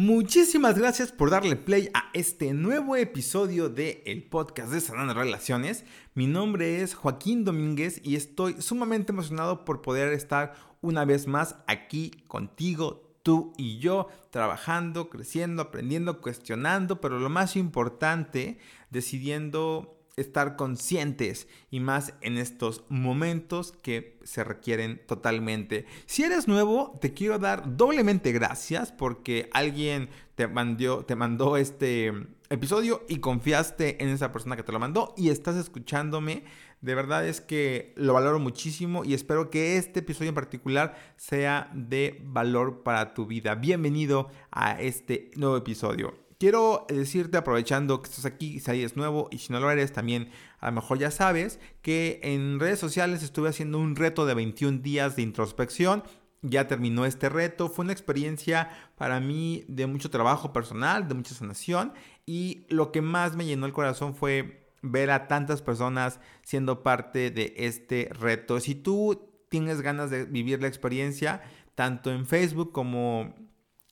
Muchísimas 0.00 0.78
gracias 0.78 1.10
por 1.10 1.28
darle 1.28 1.56
play 1.56 1.90
a 1.92 2.10
este 2.12 2.52
nuevo 2.52 2.94
episodio 2.94 3.68
de 3.68 4.04
el 4.06 4.22
podcast 4.22 4.70
de 4.70 4.80
Sanando 4.80 5.12
Relaciones. 5.12 5.84
Mi 6.14 6.28
nombre 6.28 6.82
es 6.82 6.94
Joaquín 6.94 7.44
Domínguez 7.44 8.00
y 8.04 8.14
estoy 8.14 8.62
sumamente 8.62 9.10
emocionado 9.10 9.64
por 9.64 9.82
poder 9.82 10.12
estar 10.12 10.54
una 10.82 11.04
vez 11.04 11.26
más 11.26 11.56
aquí 11.66 12.12
contigo, 12.28 13.18
tú 13.24 13.52
y 13.56 13.78
yo, 13.80 14.06
trabajando, 14.30 15.10
creciendo, 15.10 15.62
aprendiendo, 15.62 16.20
cuestionando, 16.20 17.00
pero 17.00 17.18
lo 17.18 17.28
más 17.28 17.56
importante, 17.56 18.60
decidiendo 18.90 19.97
estar 20.20 20.56
conscientes 20.56 21.48
y 21.70 21.80
más 21.80 22.14
en 22.20 22.38
estos 22.38 22.84
momentos 22.88 23.72
que 23.72 24.18
se 24.24 24.44
requieren 24.44 25.00
totalmente. 25.06 25.86
Si 26.06 26.22
eres 26.22 26.48
nuevo, 26.48 26.98
te 27.00 27.14
quiero 27.14 27.38
dar 27.38 27.76
doblemente 27.76 28.32
gracias 28.32 28.92
porque 28.92 29.48
alguien 29.52 30.10
te 30.34 30.46
mandó, 30.46 31.04
te 31.04 31.16
mandó 31.16 31.56
este 31.56 32.12
episodio 32.50 33.04
y 33.08 33.18
confiaste 33.18 34.02
en 34.02 34.08
esa 34.08 34.32
persona 34.32 34.56
que 34.56 34.62
te 34.62 34.72
lo 34.72 34.78
mandó 34.78 35.14
y 35.16 35.30
estás 35.30 35.56
escuchándome. 35.56 36.44
De 36.80 36.94
verdad 36.94 37.26
es 37.26 37.40
que 37.40 37.92
lo 37.96 38.12
valoro 38.12 38.38
muchísimo 38.38 39.04
y 39.04 39.14
espero 39.14 39.50
que 39.50 39.76
este 39.76 40.00
episodio 40.00 40.28
en 40.28 40.34
particular 40.34 40.96
sea 41.16 41.70
de 41.74 42.20
valor 42.24 42.82
para 42.82 43.14
tu 43.14 43.26
vida. 43.26 43.56
Bienvenido 43.56 44.30
a 44.50 44.80
este 44.80 45.30
nuevo 45.34 45.56
episodio. 45.56 46.27
Quiero 46.38 46.86
decirte, 46.88 47.36
aprovechando 47.36 48.00
que 48.00 48.08
estás 48.08 48.24
aquí, 48.24 48.60
si 48.60 48.84
es 48.84 48.96
nuevo 48.96 49.28
y 49.32 49.38
si 49.38 49.52
no 49.52 49.58
lo 49.58 49.72
eres, 49.72 49.92
también 49.92 50.30
a 50.60 50.66
lo 50.66 50.76
mejor 50.76 50.98
ya 50.98 51.10
sabes 51.10 51.58
que 51.82 52.20
en 52.22 52.60
redes 52.60 52.78
sociales 52.78 53.24
estuve 53.24 53.48
haciendo 53.48 53.80
un 53.80 53.96
reto 53.96 54.24
de 54.24 54.34
21 54.34 54.78
días 54.78 55.16
de 55.16 55.22
introspección. 55.22 56.04
Ya 56.42 56.68
terminó 56.68 57.04
este 57.04 57.28
reto, 57.28 57.68
fue 57.68 57.84
una 57.84 57.92
experiencia 57.92 58.70
para 58.96 59.18
mí 59.18 59.64
de 59.66 59.88
mucho 59.88 60.10
trabajo 60.10 60.52
personal, 60.52 61.08
de 61.08 61.14
mucha 61.14 61.34
sanación 61.34 61.92
y 62.24 62.66
lo 62.68 62.92
que 62.92 63.02
más 63.02 63.34
me 63.34 63.44
llenó 63.44 63.66
el 63.66 63.72
corazón 63.72 64.14
fue 64.14 64.70
ver 64.80 65.10
a 65.10 65.26
tantas 65.26 65.60
personas 65.60 66.20
siendo 66.44 66.84
parte 66.84 67.32
de 67.32 67.54
este 67.56 68.10
reto. 68.12 68.60
Si 68.60 68.76
tú 68.76 69.28
tienes 69.48 69.80
ganas 69.80 70.10
de 70.10 70.24
vivir 70.24 70.62
la 70.62 70.68
experiencia, 70.68 71.42
tanto 71.74 72.12
en 72.12 72.26
Facebook 72.26 72.70
como 72.70 73.34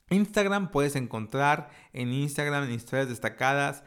Instagram 0.08 0.70
puedes 0.70 0.94
encontrar 0.94 1.68
en 1.92 2.12
Instagram 2.12 2.64
en 2.64 2.70
historias 2.70 3.08
destacadas 3.08 3.82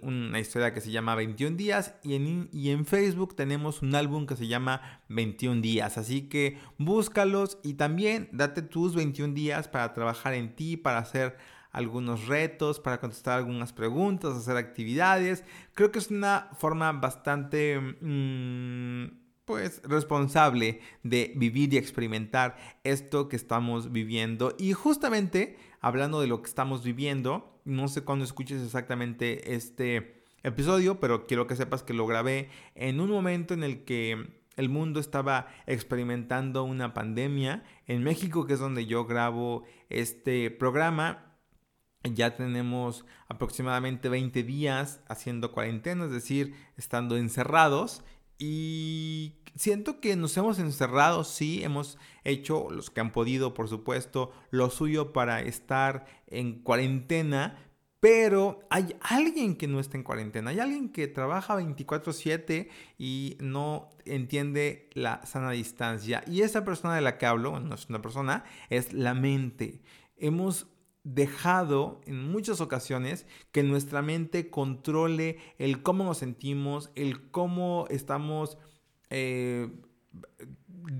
una 0.00 0.40
historia 0.40 0.72
que 0.72 0.80
se 0.80 0.90
llama 0.90 1.14
21 1.14 1.58
días 1.58 1.94
y 2.02 2.14
en, 2.14 2.48
y 2.52 2.70
en 2.70 2.86
Facebook 2.86 3.36
tenemos 3.36 3.82
un 3.82 3.94
álbum 3.94 4.24
que 4.24 4.34
se 4.34 4.46
llama 4.46 5.02
21 5.10 5.60
días. 5.60 5.98
Así 5.98 6.22
que 6.22 6.58
búscalos 6.78 7.58
y 7.62 7.74
también 7.74 8.30
date 8.32 8.62
tus 8.62 8.94
21 8.94 9.34
días 9.34 9.68
para 9.68 9.92
trabajar 9.92 10.32
en 10.32 10.56
ti, 10.56 10.78
para 10.78 11.00
hacer 11.00 11.36
algunos 11.70 12.26
retos, 12.28 12.80
para 12.80 12.98
contestar 12.98 13.36
algunas 13.36 13.74
preguntas, 13.74 14.34
hacer 14.36 14.56
actividades. 14.56 15.44
Creo 15.74 15.92
que 15.92 15.98
es 15.98 16.10
una 16.10 16.48
forma 16.58 16.92
bastante... 16.92 17.78
Mm, 18.00 19.27
pues 19.48 19.80
responsable 19.82 20.82
de 21.02 21.32
vivir 21.34 21.72
y 21.72 21.78
experimentar 21.78 22.58
esto 22.84 23.30
que 23.30 23.36
estamos 23.36 23.92
viviendo. 23.92 24.54
Y 24.58 24.74
justamente 24.74 25.56
hablando 25.80 26.20
de 26.20 26.26
lo 26.26 26.42
que 26.42 26.48
estamos 26.50 26.84
viviendo, 26.84 27.58
no 27.64 27.88
sé 27.88 28.04
cuándo 28.04 28.26
escuches 28.26 28.62
exactamente 28.62 29.54
este 29.54 30.22
episodio, 30.42 31.00
pero 31.00 31.26
quiero 31.26 31.46
que 31.46 31.56
sepas 31.56 31.82
que 31.82 31.94
lo 31.94 32.06
grabé 32.06 32.50
en 32.74 33.00
un 33.00 33.10
momento 33.10 33.54
en 33.54 33.64
el 33.64 33.86
que 33.86 34.38
el 34.56 34.68
mundo 34.68 35.00
estaba 35.00 35.46
experimentando 35.66 36.62
una 36.64 36.92
pandemia. 36.92 37.64
En 37.86 38.04
México, 38.04 38.46
que 38.46 38.52
es 38.52 38.60
donde 38.60 38.84
yo 38.84 39.06
grabo 39.06 39.64
este 39.88 40.50
programa, 40.50 41.38
ya 42.02 42.36
tenemos 42.36 43.06
aproximadamente 43.28 44.10
20 44.10 44.42
días 44.42 45.00
haciendo 45.08 45.52
cuarentena, 45.52 46.04
es 46.04 46.10
decir, 46.10 46.54
estando 46.76 47.16
encerrados 47.16 48.04
y 48.38 49.34
siento 49.58 50.00
que 50.00 50.16
nos 50.16 50.36
hemos 50.36 50.58
encerrado, 50.58 51.24
sí, 51.24 51.62
hemos 51.62 51.98
hecho, 52.24 52.68
los 52.70 52.90
que 52.90 53.00
han 53.00 53.12
podido, 53.12 53.54
por 53.54 53.68
supuesto, 53.68 54.30
lo 54.50 54.70
suyo 54.70 55.12
para 55.12 55.42
estar 55.42 56.06
en 56.26 56.62
cuarentena, 56.62 57.64
pero 58.00 58.60
hay 58.70 58.94
alguien 59.00 59.56
que 59.56 59.66
no 59.66 59.80
está 59.80 59.96
en 59.96 60.04
cuarentena, 60.04 60.50
hay 60.50 60.60
alguien 60.60 60.90
que 60.90 61.08
trabaja 61.08 61.56
24/7 61.56 62.68
y 62.96 63.36
no 63.40 63.90
entiende 64.04 64.88
la 64.92 65.26
sana 65.26 65.50
distancia. 65.50 66.22
Y 66.26 66.42
esa 66.42 66.64
persona 66.64 66.94
de 66.94 67.00
la 67.00 67.18
que 67.18 67.26
hablo, 67.26 67.58
no 67.58 67.74
es 67.74 67.88
una 67.88 68.00
persona, 68.00 68.44
es 68.70 68.92
la 68.92 69.14
mente. 69.14 69.82
Hemos 70.16 70.68
dejado 71.02 72.00
en 72.06 72.30
muchas 72.30 72.60
ocasiones 72.60 73.26
que 73.50 73.62
nuestra 73.62 74.02
mente 74.02 74.50
controle 74.50 75.38
el 75.58 75.82
cómo 75.82 76.04
nos 76.04 76.18
sentimos, 76.18 76.90
el 76.94 77.30
cómo 77.30 77.86
estamos, 77.88 78.58
eh, 79.10 79.70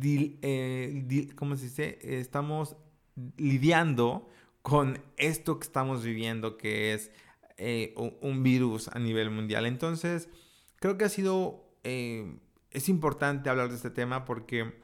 eh, 0.03 1.29
¿cómo 1.35 1.57
se 1.57 1.65
dice? 1.65 1.99
Estamos 2.03 2.77
lidiando 3.37 4.29
con 4.63 5.03
esto 5.17 5.59
que 5.59 5.67
estamos 5.67 6.05
viviendo, 6.05 6.57
que 6.57 6.95
es 6.95 7.11
eh, 7.57 7.95
un 8.21 8.43
virus 8.43 8.89
a 8.89 8.99
nivel 8.99 9.31
mundial. 9.31 9.67
Entonces, 9.67 10.29
creo 10.77 10.99
que 10.99 11.05
ha 11.05 11.09
sido, 11.09 11.65
es 11.83 12.89
importante 12.89 13.51
hablar 13.51 13.71
de 13.71 13.77
este 13.77 13.91
tema 13.91 14.25
porque 14.25 14.75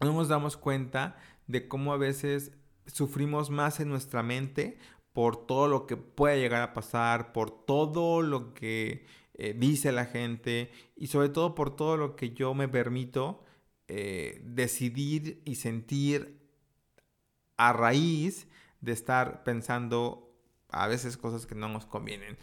no 0.00 0.12
nos 0.12 0.28
damos 0.28 0.56
cuenta 0.56 1.16
de 1.46 1.68
cómo 1.68 1.92
a 1.92 1.98
veces 1.98 2.52
sufrimos 2.86 3.50
más 3.50 3.80
en 3.80 3.88
nuestra 3.88 4.22
mente 4.22 4.78
por 5.12 5.46
todo 5.46 5.68
lo 5.68 5.86
que 5.86 5.96
puede 5.96 6.40
llegar 6.40 6.62
a 6.62 6.72
pasar, 6.72 7.32
por 7.32 7.50
todo 7.50 8.22
lo 8.22 8.54
que 8.54 9.04
eh, 9.40 9.54
dice 9.56 9.90
la 9.90 10.04
gente 10.04 10.70
y 10.96 11.06
sobre 11.06 11.30
todo 11.30 11.54
por 11.54 11.74
todo 11.74 11.96
lo 11.96 12.14
que 12.14 12.30
yo 12.30 12.52
me 12.52 12.68
permito 12.68 13.42
eh, 13.88 14.40
decidir 14.44 15.40
y 15.44 15.54
sentir 15.54 16.38
a 17.56 17.72
raíz 17.72 18.46
de 18.80 18.92
estar 18.92 19.42
pensando 19.42 20.30
a 20.68 20.86
veces 20.88 21.16
cosas 21.16 21.46
que 21.46 21.54
no 21.54 21.68
nos 21.68 21.86
convienen. 21.86 22.36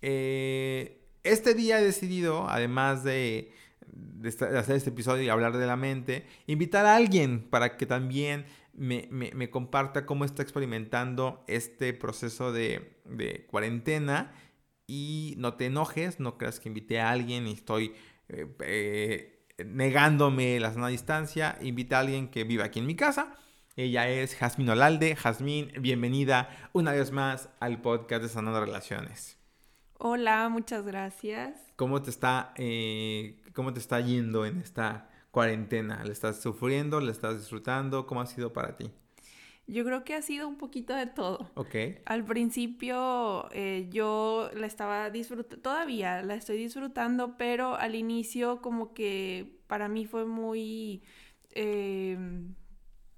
Eh, 0.00 1.00
este 1.24 1.54
día 1.54 1.80
he 1.80 1.84
decidido, 1.84 2.48
además 2.48 3.02
de, 3.04 3.52
de, 3.86 4.28
hacer 4.28 4.76
este 4.76 4.90
episodio 4.90 5.24
y 5.24 5.28
hablar 5.28 5.56
de 5.56 5.66
la 5.66 5.76
mente, 5.76 6.26
invitar 6.46 6.86
a 6.86 6.96
alguien 6.96 7.48
para 7.50 7.76
que 7.76 7.86
también 7.86 8.46
me, 8.76 9.50
comparta 9.50 10.06
cómo 10.06 10.24
está 10.24 10.42
experimentando 10.42 11.44
este 11.46 11.92
proceso 11.92 12.52
de, 12.52 12.96
cuarentena 13.48 14.32
y 14.86 15.34
no 15.38 15.54
te 15.54 15.66
enojes, 15.66 16.20
no 16.20 16.36
creas 16.38 16.60
que 16.60 16.68
invité 16.68 17.00
a 17.00 17.10
alguien 17.10 17.46
y 17.46 17.52
estoy 17.52 17.94
eh, 18.28 18.46
eh, 18.60 19.46
negándome 19.64 20.58
la 20.60 20.72
sana 20.72 20.88
distancia, 20.88 21.58
invita 21.62 21.96
a 21.96 22.00
alguien 22.00 22.28
que 22.28 22.44
vive 22.44 22.62
aquí 22.62 22.80
en 22.80 22.86
mi 22.86 22.96
casa. 22.96 23.34
Ella 23.76 24.08
es 24.08 24.36
Jazmín 24.36 24.68
Olalde. 24.68 25.16
Jazmín, 25.16 25.72
bienvenida 25.80 26.48
una 26.72 26.92
vez 26.92 27.10
más 27.10 27.48
al 27.58 27.80
podcast 27.80 28.22
de 28.22 28.28
Sanando 28.28 28.60
Relaciones. 28.60 29.38
Hola, 29.98 30.48
muchas 30.48 30.84
gracias. 30.84 31.56
¿Cómo 31.76 32.02
te 32.02 32.10
está, 32.10 32.52
eh, 32.56 33.42
cómo 33.52 33.72
te 33.72 33.80
está 33.80 34.00
yendo 34.00 34.44
en 34.44 34.58
esta 34.58 35.10
cuarentena? 35.30 36.04
¿Le 36.04 36.12
estás 36.12 36.40
sufriendo? 36.40 37.00
¿Le 37.00 37.10
estás 37.10 37.38
disfrutando? 37.38 38.06
¿Cómo 38.06 38.20
ha 38.20 38.26
sido 38.26 38.52
para 38.52 38.76
ti? 38.76 38.92
Yo 39.66 39.84
creo 39.84 40.04
que 40.04 40.14
ha 40.14 40.20
sido 40.20 40.46
un 40.46 40.56
poquito 40.56 40.94
de 40.94 41.06
todo. 41.06 41.50
Ok. 41.54 41.74
Al 42.04 42.24
principio 42.24 43.48
eh, 43.52 43.88
yo 43.90 44.50
la 44.54 44.66
estaba 44.66 45.08
disfrutando, 45.08 45.62
todavía 45.62 46.22
la 46.22 46.34
estoy 46.34 46.58
disfrutando, 46.58 47.36
pero 47.38 47.74
al 47.76 47.94
inicio 47.94 48.60
como 48.60 48.92
que 48.92 49.58
para 49.66 49.88
mí 49.88 50.04
fue 50.04 50.26
muy... 50.26 51.02
Eh, 51.52 52.18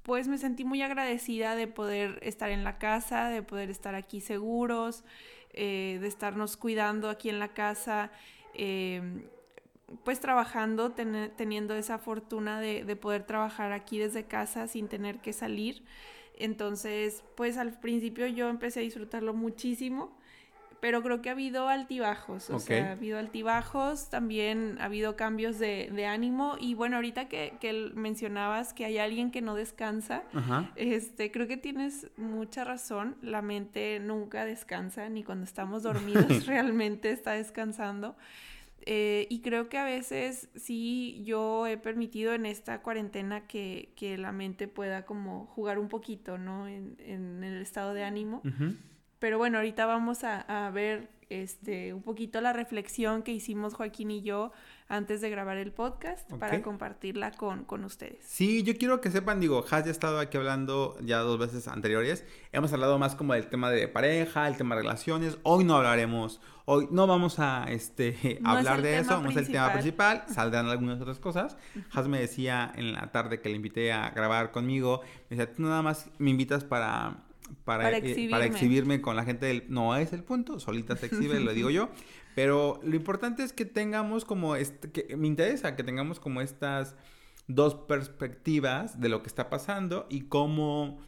pues 0.02 0.28
me 0.28 0.38
sentí 0.38 0.64
muy 0.64 0.82
agradecida 0.82 1.56
de 1.56 1.66
poder 1.66 2.20
estar 2.22 2.50
en 2.50 2.62
la 2.62 2.78
casa, 2.78 3.28
de 3.28 3.42
poder 3.42 3.70
estar 3.70 3.96
aquí 3.96 4.20
seguros, 4.20 5.02
eh, 5.50 5.98
de 6.00 6.06
estarnos 6.06 6.56
cuidando 6.56 7.10
aquí 7.10 7.28
en 7.28 7.40
la 7.40 7.48
casa 7.48 8.12
pues 10.04 10.18
trabajando, 10.18 10.92
teniendo 10.92 11.74
esa 11.74 11.98
fortuna 11.98 12.60
de, 12.60 12.84
de, 12.84 12.96
poder 12.96 13.24
trabajar 13.24 13.72
aquí 13.72 13.98
desde 13.98 14.24
casa 14.24 14.66
sin 14.66 14.88
tener 14.88 15.20
que 15.20 15.32
salir. 15.32 15.84
Entonces, 16.36 17.24
pues 17.36 17.56
al 17.56 17.78
principio 17.78 18.26
yo 18.26 18.48
empecé 18.48 18.80
a 18.80 18.82
disfrutarlo 18.82 19.34
muchísimo, 19.34 20.16
pero 20.80 21.02
creo 21.02 21.22
que 21.22 21.30
ha 21.30 21.32
habido 21.32 21.68
altibajos, 21.68 22.50
o 22.50 22.58
sea, 22.60 22.90
ha 22.90 22.92
habido 22.92 23.18
altibajos, 23.18 24.08
también 24.10 24.76
ha 24.80 24.84
habido 24.84 25.16
cambios 25.16 25.58
de, 25.58 25.90
de 25.92 26.06
ánimo 26.06 26.56
y 26.60 26.74
bueno, 26.74 26.96
ahorita 26.96 27.28
que, 27.28 27.54
que, 27.60 27.90
mencionabas 27.94 28.72
que 28.72 28.84
hay 28.84 28.98
alguien 28.98 29.30
que 29.30 29.40
no 29.40 29.54
descansa, 29.54 30.22
este, 30.76 31.30
creo 31.30 31.46
que 31.48 31.56
tienes 31.56 32.08
mucha 32.16 32.64
razón, 32.64 33.16
la 33.22 33.42
mente 33.42 33.98
nunca 34.00 34.44
descansa, 34.44 35.08
ni 35.08 35.24
cuando 35.24 35.44
estamos 35.44 35.82
dormidos 35.82 36.26
realmente 36.46 37.10
está 37.10 37.32
descansando. 37.32 38.14
Eh, 38.88 39.26
y 39.30 39.40
creo 39.40 39.68
que 39.68 39.78
a 39.78 39.84
veces 39.84 40.48
sí 40.54 41.22
yo 41.24 41.66
he 41.66 41.76
permitido 41.76 42.34
en 42.34 42.46
esta 42.46 42.82
cuarentena 42.82 43.46
que, 43.48 43.92
la 44.18 44.30
mente 44.30 44.68
pueda 44.68 45.04
como 45.04 45.46
jugar 45.46 45.78
un 45.80 45.88
poquito, 45.88 46.38
¿no? 46.38 46.68
En, 46.68 46.96
el 47.42 47.60
estado 47.60 47.94
de 47.94 48.04
ánimo. 48.04 48.42
Pero 49.18 49.38
bueno, 49.38 49.58
ahorita 49.58 49.86
vamos 49.86 50.22
a, 50.22 50.66
a 50.66 50.70
ver 50.70 51.10
este, 51.28 51.92
un 51.92 52.02
poquito 52.02 52.40
la 52.40 52.52
reflexión 52.52 53.22
que 53.22 53.32
hicimos 53.32 53.74
Joaquín 53.74 54.10
y 54.10 54.22
yo 54.22 54.52
antes 54.88 55.20
de 55.20 55.30
grabar 55.30 55.56
el 55.56 55.72
podcast 55.72 56.30
para 56.34 56.62
compartirla 56.62 57.32
con, 57.32 57.64
con, 57.64 57.84
ustedes. 57.84 58.24
Sí, 58.24 58.62
yo 58.62 58.76
quiero 58.76 59.00
que 59.00 59.10
sepan, 59.10 59.40
digo, 59.40 59.64
Has 59.70 59.84
ya 59.84 59.88
ha 59.88 59.90
estado 59.90 60.20
aquí 60.20 60.36
hablando 60.36 60.96
ya 61.00 61.18
dos 61.18 61.38
veces 61.38 61.66
anteriores. 61.68 62.24
Hemos 62.52 62.72
hablado 62.72 62.98
más 62.98 63.16
como 63.16 63.34
del 63.34 63.48
tema 63.48 63.70
de 63.70 63.88
pareja, 63.88 64.46
el 64.46 64.56
tema 64.56 64.76
de 64.76 64.82
relaciones. 64.82 65.38
Hoy 65.42 65.64
no 65.64 65.76
hablaremos, 65.76 66.40
hoy 66.66 66.88
no 66.90 67.06
vamos 67.06 67.38
a 67.40 67.64
este, 67.68 68.40
hablar 68.44 68.82
de 68.82 68.98
eso, 68.98 69.20
no 69.20 69.30
es 69.30 69.36
el 69.36 69.48
tema 69.48 69.72
principal, 69.72 70.24
saldrán 70.28 70.66
algunas 70.66 71.00
otras 71.00 71.18
cosas. 71.18 71.56
Has 71.92 72.06
me 72.06 72.20
decía 72.20 72.72
en 72.76 72.92
la 72.92 73.10
tarde 73.10 73.40
que 73.40 73.48
le 73.48 73.56
invité 73.56 73.92
a 73.92 74.10
grabar 74.10 74.52
conmigo, 74.52 75.00
me 75.28 75.36
decía, 75.36 75.52
tú 75.52 75.62
nada 75.62 75.82
más 75.82 76.08
me 76.18 76.30
invitas 76.30 76.62
para 76.62 77.25
para, 77.64 77.96
eh, 77.96 78.28
para, 78.30 78.44
exhibirme. 78.44 79.00
con 79.00 79.16
la 79.16 79.24
gente 79.24 79.46
del... 79.46 79.64
No 79.68 79.96
es 79.96 80.12
el 80.12 80.22
punto, 80.22 80.60
solita 80.60 80.96
se 80.96 81.06
exhibe, 81.06 81.40
lo 81.40 81.52
digo 81.52 81.70
yo. 81.70 81.88
Pero 82.34 82.80
lo 82.82 82.96
importante 82.96 83.42
es 83.42 83.52
que 83.52 83.64
tengamos 83.64 84.24
como... 84.24 84.56
Este, 84.56 84.90
que 84.90 85.16
me 85.16 85.26
interesa 85.26 85.76
que 85.76 85.84
tengamos 85.84 86.20
como 86.20 86.40
estas 86.40 86.96
dos 87.48 87.74
perspectivas 87.74 89.00
de 89.00 89.08
lo 89.08 89.22
que 89.22 89.28
está 89.28 89.50
pasando 89.50 90.06
y 90.10 90.22
cómo... 90.22 91.00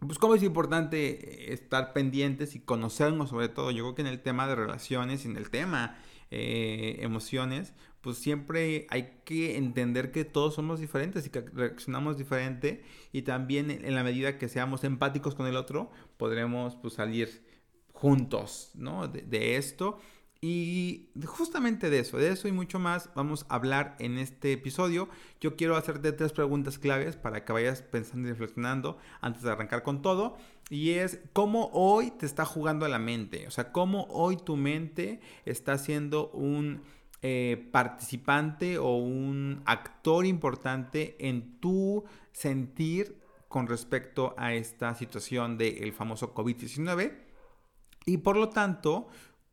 Pues 0.00 0.18
cómo 0.18 0.36
es 0.36 0.44
importante 0.44 1.52
estar 1.52 1.92
pendientes 1.92 2.54
y 2.54 2.60
conocernos 2.60 3.30
sobre 3.30 3.48
todo. 3.48 3.72
Yo 3.72 3.82
creo 3.82 3.94
que 3.96 4.02
en 4.02 4.08
el 4.08 4.20
tema 4.20 4.46
de 4.46 4.54
relaciones 4.54 5.24
y 5.24 5.28
en 5.28 5.36
el 5.36 5.50
tema 5.50 5.98
eh, 6.30 6.98
emociones, 7.00 7.72
pues 8.00 8.18
siempre 8.18 8.86
hay 8.90 9.20
que 9.24 9.56
entender 9.56 10.12
que 10.12 10.24
todos 10.24 10.54
somos 10.54 10.80
diferentes 10.80 11.26
y 11.26 11.30
que 11.30 11.40
reaccionamos 11.40 12.16
diferente 12.16 12.84
y 13.12 13.22
también 13.22 13.70
en 13.70 13.94
la 13.94 14.04
medida 14.04 14.38
que 14.38 14.48
seamos 14.48 14.84
empáticos 14.84 15.34
con 15.34 15.46
el 15.46 15.56
otro, 15.56 15.90
podremos 16.16 16.76
pues 16.76 16.94
salir 16.94 17.44
juntos, 17.92 18.70
¿no? 18.74 19.08
De, 19.08 19.56
esto. 19.56 19.98
Y 20.40 21.10
justamente 21.24 21.90
de 21.90 21.98
eso, 21.98 22.16
de 22.16 22.28
eso 22.28 22.46
y 22.46 22.52
mucho 22.52 22.78
más 22.78 23.10
vamos 23.16 23.44
a 23.48 23.56
hablar 23.56 23.96
en 23.98 24.18
este 24.18 24.52
episodio. 24.52 25.08
Yo 25.40 25.56
quiero 25.56 25.76
hacerte 25.76 26.12
tres 26.12 26.32
preguntas 26.32 26.78
claves 26.78 27.16
para 27.16 27.44
que 27.44 27.52
vayas 27.52 27.82
pensando 27.82 28.28
y 28.28 28.30
reflexionando 28.30 28.98
antes 29.20 29.42
de 29.42 29.50
arrancar 29.50 29.82
con 29.82 30.00
todo. 30.00 30.36
Y 30.70 30.90
es 30.90 31.18
cómo 31.32 31.70
hoy 31.72 32.12
te 32.12 32.26
está 32.26 32.44
jugando 32.44 32.86
la 32.86 33.00
mente. 33.00 33.48
O 33.48 33.50
sea, 33.50 33.72
cómo 33.72 34.06
hoy 34.10 34.36
tu 34.36 34.56
mente 34.56 35.20
está 35.44 35.76
siendo 35.76 36.30
un 36.30 36.82
eh, 37.22 37.68
participante 37.72 38.78
o 38.78 38.96
un 38.96 39.62
actor 39.64 40.26
importante 40.26 41.16
en 41.18 41.58
tu 41.60 42.04
sentir 42.32 43.18
con 43.48 43.66
respecto 43.66 44.34
a 44.36 44.54
esta 44.54 44.94
situación 44.94 45.58
del 45.58 45.92
famoso 45.92 46.34
COVID-19. 46.34 47.12
Y 48.06 48.18
por 48.18 48.36
lo 48.36 48.50
tanto, 48.50 49.08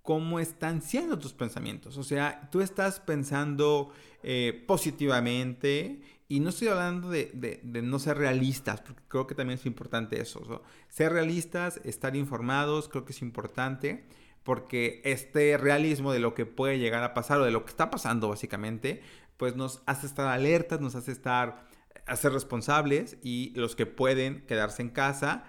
cómo 0.06 0.40
están 0.40 0.84
siendo 0.84 1.18
tus 1.18 1.34
pensamientos. 1.34 1.98
O 1.98 2.04
sea, 2.04 2.48
tú 2.52 2.62
estás 2.62 3.00
pensando 3.00 3.92
eh, 4.22 4.64
positivamente 4.68 6.02
y 6.28 6.40
no 6.40 6.50
estoy 6.50 6.68
hablando 6.68 7.10
de, 7.10 7.60
no 7.64 8.00
ser 8.00 8.18
realistas, 8.18 8.82
porque 8.82 9.04
creo 9.08 9.28
que 9.28 9.36
también 9.36 9.60
es 9.60 9.66
importante 9.66 10.22
eso. 10.22 10.64
Ser 10.90 11.12
realistas, 11.12 11.82
estar 11.84 12.16
informados, 12.16 12.88
creo 12.88 13.04
que 13.04 13.14
es 13.14 13.22
importante, 13.24 14.06
porque 14.46 15.02
este 15.04 15.58
realismo 15.58 16.14
de 16.14 16.20
lo 16.20 16.36
que 16.36 16.46
puede 16.46 16.78
llegar 16.78 17.04
a 17.04 17.16
pasar 17.16 17.40
o 17.40 17.44
de 17.44 17.52
lo 17.52 17.66
que 17.66 17.72
está 17.72 17.90
pasando 17.90 18.30
básicamente, 18.30 19.02
pues 19.38 19.56
nos 19.56 19.82
hace 19.88 20.06
estar 20.06 20.28
alertas, 20.28 20.80
nos 20.80 20.94
hace 20.94 21.12
estar, 21.12 21.66
hacer 22.06 22.32
responsables 22.32 23.18
y 23.24 23.52
los 23.56 23.76
que 23.76 23.88
pueden 23.88 24.46
quedarse 24.46 24.84
en 24.84 24.90
casa 24.90 25.44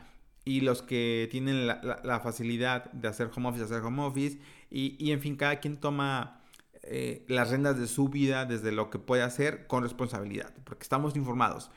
y 0.46 0.62
los 0.62 0.80
que 0.80 1.28
tienen 1.30 1.66
la, 1.66 2.20
facilidad 2.24 2.90
de 2.92 3.08
hacer 3.08 3.30
home 3.36 3.50
office, 3.50 3.64
hacer 3.64 3.82
home 3.82 4.02
office 4.02 4.38
y, 4.70 4.96
y 4.98 5.12
en 5.12 5.20
fin, 5.20 5.36
cada 5.36 5.60
quien 5.60 5.76
toma 5.76 6.40
eh, 6.84 7.22
las 7.28 7.50
rendas 7.50 7.78
de 7.78 7.88
su 7.88 8.08
vida 8.08 8.46
desde 8.46 8.72
lo 8.72 8.88
que 8.88 8.98
puede 8.98 9.22
hacer 9.22 9.66
con 9.66 9.82
responsabilidad, 9.82 10.54
porque 10.64 10.84
estamos 10.84 11.16
informados. 11.16 11.70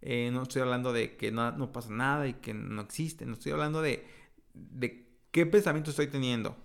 Eh, 0.00 0.30
no 0.32 0.42
estoy 0.42 0.62
hablando 0.62 0.92
de 0.92 1.16
que 1.16 1.32
no, 1.32 1.50
no, 1.50 1.72
pasa 1.72 1.90
nada 1.90 2.28
y 2.28 2.34
que 2.34 2.54
no 2.54 2.82
existe, 2.82 3.26
no 3.26 3.32
estoy 3.32 3.50
hablando 3.50 3.82
de, 3.82 4.06
de 4.54 5.01
qué 5.32 5.46
pensamiento 5.46 5.90
estoy 5.90 6.06
teniendo. 6.06 6.56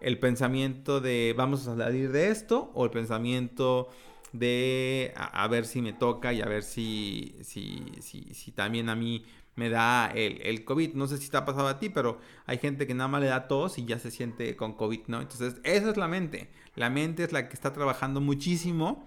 El 0.00 0.18
pensamiento 0.18 1.00
de 1.00 1.34
vamos 1.36 1.66
a 1.66 1.76
salir 1.76 2.12
de 2.12 2.28
esto 2.28 2.70
o 2.74 2.84
el 2.84 2.90
pensamiento 2.90 3.88
de 4.32 5.12
a, 5.16 5.46
ver 5.48 5.66
si 5.66 5.82
me 5.82 5.92
toca 5.92 6.32
y 6.32 6.40
a 6.40 6.46
ver 6.46 6.62
si, 6.62 7.36
si, 7.42 7.82
si, 8.00 8.52
también 8.52 8.88
a 8.88 8.94
mí 8.94 9.24
me 9.56 9.68
da 9.68 10.10
el, 10.14 10.40
el, 10.42 10.64
COVID. 10.64 10.94
No 10.94 11.06
sé 11.06 11.18
si 11.18 11.28
te 11.28 11.36
ha 11.36 11.44
pasado 11.44 11.68
a 11.68 11.78
ti, 11.78 11.90
pero 11.90 12.20
hay 12.46 12.58
gente 12.58 12.86
que 12.86 12.94
nada 12.94 13.08
más 13.08 13.20
le 13.20 13.26
da 13.26 13.48
tos 13.48 13.78
y 13.78 13.84
ya 13.84 13.98
se 13.98 14.10
siente 14.10 14.56
con 14.56 14.74
COVID, 14.74 15.00
¿no? 15.08 15.20
Entonces, 15.20 15.56
esa 15.64 15.90
es 15.90 15.96
la 15.96 16.08
mente. 16.08 16.50
La 16.76 16.88
mente 16.88 17.24
es 17.24 17.32
la 17.32 17.48
que 17.48 17.54
está 17.54 17.72
trabajando 17.72 18.20
muchísimo 18.20 19.04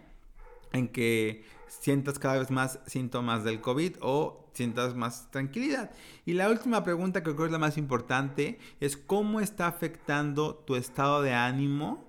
en 0.73 0.89
que 0.89 1.45
sientas 1.67 2.19
cada 2.19 2.39
vez 2.39 2.51
más 2.51 2.79
síntomas 2.85 3.43
del 3.43 3.61
COVID 3.61 3.95
o 4.01 4.45
sientas 4.53 4.95
más 4.95 5.31
tranquilidad. 5.31 5.91
Y 6.25 6.33
la 6.33 6.49
última 6.49 6.83
pregunta 6.83 7.23
que 7.23 7.33
creo 7.33 7.45
es 7.45 7.51
la 7.51 7.59
más 7.59 7.77
importante 7.77 8.59
es 8.79 8.97
cómo 8.97 9.39
está 9.39 9.67
afectando 9.67 10.55
tu 10.55 10.75
estado 10.75 11.21
de 11.21 11.33
ánimo 11.33 12.05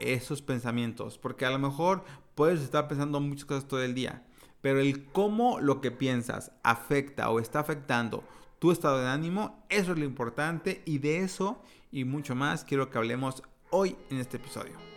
esos 0.00 0.42
pensamientos. 0.42 1.18
Porque 1.18 1.44
a 1.44 1.50
lo 1.50 1.58
mejor 1.58 2.04
puedes 2.34 2.60
estar 2.60 2.88
pensando 2.88 3.20
muchas 3.20 3.44
cosas 3.44 3.68
todo 3.68 3.82
el 3.82 3.94
día 3.94 4.22
pero 4.66 4.80
el 4.80 5.04
cómo 5.04 5.60
lo 5.60 5.80
que 5.80 5.92
piensas 5.92 6.50
afecta 6.64 7.30
o 7.30 7.38
está 7.38 7.60
afectando 7.60 8.24
tu 8.58 8.72
estado 8.72 8.98
de 9.00 9.06
ánimo, 9.06 9.64
eso 9.68 9.92
es 9.92 9.98
lo 9.98 10.04
importante 10.04 10.82
y 10.84 10.98
de 10.98 11.18
eso 11.18 11.62
y 11.92 12.02
mucho 12.02 12.34
más 12.34 12.64
quiero 12.64 12.90
que 12.90 12.98
hablemos 12.98 13.44
hoy 13.70 13.96
en 14.10 14.18
este 14.18 14.38
episodio. 14.38 14.95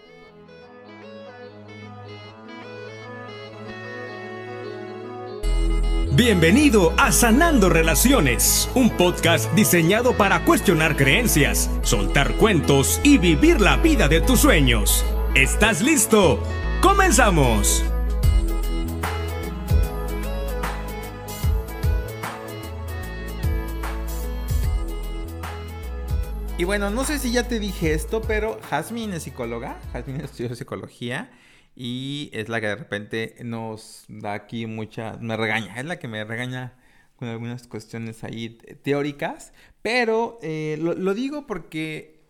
Bienvenido 6.20 6.94
a 6.98 7.14
Sanando 7.14 7.70
Relaciones, 7.70 8.70
un 8.76 8.90
podcast 8.90 9.50
diseñado 9.54 10.18
para 10.18 10.44
cuestionar 10.44 10.98
creencias, 10.98 11.70
soltar 11.82 12.36
cuentos 12.36 13.00
y 13.06 13.18
vivir 13.18 13.62
la 13.62 13.78
vida 13.78 14.10
de 14.10 14.20
tus 14.20 14.42
sueños. 14.42 15.06
¿Estás 15.34 15.82
listo? 15.82 16.44
¡Comenzamos! 16.82 17.86
Y 26.58 26.66
bueno, 26.66 26.90
no 26.90 27.06
sé 27.06 27.18
si 27.20 27.32
ya 27.32 27.48
te 27.48 27.62
dije 27.62 27.94
esto, 27.94 28.20
pero 28.20 28.60
Jasmine 28.70 29.16
es 29.16 29.24
psicóloga, 29.24 29.80
Jasmine 29.94 30.26
estudió 30.26 30.54
psicología 30.54 31.30
y 31.76 32.30
es 32.34 32.50
la 32.50 32.60
que 32.62 32.68
de 32.68 32.76
repente 32.76 33.36
nos 33.44 34.06
da 34.08 34.34
aquí 34.34 34.66
mucha, 34.66 35.18
me 35.22 35.38
regaña, 35.38 35.80
es 35.80 35.86
la 35.86 36.00
que 36.00 36.08
me 36.08 36.24
regaña 36.24 36.74
con 37.16 37.28
algunas 37.28 37.68
cuestiones 37.68 38.24
ahí 38.24 38.58
teóricas, 38.82 39.54
pero 39.82 40.40
eh, 40.42 40.78
lo, 40.80 41.14
digo 41.14 41.48
porque 41.48 42.22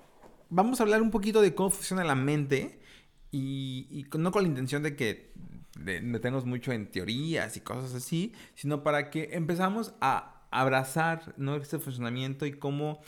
vamos 0.49 0.79
a 0.79 0.83
hablar 0.83 1.01
un 1.01 1.11
poquito 1.11 1.41
de 1.41 1.53
cómo 1.53 1.69
funciona 1.69 2.03
la 2.03 2.15
mente 2.15 2.79
y, 3.31 4.05
no 4.17 4.31
con 4.31 4.43
la 4.43 4.49
intención 4.49 4.81
de 4.81 4.95
que 4.95 5.31
metemos 5.77 6.45
mucho 6.45 6.71
en 6.71 6.89
teorías 6.91 7.55
y 7.55 7.61
cosas 7.61 7.93
así, 7.93 8.33
sino 8.55 8.83
para 8.83 9.11
que 9.11 9.29
empezamos 9.33 9.93
a 10.01 10.47
abrazar 10.51 11.35
¿no? 11.37 11.55
este 11.55 11.77
funcionamiento 11.77 12.45
y 12.45 12.53
cómo 12.53 12.99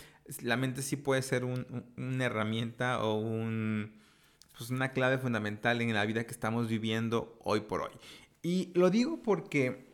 la 0.42 0.58
mente 0.58 0.82
sí 0.82 0.96
puede 0.96 1.22
ser 1.24 1.44
una 1.46 2.26
herramienta 2.26 3.04
o 3.04 3.16
un, 3.16 4.01
pues 4.62 4.70
una 4.70 4.92
clave 4.92 5.18
fundamental 5.18 5.82
en 5.82 5.92
la 5.92 6.06
vida 6.06 6.24
que 6.24 6.32
estamos 6.32 6.68
viviendo 6.68 7.36
hoy 7.44 7.62
por 7.62 7.82
hoy. 7.82 7.90
Y 8.44 8.72
lo 8.76 8.92
digo 8.92 9.24
porque, 9.24 9.92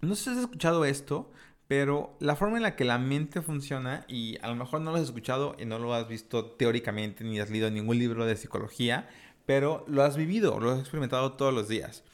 no 0.00 0.14
sé 0.14 0.22
si 0.22 0.30
has 0.30 0.38
escuchado 0.38 0.84
esto, 0.84 1.32
pero 1.66 2.16
la 2.20 2.36
forma 2.36 2.58
en 2.58 2.62
la 2.62 2.76
que 2.76 2.84
la 2.84 2.98
mente 2.98 3.42
funciona, 3.42 4.04
y 4.06 4.38
a 4.40 4.46
lo 4.46 4.54
mejor 4.54 4.82
no 4.82 4.92
lo 4.92 4.98
has 4.98 5.02
escuchado 5.02 5.56
y 5.58 5.64
no 5.64 5.80
lo 5.80 5.94
has 5.94 6.06
visto 6.06 6.52
teóricamente, 6.52 7.24
ni 7.24 7.40
has 7.40 7.50
leído 7.50 7.68
ningún 7.72 7.98
libro 7.98 8.24
de 8.24 8.36
psicología, 8.36 9.08
pero 9.46 9.84
lo 9.88 10.04
has 10.04 10.16
vivido, 10.16 10.60
lo 10.60 10.70
has 10.70 10.78
experimentado 10.78 11.32
todos 11.32 11.52
los 11.52 11.66
días. 11.66 12.04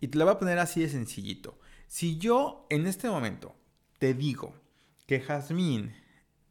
Y 0.00 0.08
te 0.08 0.16
lo 0.16 0.24
voy 0.24 0.32
a 0.32 0.38
poner 0.38 0.58
así 0.58 0.80
de 0.80 0.88
sencillito. 0.88 1.58
Si 1.88 2.16
yo 2.16 2.66
en 2.70 2.86
este 2.86 3.10
momento 3.10 3.54
te 3.98 4.14
digo 4.14 4.54
que 5.06 5.20
Jazmín 5.20 5.92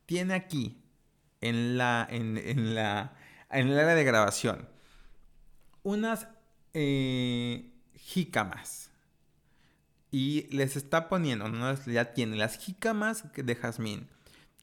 tiene 0.06 0.36
aquí, 0.36 0.84
en 1.42 1.80
la, 1.80 2.08
en, 2.12 2.76
la, 2.76 3.16
en 3.50 3.70
el 3.70 3.80
área 3.80 3.96
de 3.96 4.04
grabación, 4.04 4.70
unas 5.84 6.28
eh, 6.74 7.72
jícamas. 7.96 8.92
Y 10.12 10.48
les 10.56 10.76
está 10.76 11.10
poniendo, 11.10 11.50
no 11.50 11.74
ya 11.86 12.14
tiene 12.14 12.36
las 12.38 12.58
jícamas 12.58 13.26
de 13.36 13.56
jazmín. 13.56 14.08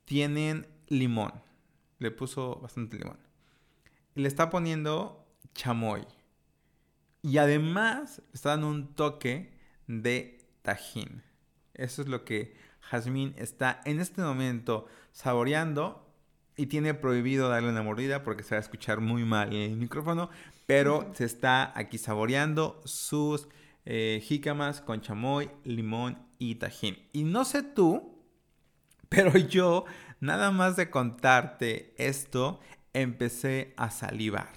Tienen 0.05 0.67
limón. 0.89 1.33
Le 1.99 2.11
puso 2.11 2.57
bastante 2.61 2.99
limón. 2.99 3.19
Le 4.15 4.29
está 4.29 4.51
poniendo 4.51 5.27
chamoy. 5.55 6.07
Y 7.23 7.39
además 7.39 8.23
está 8.33 8.51
dando 8.51 8.69
un 8.69 8.95
toque 8.95 9.53
de 9.87 10.39
tajín. 10.63 11.23
Eso 11.75 12.03
es 12.03 12.09
lo 12.09 12.25
que 12.25 12.55
Jazmín 12.81 13.35
está 13.37 13.81
en 13.85 14.01
este 14.01 14.23
momento 14.23 14.87
saboreando 15.13 16.07
y 16.57 16.67
tiene 16.67 16.95
prohibido 16.95 17.49
darle 17.49 17.71
una 17.71 17.83
mordida 17.83 18.23
porque 18.23 18.43
se 18.43 18.55
va 18.55 18.59
a 18.59 18.63
escuchar 18.63 19.01
muy 19.01 19.25
mal 19.25 19.49
en 19.55 19.73
el 19.73 19.77
micrófono, 19.77 20.31
pero 20.71 21.11
se 21.15 21.25
está 21.25 21.77
aquí 21.77 21.99
saboreando 21.99 22.81
sus 22.85 23.49
eh, 23.87 24.23
jícamas 24.23 24.81
con 24.81 25.01
chamoy, 25.01 25.51
limón 25.65 26.17
y 26.39 26.55
tajín. 26.55 26.97
Y 27.13 27.25
no 27.25 27.45
sé 27.45 27.65
tú, 27.65 28.23
pero 29.09 29.37
yo, 29.49 29.85
nada 30.21 30.53
más 30.53 30.77
de 30.77 30.89
contarte 30.89 31.93
esto, 31.99 32.61
empecé 32.93 33.75
a 33.77 33.91
salivar. 33.91 34.53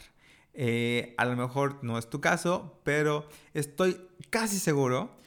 Eh, 0.54 1.16
a 1.18 1.26
lo 1.26 1.36
mejor 1.36 1.84
no 1.84 1.98
es 1.98 2.08
tu 2.08 2.22
caso, 2.22 2.80
pero 2.84 3.28
estoy 3.56 4.00
casi 4.30 4.60
seguro 4.60 5.18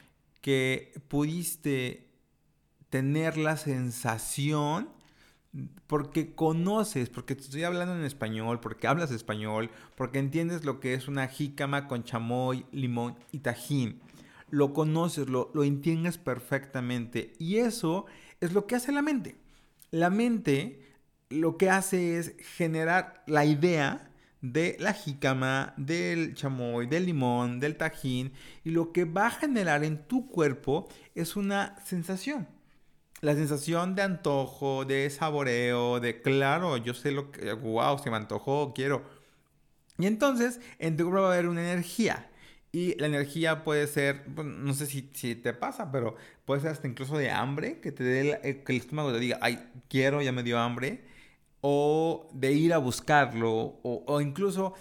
que 0.40 0.92
pudiste 1.08 2.12
tener 2.90 3.38
la 3.38 3.56
sensación 3.56 4.90
porque 5.86 6.34
conoces, 6.34 7.08
porque 7.08 7.34
te 7.34 7.42
estoy 7.42 7.64
hablando 7.64 7.94
en 7.94 8.04
español, 8.04 8.60
porque 8.60 8.86
hablas 8.86 9.10
español, 9.10 9.70
porque 9.96 10.18
entiendes 10.18 10.64
lo 10.64 10.80
que 10.80 10.94
es 10.94 11.08
una 11.08 11.28
jícama 11.28 11.88
con 11.88 12.04
chamoy, 12.04 12.66
limón 12.72 13.16
y 13.32 13.40
tajín. 13.40 14.00
Lo 14.50 14.72
conoces, 14.72 15.28
lo, 15.28 15.50
lo 15.54 15.64
entiendes 15.64 16.18
perfectamente. 16.18 17.34
Y 17.38 17.56
eso 17.56 18.06
es 18.40 18.52
lo 18.52 18.66
que 18.66 18.76
hace 18.76 18.92
la 18.92 19.02
mente. 19.02 19.36
La 19.90 20.10
mente 20.10 20.80
lo 21.28 21.56
que 21.56 21.70
hace 21.70 22.18
es 22.18 22.34
generar 22.56 23.24
la 23.26 23.44
idea 23.44 24.10
de 24.40 24.76
la 24.78 24.92
jícama, 24.92 25.74
del 25.76 26.34
chamoy, 26.34 26.86
del 26.86 27.06
limón, 27.06 27.58
del 27.58 27.76
tajín. 27.76 28.32
Y 28.62 28.70
lo 28.70 28.92
que 28.92 29.04
va 29.04 29.28
a 29.28 29.30
generar 29.30 29.82
en 29.84 30.06
tu 30.06 30.28
cuerpo 30.28 30.88
es 31.14 31.36
una 31.36 31.76
sensación 31.84 32.46
la 33.20 33.34
sensación 33.34 33.94
de 33.94 34.02
antojo, 34.02 34.84
de 34.84 35.08
saboreo, 35.10 36.00
de 36.00 36.20
claro, 36.20 36.76
yo 36.76 36.94
sé 36.94 37.12
lo 37.12 37.30
que, 37.30 37.52
wow, 37.52 37.98
se 37.98 38.10
me 38.10 38.16
antojó, 38.16 38.72
quiero. 38.74 39.02
Y 39.98 40.06
entonces 40.06 40.60
en 40.78 40.96
tu 40.96 41.04
cuerpo 41.04 41.22
va 41.22 41.30
a 41.30 41.32
haber 41.34 41.48
una 41.48 41.62
energía. 41.62 42.30
Y 42.72 42.94
la 42.96 43.06
energía 43.06 43.64
puede 43.64 43.86
ser, 43.86 44.28
no 44.28 44.74
sé 44.74 44.86
si, 44.86 45.10
si, 45.14 45.34
te 45.34 45.54
pasa, 45.54 45.90
pero 45.90 46.16
puede 46.44 46.60
ser 46.60 46.70
hasta 46.72 46.86
incluso 46.86 47.16
de 47.16 47.30
hambre, 47.30 47.80
que 47.80 47.90
te 47.90 48.04
dé 48.04 48.38
el, 48.42 48.64
que 48.64 48.72
el 48.72 48.78
estómago 48.78 49.12
te 49.12 49.18
diga, 49.18 49.38
ay, 49.40 49.66
quiero, 49.88 50.20
ya 50.20 50.32
me 50.32 50.42
dio 50.42 50.58
hambre. 50.58 51.04
O 51.62 52.28
de 52.34 52.52
ir 52.52 52.74
a 52.74 52.78
buscarlo, 52.78 53.50
o, 53.82 54.04
o 54.06 54.20
incluso 54.20 54.74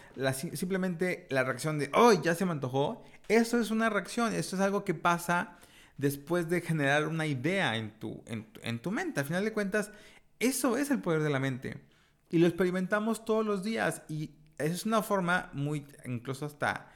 simplemente 0.54 1.26
la 1.30 1.44
reacción 1.44 1.80
de, 1.80 1.90
oh, 1.94 2.12
ya 2.12 2.36
se 2.36 2.46
me 2.46 2.52
antojó. 2.52 3.02
Eso 3.30 3.60
es 3.60 3.72
una 3.72 3.90
reacción, 3.90 4.36
eso 4.36 4.56
es 4.56 4.62
algo 4.62 4.84
que 4.84 4.94
pasa 4.94 5.58
después 5.98 6.50
de 6.50 6.62
generar 6.62 7.08
una 7.08 7.26
idea 7.26 7.76
en 7.78 7.92
tu, 8.00 8.24
en, 8.26 8.80
tu 8.80 8.92
mente. 8.92 9.20
Al 9.20 9.26
final 9.26 9.44
de 9.44 9.54
cuentas, 9.54 9.92
eso 10.40 10.78
es 10.78 10.92
el 10.92 11.00
poder 11.00 11.22
de 11.22 11.30
la 11.30 11.40
mente. 11.40 11.78
Y 12.30 12.40
lo 12.40 12.48
experimentamos 12.48 13.26
todos 13.26 13.46
los 13.46 13.64
días. 13.64 14.02
Y 14.10 14.32
es 14.58 14.86
una 14.86 15.02
forma 15.02 15.50
muy, 15.54 15.86
incluso 16.06 16.46
hasta 16.46 16.92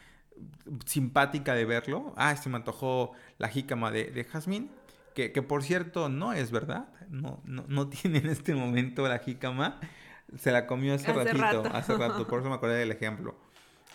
simpática 0.86 1.54
de 1.54 1.66
verlo. 1.66 2.14
Ah, 2.18 2.36
se 2.36 2.50
me 2.50 2.58
antojó 2.58 3.14
la 3.38 3.50
jícama 3.50 3.92
de, 3.92 4.06
de 4.06 4.24
jazmín. 4.24 4.72
Que, 5.16 5.32
que, 5.32 5.42
por 5.42 5.64
cierto 5.64 6.10
no 6.10 6.34
es 6.34 6.52
verdad. 6.52 6.90
No, 7.10 7.42
no, 7.46 7.66
no, 7.68 7.90
tiene 7.90 8.20
en 8.20 8.28
este 8.28 8.54
momento 8.56 9.08
la 9.08 9.20
jícama. 9.20 9.80
Se 10.38 10.52
la 10.52 10.68
comió 10.68 10.94
hace, 10.94 11.12
ratito. 11.12 11.64
Hace 11.74 11.98
rato. 11.98 12.28
Por 12.28 12.40
eso 12.40 12.50
me 12.50 12.56
acordé 12.56 12.76
del 12.76 12.92
ejemplo. 12.92 13.36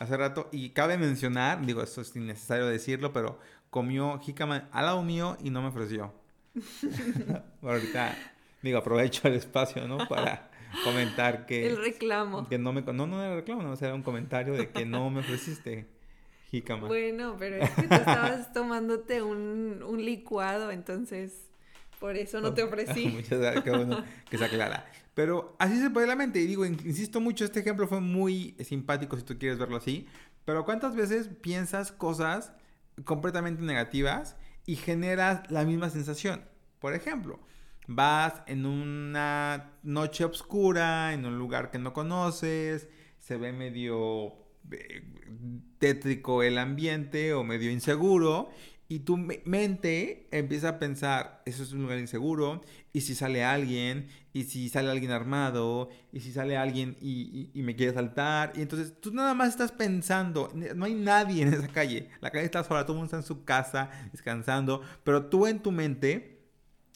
Hace 0.00 0.16
rato. 0.16 0.48
Y 0.50 0.70
cabe 0.70 0.98
mencionar, 0.98 1.64
digo, 1.64 1.82
esto 1.82 2.00
es 2.00 2.16
innecesario 2.16 2.66
decirlo, 2.66 3.12
pero 3.12 3.38
comió 3.74 4.20
jícama 4.20 4.68
al 4.70 4.86
lado 4.86 5.02
mío 5.02 5.36
y 5.42 5.50
no 5.50 5.60
me 5.60 5.66
ofreció. 5.66 6.14
ahorita, 7.60 8.16
digo, 8.62 8.78
aprovecho 8.78 9.26
el 9.26 9.34
espacio, 9.34 9.88
¿no? 9.88 9.98
Para 10.06 10.48
comentar 10.84 11.44
que... 11.44 11.66
El 11.66 11.78
reclamo. 11.78 12.48
Que 12.48 12.56
no 12.56 12.72
me... 12.72 12.82
No, 12.82 13.08
no 13.08 13.20
era 13.20 13.34
reclamo, 13.34 13.64
no, 13.64 13.74
era 13.74 13.92
un 13.92 14.04
comentario 14.04 14.54
de 14.54 14.70
que 14.70 14.86
no 14.86 15.10
me 15.10 15.22
ofreciste 15.22 15.88
jícama. 16.52 16.86
Bueno, 16.86 17.34
pero 17.36 17.56
es 17.56 17.68
que 17.70 17.82
tú 17.82 17.94
estabas 17.94 18.52
tomándote 18.52 19.22
un, 19.22 19.82
un 19.84 20.04
licuado, 20.04 20.70
entonces... 20.70 21.50
Por 21.98 22.16
eso 22.16 22.40
no 22.40 22.54
te 22.54 22.62
ofrecí. 22.62 23.08
Muchas 23.12 23.40
gracias, 23.40 23.64
qué 23.64 23.70
bueno 23.70 24.04
que 24.30 24.38
se 24.38 24.44
aclara. 24.44 24.86
Pero 25.14 25.56
así 25.58 25.80
se 25.80 25.90
puede 25.90 26.06
la 26.06 26.14
mente. 26.14 26.38
Y 26.38 26.46
digo, 26.46 26.64
insisto 26.64 27.20
mucho, 27.20 27.44
este 27.44 27.58
ejemplo 27.58 27.88
fue 27.88 28.00
muy 28.00 28.54
simpático 28.60 29.16
si 29.16 29.24
tú 29.24 29.36
quieres 29.36 29.58
verlo 29.58 29.78
así. 29.78 30.06
Pero 30.44 30.64
¿cuántas 30.64 30.94
veces 30.94 31.28
piensas 31.40 31.90
cosas 31.90 32.52
completamente 33.04 33.62
negativas 33.62 34.36
y 34.66 34.76
generas 34.76 35.50
la 35.50 35.64
misma 35.64 35.90
sensación. 35.90 36.44
Por 36.78 36.94
ejemplo, 36.94 37.40
vas 37.86 38.42
en 38.46 38.66
una 38.66 39.72
noche 39.82 40.24
oscura, 40.24 41.12
en 41.12 41.26
un 41.26 41.38
lugar 41.38 41.70
que 41.70 41.78
no 41.78 41.92
conoces, 41.92 42.88
se 43.18 43.36
ve 43.36 43.52
medio 43.52 44.34
eh, 44.70 45.02
tétrico 45.78 46.42
el 46.42 46.58
ambiente 46.58 47.34
o 47.34 47.42
medio 47.42 47.70
inseguro 47.70 48.50
y 48.88 49.00
tu 49.00 49.16
mente 49.16 50.28
empieza 50.30 50.68
a 50.68 50.78
pensar, 50.78 51.42
eso 51.46 51.62
es 51.62 51.72
un 51.72 51.82
lugar 51.82 51.98
inseguro, 51.98 52.60
y 52.92 53.00
si 53.00 53.14
sale 53.14 53.42
alguien, 53.42 54.08
y 54.32 54.44
si 54.44 54.68
sale 54.68 54.90
alguien 54.90 55.10
armado, 55.10 55.88
y 56.12 56.20
si 56.20 56.32
sale 56.32 56.56
alguien 56.56 56.96
y, 57.00 57.50
me 57.54 57.76
quiere 57.76 57.94
saltar, 57.94 58.52
y 58.54 58.60
entonces 58.60 59.00
tú 59.00 59.12
nada 59.12 59.32
más 59.34 59.48
estás 59.48 59.72
pensando, 59.72 60.52
no 60.74 60.84
hay 60.84 60.94
nadie 60.94 61.42
en 61.42 61.54
esa 61.54 61.68
calle, 61.68 62.10
la 62.20 62.30
calle 62.30 62.44
está 62.44 62.62
sola, 62.62 62.84
todo 62.84 62.92
el 62.92 62.98
mundo 62.98 63.06
está 63.06 63.16
en 63.16 63.22
su 63.22 63.44
casa, 63.44 63.90
descansando, 64.12 64.82
pero 65.02 65.26
tú 65.26 65.46
en 65.46 65.60
tu 65.60 65.72
mente 65.72 66.42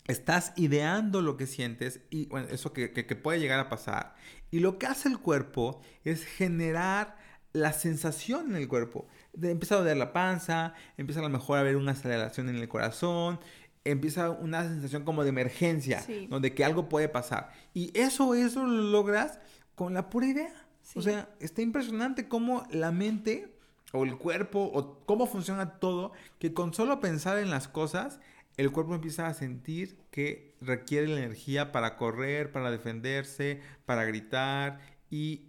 estás 0.07 0.53
ideando 0.57 1.23
lo 1.23 1.37
que 1.37 1.47
sientes 1.47 2.01
y 2.11 2.29
eso 2.51 2.73
que, 2.73 2.93
que 2.93 3.17
puede 3.17 3.41
llegar 3.41 3.61
a 3.61 3.69
pasar. 3.69 4.15
Y 4.51 4.61
lo 4.61 4.79
que 4.79 4.87
hace 4.87 5.09
el 5.09 5.19
cuerpo 5.19 5.83
es 6.05 6.25
generar 6.25 7.17
la 7.53 7.73
sensación 7.73 8.51
en 8.51 8.57
el 8.57 8.69
cuerpo 8.69 9.09
empieza 9.43 9.77
a 9.77 9.79
doler 9.79 9.97
la 9.97 10.13
panza, 10.13 10.75
empieza 10.97 11.21
a 11.21 11.23
lo 11.23 11.29
mejor 11.29 11.59
a 11.59 11.61
haber 11.61 11.77
una 11.77 11.93
aceleración 11.93 12.49
en 12.49 12.57
el 12.57 12.69
corazón, 12.69 13.41
empieza 13.85 14.31
una 14.31 14.65
sensación 14.65 15.05
como 15.05 15.23
de 15.23 15.31
emergencia, 15.31 16.05
donde 16.29 16.55
que 16.55 16.65
algo 16.65 16.89
puede 16.89 17.09
pasar. 17.09 17.53
Y 17.75 17.97
eso, 17.99 18.35
eso 18.35 18.67
lo 18.67 18.83
logras 18.83 19.41
con 19.75 19.95
la 19.95 20.11
pura 20.11 20.27
idea. 20.27 20.67
O 20.95 21.03
sea, 21.03 21.29
está 21.41 21.63
impresionante 21.63 22.29
cómo 22.29 22.67
la 22.71 22.93
mente 22.93 23.55
o 23.93 24.05
el 24.05 24.17
cuerpo 24.17 24.71
o 24.73 25.05
cómo 25.07 25.27
funciona 25.27 25.79
todo, 25.79 26.13
que 26.39 26.53
con 26.53 26.75
solo 26.75 27.01
pensar 27.01 27.39
en 27.39 27.51
las 27.51 27.69
cosas, 27.69 28.21
el 28.57 28.73
cuerpo 28.73 28.95
empieza 28.95 29.27
a 29.27 29.35
sentir 29.35 29.99
que 30.11 30.57
requiere 30.61 31.07
la 31.09 31.19
energía 31.19 31.73
para 31.73 31.97
correr, 31.97 32.51
para 32.53 32.71
defenderse, 32.71 33.61
para 33.87 34.05
gritar. 34.05 34.81
y 35.11 35.45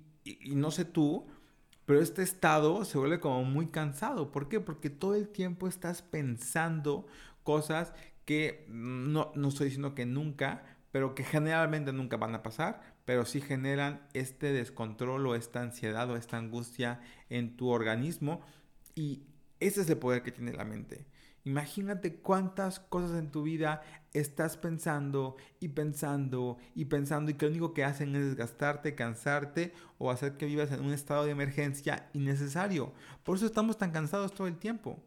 no 0.46 0.72
sé 0.72 0.86
tú, 0.86 1.26
pero 1.90 2.02
este 2.02 2.22
estado 2.22 2.86
se 2.86 3.00
vuelve 3.00 3.20
como 3.20 3.44
muy 3.44 3.70
cansado. 3.70 4.32
¿Por 4.32 4.48
qué? 4.48 4.60
Porque 4.60 4.92
todo 4.92 5.16
el 5.16 5.28
tiempo 5.28 5.68
estás 5.68 6.04
pensando 6.04 7.08
cosas 7.42 7.94
que 8.26 8.64
no, 8.70 9.32
no 9.34 9.48
estoy 9.48 9.66
diciendo 9.66 9.96
que 9.96 10.06
nunca, 10.06 10.62
pero 10.92 11.16
que 11.16 11.24
generalmente 11.24 11.92
nunca 11.92 12.16
van 12.18 12.36
a 12.36 12.44
pasar, 12.44 12.80
pero 13.06 13.26
sí 13.26 13.42
generan 13.42 14.08
este 14.14 14.54
descontrol 14.54 15.26
o 15.26 15.34
esta 15.34 15.62
ansiedad 15.62 16.08
o 16.12 16.16
esta 16.16 16.38
angustia 16.38 17.02
en 17.28 17.58
tu 17.58 17.70
organismo. 17.70 18.42
Y 18.94 19.24
ese 19.60 19.82
es 19.82 19.90
el 19.90 19.98
poder 19.98 20.24
que 20.24 20.32
tiene 20.32 20.54
la 20.54 20.66
mente. 20.66 21.06
Imagínate 21.46 22.16
cuántas 22.16 22.80
cosas 22.80 23.18
en 23.18 23.32
tu 23.32 23.44
vida 23.44 23.82
estás 24.14 24.58
pensando 24.58 25.38
y 25.60 25.70
pensando 25.70 26.58
y 26.76 26.86
pensando 26.86 27.32
y 27.32 27.36
que 27.36 27.46
lo 27.46 27.52
único 27.52 27.74
que 27.74 27.84
hacen 27.84 28.16
es 28.16 28.26
desgastarte, 28.26 28.96
cansarte 28.96 29.74
o 29.98 30.12
hacer 30.12 30.38
que 30.38 30.46
vivas 30.46 30.72
en 30.72 30.82
un 30.82 30.94
estado 30.94 31.26
de 31.26 31.32
emergencia 31.32 32.10
innecesario. 32.14 32.94
Por 33.24 33.38
eso 33.38 33.46
estamos 33.46 33.78
tan 33.78 33.92
cansados 33.92 34.34
todo 34.34 34.48
el 34.48 34.58
tiempo. 34.58 35.02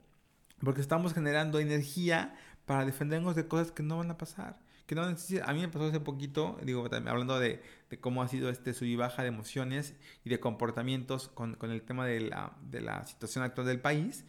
Porque 0.61 0.81
estamos 0.81 1.13
generando 1.13 1.59
energía 1.59 2.35
para 2.67 2.85
defendernos 2.87 3.37
de 3.37 3.49
cosas 3.49 3.73
que 3.73 3.83
no 3.83 3.99
van 3.99 4.11
a 4.11 4.19
pasar. 4.19 4.59
Que 4.87 4.95
no, 4.95 5.03
a 5.03 5.53
mí 5.53 5.61
me 5.61 5.69
pasó 5.69 5.87
hace 5.87 6.01
poquito, 6.01 6.59
digo, 6.65 6.89
hablando 6.93 7.39
de, 7.39 7.63
cómo 8.01 8.23
ha 8.23 8.29
sido 8.29 8.51
este 8.51 8.75
sub 8.75 8.87
y 8.87 8.97
baja 8.97 9.23
de 9.23 9.29
emociones 9.29 9.95
y 10.25 10.31
de 10.31 10.41
comportamientos 10.41 11.29
con, 11.29 11.57
el 11.61 11.83
tema 11.83 12.07
de 12.07 12.21
la, 12.21 12.57
de 12.71 12.81
la 12.81 13.05
situación 13.07 13.45
actual 13.45 13.67
del 13.67 13.81
país 13.81 14.25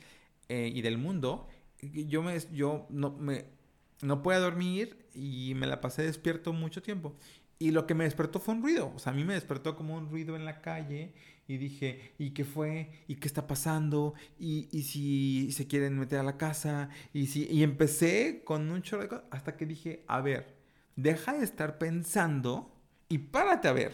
eh, 0.50 0.72
y 0.74 0.82
del 0.82 0.98
mundo 0.98 1.48
yo, 1.92 2.24
me, 2.24 2.38
yo 2.54 2.86
no, 2.90 3.12
me, 3.12 3.46
no 4.02 4.22
podía 4.22 4.40
dormir 4.40 5.06
y 5.14 5.54
me 5.56 5.68
la 5.68 5.82
pasé 5.82 6.04
despierto 6.04 6.54
mucho 6.54 6.82
tiempo. 6.82 7.16
Y 7.60 7.72
lo 7.72 7.88
que 7.88 7.94
me 7.94 8.04
despertó 8.04 8.40
fue 8.40 8.56
un 8.56 8.62
ruido. 8.62 8.92
O 8.96 9.00
sea, 9.00 9.14
a 9.14 9.16
mí 9.16 9.24
me 9.24 9.34
despertó 9.34 9.76
como 9.76 9.96
un 9.96 10.10
ruido 10.10 10.36
en 10.36 10.46
la 10.46 10.62
calle. 10.62 11.14
Y 11.48 11.58
dije, 11.58 12.14
¿y 12.18 12.32
qué 12.32 12.46
fue? 12.46 13.04
¿Y 13.08 13.16
qué 13.16 13.28
está 13.28 13.48
pasando? 13.48 14.14
¿Y, 14.40 14.70
y 14.72 14.84
si 14.84 15.52
se 15.52 15.68
quieren 15.68 16.00
meter 16.00 16.20
a 16.20 16.24
la 16.24 16.38
casa? 16.38 16.90
Y, 17.14 17.28
si, 17.28 17.48
y 17.52 17.64
empecé 17.64 18.44
con 18.46 18.72
un 18.72 18.82
chorro 18.82 19.04
de 19.04 19.10
cosas. 19.10 19.26
Hasta 19.32 19.58
que 19.58 19.66
dije, 19.66 20.06
a 20.08 20.22
ver, 20.22 20.56
deja 20.96 21.34
de 21.34 21.44
estar 21.44 21.78
pensando 21.78 22.72
y 23.10 23.18
párate 23.20 23.68
a 23.68 23.74
ver. 23.74 23.94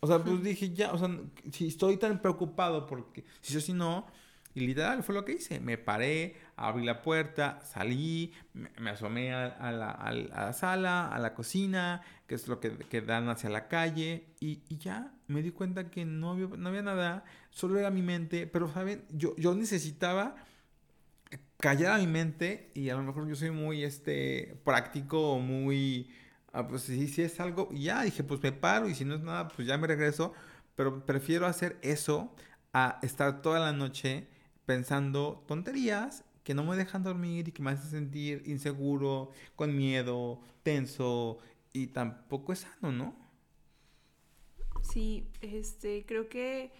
O 0.00 0.06
sea, 0.06 0.22
pues 0.22 0.42
dije, 0.42 0.74
ya, 0.74 0.92
o 0.92 0.98
sea, 0.98 1.08
si 1.50 1.68
estoy 1.68 1.96
tan 1.96 2.20
preocupado 2.20 2.86
porque 2.86 3.24
si 3.40 3.54
yo 3.54 3.60
si 3.60 3.72
no, 3.72 4.06
y 4.54 4.60
literal 4.66 5.02
fue 5.02 5.14
lo 5.14 5.24
que 5.24 5.32
hice. 5.32 5.60
Me 5.60 5.78
paré 5.78 6.36
abrí 6.56 6.84
la 6.84 7.02
puerta, 7.02 7.60
salí, 7.62 8.32
me, 8.52 8.90
asomé 8.90 9.32
a, 9.34 9.72
la, 9.72 10.52
sala, 10.52 11.08
a 11.08 11.18
la 11.18 11.34
cocina, 11.34 12.02
que 12.26 12.34
es 12.34 12.48
lo 12.48 12.60
que, 12.60 12.76
que 12.76 13.00
dan 13.00 13.28
hacia 13.28 13.50
la 13.50 13.68
calle, 13.68 14.26
y, 14.40 14.60
ya 14.76 15.12
me 15.26 15.42
di 15.42 15.50
cuenta 15.50 15.90
que 15.90 16.04
no 16.04 16.32
había, 16.32 16.46
no 16.46 16.68
había 16.68 16.82
nada, 16.82 17.24
solo 17.50 17.78
era 17.78 17.90
mi 17.90 18.02
mente, 18.02 18.46
pero 18.46 18.72
saben, 18.72 19.04
yo, 19.10 19.34
yo 19.36 19.54
necesitaba 19.54 20.36
callar 21.58 21.92
a 21.92 21.98
mi 21.98 22.06
mente 22.06 22.70
y 22.74 22.90
a 22.90 22.94
lo 22.94 23.02
mejor 23.02 23.26
yo 23.26 23.34
soy 23.34 23.50
muy 23.50 23.84
este, 23.84 24.60
práctico, 24.64 25.38
muy, 25.38 26.10
ah, 26.52 26.66
pues 26.68 26.82
si, 26.82 27.08
si 27.08 27.22
es 27.22 27.40
algo, 27.40 27.70
ya 27.72 28.02
dije, 28.02 28.22
pues 28.22 28.42
me 28.42 28.52
paro 28.52 28.88
y 28.88 28.94
si 28.94 29.04
no 29.04 29.14
es 29.14 29.22
nada, 29.22 29.48
pues 29.48 29.66
ya 29.66 29.78
me 29.78 29.86
regreso, 29.86 30.32
pero 30.76 31.04
prefiero 31.04 31.46
hacer 31.46 31.78
eso 31.82 32.34
a 32.72 32.98
estar 33.02 33.42
toda 33.42 33.60
la 33.60 33.72
noche 33.72 34.28
pensando 34.66 35.44
tonterías 35.46 36.23
que 36.44 36.54
no 36.54 36.62
me 36.62 36.76
dejan 36.76 37.02
dormir 37.02 37.48
y 37.48 37.52
que 37.52 37.62
me 37.62 37.70
hacen 37.72 37.90
sentir 37.90 38.42
inseguro, 38.46 39.30
con 39.56 39.76
miedo, 39.76 40.40
tenso 40.62 41.38
y 41.72 41.88
tampoco 41.88 42.52
es 42.52 42.60
sano, 42.60 42.92
¿no? 42.92 43.16
Sí, 44.82 45.26
este, 45.40 46.04
creo 46.06 46.28
que 46.28 46.70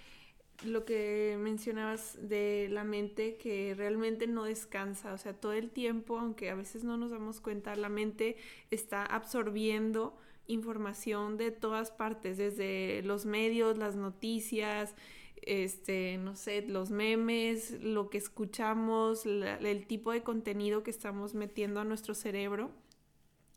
lo 0.64 0.84
que 0.84 1.36
mencionabas 1.40 2.16
de 2.20 2.68
la 2.70 2.84
mente 2.84 3.36
que 3.36 3.74
realmente 3.74 4.26
no 4.26 4.44
descansa, 4.44 5.12
o 5.12 5.18
sea, 5.18 5.32
todo 5.32 5.52
el 5.52 5.70
tiempo, 5.70 6.18
aunque 6.18 6.50
a 6.50 6.54
veces 6.54 6.84
no 6.84 6.96
nos 6.96 7.10
damos 7.10 7.40
cuenta, 7.40 7.74
la 7.74 7.88
mente 7.88 8.36
está 8.70 9.04
absorbiendo 9.04 10.16
información 10.46 11.38
de 11.38 11.50
todas 11.50 11.90
partes, 11.90 12.36
desde 12.36 13.02
los 13.02 13.26
medios, 13.26 13.78
las 13.78 13.96
noticias, 13.96 14.94
este, 15.46 16.18
no 16.18 16.36
sé, 16.36 16.62
los 16.62 16.90
memes, 16.90 17.82
lo 17.82 18.10
que 18.10 18.18
escuchamos, 18.18 19.26
el 19.26 19.86
tipo 19.86 20.12
de 20.12 20.22
contenido 20.22 20.82
que 20.82 20.90
estamos 20.90 21.34
metiendo 21.34 21.80
a 21.80 21.84
nuestro 21.84 22.14
cerebro. 22.14 22.70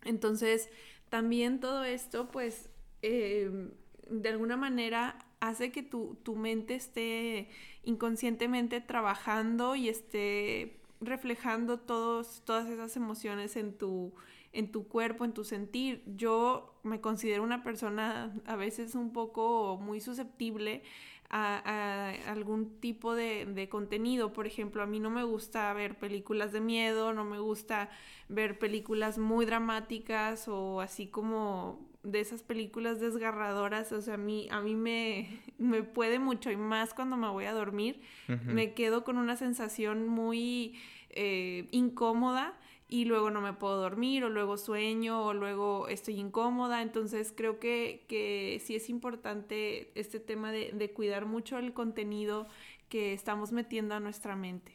Entonces, 0.04 0.70
también 1.10 1.60
todo 1.60 1.84
esto, 1.84 2.30
pues, 2.32 2.70
em, 3.02 3.72
de 4.10 4.30
alguna 4.30 4.58
manera 4.58 5.20
hace 5.40 5.72
que 5.72 5.84
tu, 5.84 6.18
tu 6.24 6.36
mente 6.36 6.76
esté 6.76 7.50
inconscientemente 7.84 8.82
trabajando 8.82 9.76
y 9.76 9.90
esté 9.90 10.80
reflejando 11.00 11.80
todos, 11.80 12.42
todas 12.46 12.70
esas 12.70 12.96
emociones 12.98 13.56
en 13.56 13.78
tu, 13.78 14.14
en 14.54 14.72
tu 14.72 14.88
cuerpo, 14.88 15.26
en 15.26 15.34
tu 15.34 15.44
sentir. 15.44 16.04
Yo 16.16 16.80
me 16.84 17.02
considero 17.02 17.44
una 17.44 17.64
persona 17.64 18.34
a 18.46 18.56
veces 18.56 18.96
un 18.96 19.14
poco 19.14 19.78
muy 19.82 20.02
susceptible 20.02 20.84
a, 21.30 22.14
algún 22.28 22.80
tipo 22.80 23.16
de, 23.16 23.46
de, 23.46 23.70
contenido. 23.70 24.34
Por 24.34 24.48
ejemplo, 24.48 24.82
a 24.84 24.86
mí 24.86 25.00
no 25.00 25.10
me 25.10 25.24
gusta 25.24 25.72
ver 25.74 25.98
películas 25.98 26.52
de 26.52 26.62
miedo, 26.62 27.14
no 27.14 27.26
me 27.26 27.40
gusta 27.40 27.90
ver 28.30 28.60
películas 28.60 29.18
muy 29.18 29.46
dramáticas 29.46 30.48
o 30.48 30.82
así 30.82 31.08
como 31.08 31.88
de 32.04 32.22
esas 32.22 32.42
películas 32.42 33.02
desgarradoras, 33.02 33.92
o 33.92 34.02
sea, 34.02 34.14
a 34.14 34.18
mí, 34.18 34.48
a 34.50 34.62
mí 34.62 34.76
me, 34.76 35.42
me 35.58 35.84
puede 35.84 36.20
mucho 36.20 36.50
y 36.52 36.58
más 36.58 36.94
cuando 36.94 37.18
me 37.18 37.28
voy 37.28 37.46
a 37.46 37.54
dormir, 37.54 38.02
me 38.46 38.74
quedo 38.74 39.04
con 39.04 39.18
una 39.18 39.36
sensación 39.36 40.08
muy 40.08 40.80
eh, 41.10 41.68
incómoda 41.72 42.58
y 42.90 43.06
luego 43.06 43.32
no 43.32 43.42
me 43.42 43.54
puedo 43.54 43.78
dormir 43.78 44.24
o 44.24 44.30
luego 44.30 44.58
sueño 44.58 45.26
o 45.26 45.34
luego 45.34 45.88
estoy 45.90 46.20
incómoda. 46.20 46.82
Entonces 46.82 47.34
creo 47.36 47.60
que, 47.60 48.06
que 48.08 48.62
sí 48.64 48.76
es 48.76 48.90
importante 48.90 49.92
este 49.96 50.20
tema 50.20 50.52
de, 50.52 50.72
de, 50.74 50.92
cuidar 50.92 51.26
mucho 51.26 51.58
el 51.58 51.74
contenido 51.74 52.48
que 52.88 53.14
estamos 53.14 53.52
metiendo 53.52 53.94
a 53.96 54.00
nuestra 54.00 54.36
mente. 54.36 54.72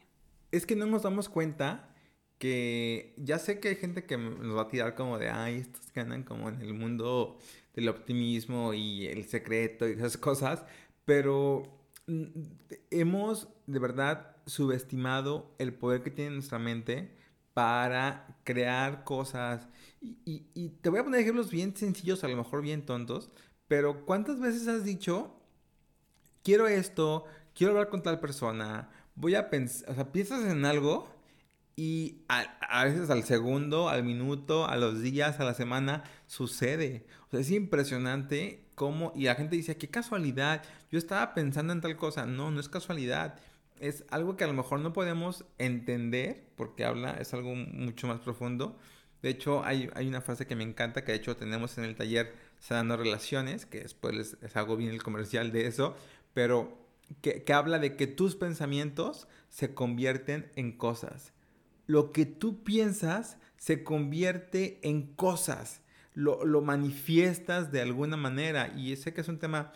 Es 0.50 0.66
que 0.66 0.76
no 0.76 0.84
nos 0.86 1.02
damos 1.02 1.30
cuenta 1.30 1.88
que 2.38 3.14
ya 3.16 3.38
sé 3.38 3.60
que 3.60 3.68
hay 3.68 3.76
gente 3.76 4.04
que 4.04 4.18
nos 4.18 4.56
va 4.56 4.62
a 4.62 4.68
tirar 4.68 4.94
como 4.94 5.18
de, 5.18 5.30
ay, 5.30 5.56
estos 5.56 5.90
que 5.92 6.00
andan 6.00 6.24
como 6.24 6.48
en 6.48 6.60
el 6.60 6.74
mundo 6.74 7.38
del 7.74 7.88
optimismo 7.88 8.74
y 8.74 9.06
el 9.06 9.24
secreto 9.24 9.88
y 9.88 9.92
esas 9.92 10.16
cosas, 10.18 10.64
pero 11.04 11.62
mm, 12.08 12.24
hemos 12.90 13.48
de 13.66 13.78
verdad 13.78 14.36
subestimado 14.46 15.54
el 15.58 15.72
poder 15.72 16.02
que 16.02 16.10
tiene 16.10 16.32
nuestra 16.32 16.58
mente 16.58 17.21
para 17.54 18.36
crear 18.44 19.04
cosas. 19.04 19.68
Y, 20.00 20.68
te 20.80 20.90
voy 20.90 21.00
a 21.00 21.04
poner 21.04 21.20
ejemplos 21.20 21.50
bien 21.50 21.76
sencillos, 21.76 22.24
a 22.24 22.28
lo 22.28 22.36
mejor 22.36 22.62
bien 22.62 22.84
tontos, 22.84 23.30
pero 23.68 24.04
¿cuántas 24.04 24.40
veces 24.40 24.66
has 24.68 24.84
dicho, 24.84 25.40
quiero 26.42 26.66
esto, 26.66 27.24
quiero 27.54 27.72
hablar 27.72 27.88
con 27.88 28.02
tal 28.02 28.18
persona, 28.20 28.90
voy 29.14 29.36
a 29.36 29.48
pensar, 29.48 29.90
o 29.90 29.94
sea, 29.94 30.10
piensas 30.10 30.44
en 30.50 30.64
algo 30.64 31.08
y 31.76 32.24
a, 32.28 32.84
veces 32.84 33.10
al 33.10 33.22
segundo, 33.24 33.88
al 33.88 34.04
minuto, 34.04 34.66
a 34.66 34.76
los 34.76 35.00
días, 35.00 35.40
a 35.40 35.44
la 35.44 35.54
semana, 35.54 36.04
sucede. 36.26 37.06
O 37.28 37.30
sea, 37.30 37.40
es 37.40 37.50
impresionante 37.50 38.66
cómo, 38.74 39.12
y 39.14 39.24
la 39.24 39.36
gente 39.36 39.56
dice, 39.56 39.76
qué 39.76 39.88
casualidad, 39.88 40.62
yo 40.90 40.98
estaba 40.98 41.32
pensando 41.32 41.72
en 41.72 41.80
tal 41.80 41.96
cosa, 41.96 42.26
no, 42.26 42.50
no 42.50 42.60
es 42.60 42.68
casualidad 42.68 43.38
es 43.82 44.04
algo 44.10 44.36
que 44.36 44.44
a 44.44 44.46
lo 44.46 44.52
mejor 44.52 44.78
no 44.78 44.92
podemos 44.92 45.44
entender 45.58 46.46
porque 46.56 46.84
habla, 46.84 47.14
es 47.14 47.34
algo 47.34 47.56
mucho 47.56 48.06
más 48.06 48.20
profundo. 48.20 48.78
De 49.22 49.28
hecho, 49.28 49.64
hay, 49.64 49.90
una 50.06 50.20
frase 50.20 50.46
que 50.46 50.54
me 50.54 50.62
encanta, 50.62 51.04
que 51.04 51.10
de 51.10 51.18
hecho 51.18 51.36
tenemos 51.36 51.76
en 51.78 51.84
el 51.84 51.96
taller 51.96 52.32
Sanando 52.60 52.96
Relaciones, 52.96 53.66
que 53.66 53.80
después 53.80 54.14
les, 54.14 54.56
hago 54.56 54.76
bien 54.76 54.90
el 54.90 55.02
comercial 55.02 55.50
de 55.50 55.66
eso, 55.66 55.96
pero 56.32 56.78
que, 57.22 57.44
habla 57.52 57.80
de 57.80 57.96
que 57.96 58.06
tus 58.06 58.36
pensamientos 58.36 59.26
se 59.48 59.74
convierten 59.74 60.48
en 60.54 60.78
cosas. 60.78 61.32
Lo 61.88 62.12
que 62.12 62.24
tú 62.24 62.62
piensas 62.62 63.36
se 63.56 63.82
convierte 63.82 64.78
en 64.82 65.12
cosas. 65.14 65.82
Lo, 66.14 66.44
lo 66.44 66.62
manifiestas 66.62 67.72
de 67.72 67.80
alguna 67.80 68.16
manera. 68.16 68.72
Y 68.76 68.94
sé 68.94 69.12
que 69.12 69.22
es 69.22 69.28
un 69.28 69.40
tema 69.40 69.72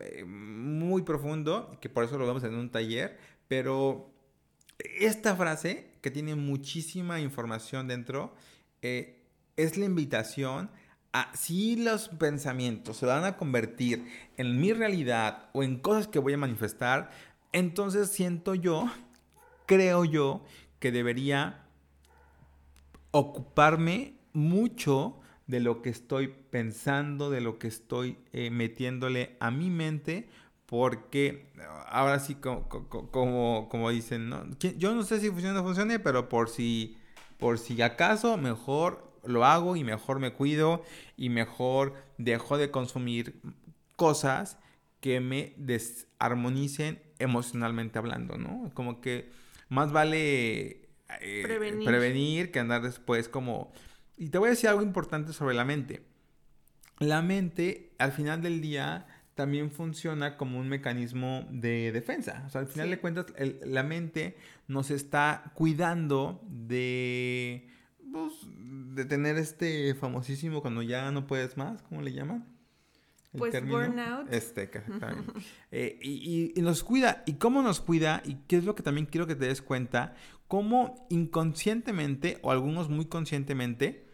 eh, 0.00 0.24
muy 0.24 1.00
profundo, 1.00 1.78
que 1.80 1.88
por 1.88 2.04
eso 2.04 2.18
lo 2.18 2.26
vemos 2.26 2.44
en 2.44 2.54
un 2.54 2.70
taller, 2.70 3.16
pero 3.48 4.12
esta 4.78 5.36
frase, 5.36 5.90
que 6.00 6.10
tiene 6.10 6.34
muchísima 6.34 7.20
información 7.20 7.88
dentro, 7.88 8.34
eh, 8.82 9.22
es 9.56 9.76
la 9.76 9.84
invitación 9.84 10.70
a 11.12 11.30
si 11.36 11.76
los 11.76 12.08
pensamientos 12.08 12.96
se 12.96 13.06
van 13.06 13.24
a 13.24 13.36
convertir 13.36 14.06
en 14.36 14.60
mi 14.60 14.72
realidad 14.72 15.50
o 15.52 15.62
en 15.62 15.78
cosas 15.78 16.08
que 16.08 16.18
voy 16.18 16.32
a 16.32 16.38
manifestar, 16.38 17.10
entonces 17.52 18.10
siento 18.10 18.54
yo, 18.54 18.90
creo 19.66 20.04
yo, 20.04 20.44
que 20.78 20.90
debería 20.90 21.66
ocuparme 23.10 24.14
mucho 24.32 25.20
de 25.46 25.60
lo 25.60 25.82
que 25.82 25.90
estoy 25.90 26.28
pensando, 26.28 27.30
de 27.30 27.42
lo 27.42 27.58
que 27.58 27.68
estoy 27.68 28.16
eh, 28.32 28.50
metiéndole 28.50 29.36
a 29.38 29.50
mi 29.50 29.68
mente, 29.68 30.28
porque 30.72 31.52
ahora 31.86 32.18
sí, 32.18 32.36
como, 32.36 32.66
como, 32.66 33.68
como 33.68 33.90
dicen, 33.90 34.30
¿no? 34.30 34.46
yo 34.58 34.94
no 34.94 35.02
sé 35.02 35.20
si 35.20 35.28
funciona 35.28 35.52
o 35.52 35.60
no 35.60 35.66
funcione, 35.66 35.98
pero 35.98 36.30
por 36.30 36.48
si, 36.48 36.96
por 37.38 37.58
si 37.58 37.82
acaso, 37.82 38.38
mejor 38.38 39.12
lo 39.22 39.44
hago 39.44 39.76
y 39.76 39.84
mejor 39.84 40.18
me 40.18 40.32
cuido 40.32 40.82
y 41.14 41.28
mejor 41.28 41.92
dejo 42.16 42.56
de 42.56 42.70
consumir 42.70 43.38
cosas 43.96 44.56
que 45.00 45.20
me 45.20 45.52
desarmonicen 45.58 47.02
emocionalmente 47.18 47.98
hablando, 47.98 48.38
¿no? 48.38 48.70
Como 48.72 49.02
que 49.02 49.28
más 49.68 49.92
vale 49.92 50.88
eh, 51.20 51.42
prevenir. 51.42 51.86
prevenir 51.86 52.50
que 52.50 52.60
andar 52.60 52.80
después 52.80 53.28
como... 53.28 53.74
Y 54.16 54.30
te 54.30 54.38
voy 54.38 54.46
a 54.46 54.50
decir 54.52 54.70
algo 54.70 54.80
importante 54.80 55.34
sobre 55.34 55.54
la 55.54 55.66
mente. 55.66 56.02
La 56.98 57.20
mente, 57.20 57.92
al 57.98 58.12
final 58.12 58.40
del 58.40 58.62
día, 58.62 59.06
también 59.34 59.70
funciona 59.70 60.36
como 60.36 60.58
un 60.58 60.68
mecanismo 60.68 61.46
de 61.50 61.92
defensa. 61.92 62.44
O 62.46 62.50
sea, 62.50 62.60
al 62.62 62.66
final 62.66 62.90
de 62.90 62.98
cuentas, 62.98 63.26
la 63.64 63.82
mente 63.82 64.36
nos 64.68 64.90
está 64.90 65.52
cuidando 65.54 66.42
de, 66.48 67.68
pues, 68.12 68.32
de 68.94 69.04
tener 69.04 69.38
este 69.38 69.94
famosísimo 69.94 70.60
cuando 70.60 70.82
ya 70.82 71.10
no 71.10 71.26
puedes 71.26 71.56
más, 71.56 71.82
¿cómo 71.82 72.02
le 72.02 72.12
llaman? 72.12 72.46
pues 73.36 73.66
burnout. 73.66 74.30
Este, 74.30 74.62
exactamente. 74.74 75.32
Eh, 75.70 75.98
y, 76.02 76.52
y, 76.54 76.62
nos 76.62 76.84
cuida. 76.84 77.22
¿Y 77.26 77.34
cómo 77.34 77.62
nos 77.62 77.80
cuida? 77.80 78.22
Y 78.24 78.34
qué 78.46 78.56
es 78.56 78.64
lo 78.64 78.74
que 78.74 78.82
también 78.82 79.06
quiero 79.06 79.26
que 79.26 79.34
te 79.34 79.46
des 79.46 79.62
cuenta. 79.62 80.14
Cómo 80.48 81.06
inconscientemente, 81.08 82.38
o 82.42 82.50
algunos 82.50 82.90
muy 82.90 83.06
conscientemente, 83.06 84.06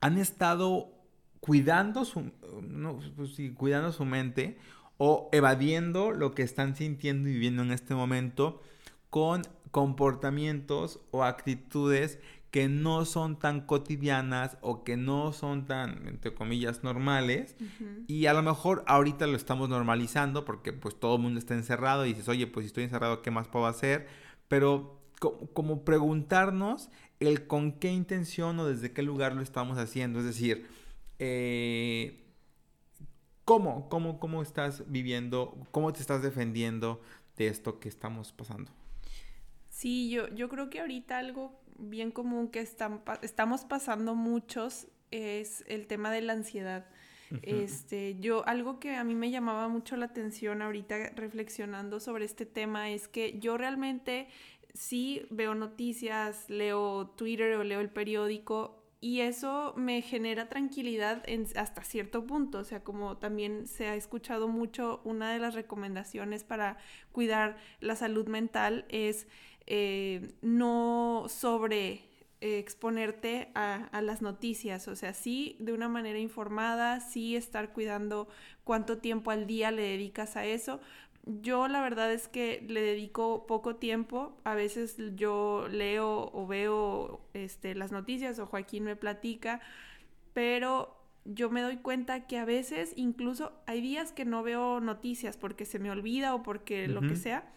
han 0.00 0.18
estado 0.18 0.97
cuidando 1.40 2.04
su, 2.04 2.30
pues 3.16 3.36
cuidando 3.56 3.92
su 3.92 4.04
mente 4.04 4.58
o 4.96 5.28
evadiendo 5.32 6.10
lo 6.10 6.34
que 6.34 6.42
están 6.42 6.76
sintiendo 6.76 7.28
y 7.28 7.32
viviendo 7.32 7.62
en 7.62 7.70
este 7.70 7.94
momento 7.94 8.60
con 9.10 9.42
comportamientos 9.70 11.00
o 11.10 11.24
actitudes 11.24 12.18
que 12.50 12.68
no 12.68 13.04
son 13.04 13.38
tan 13.38 13.60
cotidianas 13.60 14.56
o 14.62 14.82
que 14.82 14.96
no 14.96 15.32
son 15.32 15.66
tan, 15.66 16.08
entre 16.08 16.34
comillas, 16.34 16.82
normales. 16.82 17.56
Y 18.06 18.26
a 18.26 18.32
lo 18.32 18.42
mejor 18.42 18.84
ahorita 18.86 19.26
lo 19.26 19.36
estamos 19.36 19.68
normalizando 19.68 20.44
porque 20.44 20.72
pues 20.72 20.98
todo 20.98 21.16
el 21.16 21.22
mundo 21.22 21.38
está 21.38 21.54
encerrado 21.54 22.06
y 22.06 22.10
dices, 22.10 22.28
oye, 22.28 22.46
pues 22.46 22.64
si 22.64 22.68
estoy 22.68 22.84
encerrado, 22.84 23.20
¿qué 23.20 23.30
más 23.30 23.48
puedo 23.48 23.66
hacer? 23.66 24.08
Pero 24.48 24.98
como 25.52 25.84
preguntarnos 25.84 26.88
el 27.20 27.46
con 27.46 27.72
qué 27.72 27.92
intención 27.92 28.58
o 28.60 28.66
desde 28.66 28.92
qué 28.92 29.02
lugar 29.02 29.34
lo 29.34 29.42
estamos 29.42 29.76
haciendo. 29.76 30.20
Es 30.20 30.24
decir, 30.24 30.66
eh, 31.18 32.24
¿cómo, 33.44 33.88
cómo, 33.88 34.20
cómo 34.20 34.42
estás 34.42 34.90
viviendo, 34.90 35.56
cómo 35.70 35.92
te 35.92 36.00
estás 36.00 36.22
defendiendo 36.22 37.00
de 37.36 37.48
esto 37.48 37.80
que 37.80 37.88
estamos 37.88 38.32
pasando? 38.32 38.70
Sí, 39.70 40.10
yo, 40.10 40.28
yo 40.34 40.48
creo 40.48 40.70
que 40.70 40.80
ahorita 40.80 41.18
algo 41.18 41.60
bien 41.78 42.10
común 42.10 42.48
que 42.48 42.60
están, 42.60 43.02
estamos 43.22 43.64
pasando 43.64 44.14
muchos 44.14 44.88
es 45.10 45.64
el 45.68 45.86
tema 45.86 46.10
de 46.10 46.22
la 46.22 46.32
ansiedad. 46.34 46.86
Este, 47.42 48.18
yo, 48.20 48.46
algo 48.46 48.80
que 48.80 48.96
a 48.96 49.04
mí 49.04 49.14
me 49.14 49.30
llamaba 49.30 49.68
mucho 49.68 49.96
la 49.96 50.06
atención 50.06 50.62
ahorita 50.62 51.10
reflexionando 51.10 52.00
sobre 52.00 52.24
este 52.24 52.46
tema 52.46 52.90
es 52.90 53.06
que 53.06 53.38
yo 53.38 53.58
realmente 53.58 54.28
sí 54.72 55.26
veo 55.30 55.54
noticias, 55.54 56.48
leo 56.48 57.08
Twitter 57.16 57.54
o 57.56 57.64
leo 57.64 57.80
el 57.80 57.90
periódico 57.90 58.77
y 59.00 59.20
eso 59.20 59.74
me 59.76 60.02
genera 60.02 60.48
tranquilidad 60.48 61.22
hasta 61.56 61.84
cierto 61.84 62.26
punto. 62.26 62.58
O 62.58 62.64
sea, 62.64 62.82
como 62.82 63.16
también 63.18 63.66
se 63.66 63.86
ha 63.86 63.94
escuchado 63.94 64.48
mucho, 64.48 65.00
una 65.04 65.32
de 65.32 65.38
las 65.38 65.54
recomendaciones 65.54 66.44
para 66.44 66.78
cuidar 67.12 67.58
la 67.80 67.94
salud 67.96 68.26
mental 68.26 68.86
es 68.88 69.28
eh, 69.66 70.32
no 70.42 71.26
sobre 71.28 72.08
exponerte 72.40 73.50
a, 73.54 74.00
las 74.00 74.22
noticias, 74.22 74.86
o 74.86 74.94
sea, 74.94 75.12
sí 75.12 75.56
de 75.58 75.72
una 75.72 75.88
manera 75.88 76.18
informada, 76.18 77.00
sí 77.00 77.34
estar 77.34 77.72
cuidando 77.72 78.28
cuánto 78.62 78.98
tiempo 78.98 79.30
al 79.30 79.46
día 79.46 79.70
le 79.70 79.82
dedicas 79.82 80.36
a 80.36 80.44
eso. 80.44 80.80
Yo 81.30 81.68
la 81.68 81.82
verdad 81.82 82.10
es 82.10 82.26
que 82.26 82.64
le 82.66 82.80
dedico 82.80 83.46
poco 83.46 83.76
tiempo, 83.76 84.34
a 84.44 84.54
veces 84.54 84.96
yo 85.14 85.68
leo 85.70 86.30
o 86.32 86.46
veo 86.46 87.20
este, 87.34 87.74
las 87.74 87.92
noticias 87.92 88.38
o 88.38 88.46
Joaquín 88.46 88.84
me 88.84 88.96
platica, 88.96 89.60
pero 90.32 90.96
yo 91.26 91.50
me 91.50 91.60
doy 91.60 91.76
cuenta 91.76 92.26
que 92.26 92.38
a 92.38 92.46
veces 92.46 92.94
incluso 92.96 93.52
hay 93.66 93.82
días 93.82 94.12
que 94.12 94.24
no 94.24 94.42
veo 94.42 94.80
noticias 94.80 95.36
porque 95.36 95.66
se 95.66 95.78
me 95.78 95.90
olvida 95.90 96.34
o 96.34 96.42
porque 96.42 96.88
lo 96.88 97.02
que 97.02 97.16
sea, 97.16 97.52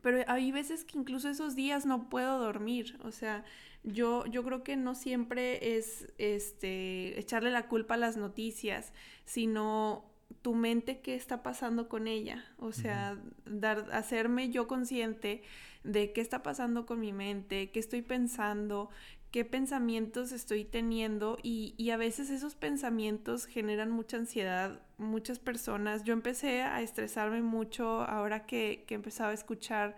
pero 0.00 0.24
hay 0.26 0.50
veces 0.50 0.84
que 0.84 0.96
incluso 0.96 1.28
esos 1.28 1.54
días 1.54 1.84
no 1.84 2.08
puedo 2.08 2.38
dormir, 2.38 2.98
o 3.04 3.10
sea, 3.10 3.44
yo, 3.82 4.24
yo 4.24 4.42
creo 4.42 4.64
que 4.64 4.76
no 4.76 4.94
siempre 4.94 5.76
es 5.76 6.10
este, 6.16 7.20
echarle 7.20 7.50
la 7.50 7.68
culpa 7.68 7.94
a 7.94 7.98
las 7.98 8.16
noticias, 8.16 8.94
sino 9.26 10.15
tu 10.42 10.54
mente 10.54 11.00
qué 11.00 11.14
está 11.14 11.42
pasando 11.42 11.88
con 11.88 12.08
ella, 12.08 12.44
o 12.58 12.72
sea, 12.72 13.18
dar, 13.44 13.86
hacerme 13.92 14.50
yo 14.50 14.68
consciente 14.68 15.42
de 15.82 16.12
qué 16.12 16.20
está 16.20 16.42
pasando 16.42 16.86
con 16.86 17.00
mi 17.00 17.12
mente, 17.12 17.70
qué 17.70 17.80
estoy 17.80 18.02
pensando, 18.02 18.90
qué 19.30 19.44
pensamientos 19.44 20.32
estoy 20.32 20.64
teniendo. 20.64 21.38
Y, 21.42 21.74
y, 21.76 21.90
a 21.90 21.96
veces 21.96 22.30
esos 22.30 22.54
pensamientos 22.54 23.46
generan 23.46 23.90
mucha 23.90 24.16
ansiedad, 24.16 24.80
muchas 24.98 25.38
personas. 25.38 26.04
Yo 26.04 26.12
empecé 26.12 26.62
a 26.62 26.82
estresarme 26.82 27.42
mucho 27.42 28.02
ahora 28.02 28.46
que, 28.46 28.84
que 28.86 28.94
empezaba 28.94 29.30
a 29.30 29.34
escuchar 29.34 29.96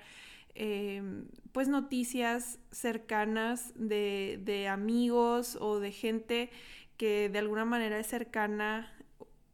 Em, 0.61 1.29
pues 1.53 1.69
noticias 1.69 2.59
cercanas 2.73 3.73
de, 3.77 4.67
amigos 4.69 5.57
o 5.61 5.79
de 5.79 5.93
gente 5.93 6.51
que 6.97 7.29
de 7.29 7.39
alguna 7.39 7.65
manera 7.65 7.97
es 8.01 8.09
cercana 8.09 8.93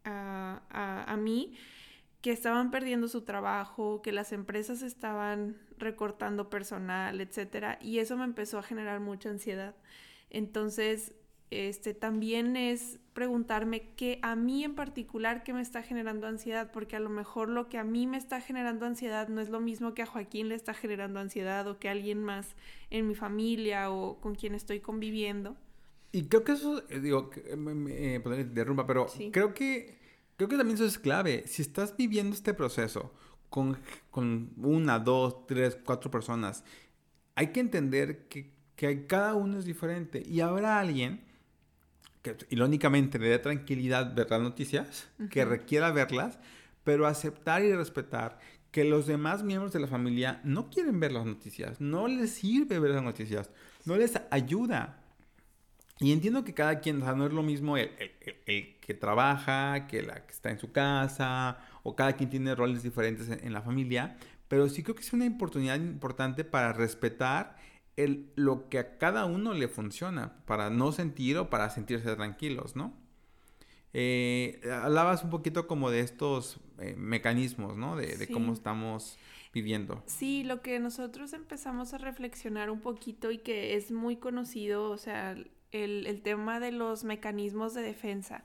a, 0.04 1.04
a, 1.06 1.16
mí, 1.16 1.56
que 2.20 2.32
estaban 2.32 2.70
perdiendo 2.70 3.08
su 3.08 3.22
trabajo, 3.22 4.02
que 4.02 4.12
las 4.12 4.32
empresas 4.32 4.82
estaban 4.82 5.56
recortando 5.78 6.50
personal, 6.50 7.20
etcétera, 7.20 7.78
y 7.80 7.98
eso 7.98 8.16
me 8.16 8.24
empezó 8.24 8.58
a 8.58 8.62
generar 8.62 9.00
mucha 9.00 9.30
ansiedad. 9.30 9.74
Entonces, 10.30 11.14
este, 11.50 11.94
también 11.94 12.56
es 12.56 12.98
preguntarme 13.12 13.94
qué 13.94 14.18
a 14.22 14.34
mí 14.34 14.64
en 14.64 14.74
particular 14.74 15.44
qué 15.44 15.52
me 15.52 15.60
está 15.60 15.82
generando 15.82 16.26
ansiedad, 16.26 16.72
porque 16.72 16.96
a 16.96 17.00
lo 17.00 17.10
mejor 17.10 17.48
lo 17.48 17.68
que 17.68 17.78
a 17.78 17.84
mí 17.84 18.06
me 18.08 18.16
está 18.16 18.40
generando 18.40 18.86
ansiedad 18.86 19.28
no 19.28 19.40
es 19.40 19.50
lo 19.50 19.60
mismo 19.60 19.94
que 19.94 20.02
a 20.02 20.06
Joaquín 20.06 20.48
le 20.48 20.56
está 20.56 20.74
generando 20.74 21.20
ansiedad 21.20 21.68
o 21.68 21.78
que 21.78 21.88
a 21.88 21.92
alguien 21.92 22.22
más 22.24 22.56
en 22.90 23.06
mi 23.06 23.14
familia 23.14 23.92
o 23.92 24.20
con 24.20 24.34
quien 24.34 24.54
estoy 24.54 24.80
conviviendo. 24.80 25.56
Y 26.14 26.26
creo 26.28 26.44
que 26.44 26.52
eso, 26.52 26.80
eh, 26.90 27.00
digo, 27.00 27.28
eh, 27.44 27.56
me, 27.56 28.14
eh, 28.14 28.44
derrumba, 28.44 28.86
pero 28.86 29.08
creo 29.32 29.52
que 29.52 29.98
creo 30.36 30.48
que 30.48 30.56
también 30.56 30.76
eso 30.76 30.84
es 30.84 30.96
clave. 30.96 31.42
Si 31.48 31.60
estás 31.60 31.96
viviendo 31.96 32.36
este 32.36 32.54
proceso 32.54 33.12
con, 33.50 33.76
con 34.12 34.52
una, 34.58 35.00
dos, 35.00 35.44
tres, 35.48 35.76
cuatro 35.84 36.12
personas, 36.12 36.62
hay 37.34 37.48
que 37.48 37.58
entender 37.58 38.28
que, 38.28 38.52
que 38.76 39.08
cada 39.08 39.34
uno 39.34 39.58
es 39.58 39.64
diferente 39.64 40.22
y 40.24 40.40
habrá 40.40 40.78
alguien 40.78 41.20
que 42.22 42.36
irónicamente 42.50 43.18
le 43.18 43.30
dé 43.30 43.40
tranquilidad 43.40 44.14
ver 44.14 44.30
las 44.30 44.40
noticias, 44.40 45.08
que 45.30 45.44
requiera 45.44 45.90
verlas, 45.90 46.38
pero 46.84 47.08
aceptar 47.08 47.64
y 47.64 47.74
respetar 47.74 48.38
que 48.70 48.84
los 48.84 49.08
demás 49.08 49.42
miembros 49.42 49.72
de 49.72 49.80
la 49.80 49.88
familia 49.88 50.40
no 50.44 50.70
quieren 50.70 51.00
ver 51.00 51.10
las 51.10 51.26
noticias, 51.26 51.80
no 51.80 52.06
les 52.06 52.30
sirve 52.30 52.78
ver 52.78 52.92
las 52.92 53.02
noticias, 53.02 53.50
no 53.84 53.96
les 53.96 54.14
ayuda. 54.30 55.03
Y 56.00 56.12
entiendo 56.12 56.44
que 56.44 56.54
cada 56.54 56.80
quien, 56.80 57.02
o 57.02 57.04
sea, 57.04 57.14
no 57.14 57.26
es 57.26 57.32
lo 57.32 57.42
mismo 57.42 57.76
el, 57.76 57.90
que 58.80 58.94
trabaja, 58.94 59.86
que 59.86 60.02
la 60.02 60.26
que 60.26 60.32
está 60.32 60.50
en 60.50 60.58
su 60.58 60.72
casa, 60.72 61.58
o 61.82 61.94
cada 61.94 62.14
quien 62.14 62.30
tiene 62.30 62.54
roles 62.54 62.82
diferentes 62.82 63.28
en 63.30 63.52
la 63.52 63.62
familia, 63.62 64.16
pero 64.48 64.68
sí 64.68 64.82
creo 64.82 64.94
que 64.96 65.02
es 65.02 65.12
una 65.12 65.26
oportunidad 65.26 65.76
importante 65.76 66.44
para 66.44 66.72
respetar 66.72 67.56
el, 67.96 68.32
lo 68.34 68.68
que 68.68 68.78
a 68.78 68.98
cada 68.98 69.24
uno 69.24 69.54
le 69.54 69.68
funciona 69.68 70.44
para 70.46 70.68
no 70.70 70.90
sentir 70.92 71.38
o 71.38 71.48
para 71.48 71.70
sentirse 71.70 72.14
tranquilos, 72.16 72.74
¿no? 72.74 72.92
Eh, 73.92 74.60
hablabas 74.82 75.22
un 75.22 75.30
poquito 75.30 75.68
como 75.68 75.90
de 75.90 76.00
estos 76.00 76.58
eh, 76.80 76.96
mecanismos, 76.98 77.76
¿no? 77.76 77.94
De, 77.94 78.28
cómo 78.32 78.52
estamos 78.52 79.16
viviendo. 79.52 80.02
Sí, 80.06 80.42
lo 80.42 80.62
que 80.62 80.80
nosotros 80.80 81.32
empezamos 81.32 81.94
a 81.94 81.98
reflexionar 81.98 82.70
un 82.70 82.80
poquito 82.80 83.30
y 83.30 83.38
que 83.38 83.76
es 83.76 83.92
muy 83.92 84.16
conocido, 84.16 84.90
o 84.90 84.98
sea, 84.98 85.36
el, 85.74 86.20
tema 86.22 86.60
de 86.60 86.72
los 86.72 87.04
mecanismos 87.04 87.74
de 87.74 87.82
defensa. 87.82 88.44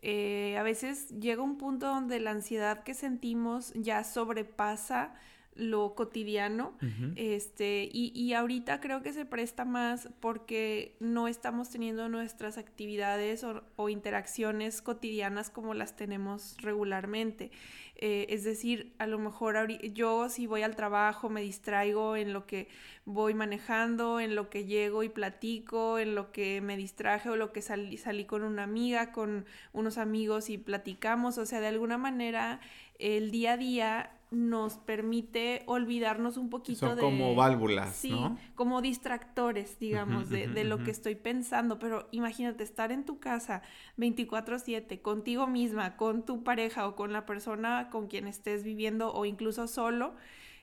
Eh, 0.00 0.56
a 0.58 0.62
veces 0.62 1.10
llega 1.20 1.42
un 1.42 1.58
punto 1.58 1.86
donde 1.86 2.18
la 2.18 2.30
ansiedad 2.30 2.82
que 2.82 2.94
sentimos 2.94 3.72
ya 3.74 4.02
sobrepasa 4.02 5.14
lo 5.54 5.94
cotidiano. 5.94 6.76
este, 7.16 7.88
y, 7.92 8.12
y, 8.14 8.32
ahorita 8.32 8.80
creo 8.80 9.02
que 9.02 9.12
se 9.12 9.26
presta 9.26 9.64
más 9.64 10.08
porque 10.20 10.96
no 11.00 11.28
estamos 11.28 11.70
teniendo 11.70 12.08
nuestras 12.08 12.58
actividades 12.58 13.44
o, 13.44 13.88
interacciones 13.88 14.80
cotidianas 14.80 15.50
como 15.50 15.74
las 15.74 15.96
tenemos 15.96 16.56
regularmente. 16.60 17.50
Eh, 17.96 18.26
es 18.30 18.42
decir, 18.42 18.94
a 18.98 19.06
lo 19.06 19.18
mejor 19.18 19.68
yo 19.92 20.28
si 20.28 20.46
voy 20.46 20.62
al 20.62 20.74
trabajo 20.74 21.28
me 21.28 21.42
distraigo 21.42 22.16
en 22.16 22.32
lo 22.32 22.46
que 22.46 22.68
voy 23.04 23.34
manejando, 23.34 24.18
en 24.18 24.34
lo 24.34 24.48
que 24.48 24.64
llego 24.64 25.02
y 25.02 25.08
platico, 25.08 25.98
en 25.98 26.14
lo 26.14 26.32
que 26.32 26.60
me 26.62 26.76
distraje 26.76 27.28
o 27.28 27.36
lo 27.36 27.52
que 27.52 27.62
salí, 27.62 27.98
salí 27.98 28.24
con 28.24 28.42
una 28.42 28.64
amiga, 28.64 29.12
con 29.12 29.44
unos 29.72 29.98
amigos 29.98 30.50
y 30.50 30.58
platicamos. 30.58 31.38
O 31.38 31.46
sea, 31.46 31.60
de 31.60 31.68
alguna 31.68 31.98
manera 31.98 32.60
el 32.98 33.30
día 33.30 33.52
a 33.52 33.56
día 33.56 34.10
nos 34.32 34.78
permite 34.78 35.62
olvidarnos 35.66 36.38
un 36.38 36.48
poquito 36.48 36.88
Son 36.88 36.98
como 36.98 37.34
válvulas, 37.34 37.94
sí, 37.94 38.14
como 38.54 38.80
distractores, 38.80 39.78
digamos, 39.78 40.30
de, 40.30 40.48
de, 40.48 40.64
lo 40.64 40.82
que 40.82 40.90
estoy 40.90 41.14
pensando. 41.14 41.78
Pero 41.78 42.08
imagínate 42.10 42.64
estar 42.64 42.90
en 42.90 43.04
tu 43.04 43.20
casa 43.20 43.62
24/7, 43.98 45.02
contigo 45.02 45.46
misma, 45.46 45.96
con 45.96 46.24
tu 46.24 46.42
pareja 46.42 46.88
o 46.88 46.96
con 46.96 47.12
la 47.12 47.26
persona 47.26 47.90
con 47.90 48.06
quien 48.06 48.26
estés 48.26 48.64
viviendo 48.64 49.12
o 49.12 49.26
incluso 49.26 49.68
solo, 49.68 50.14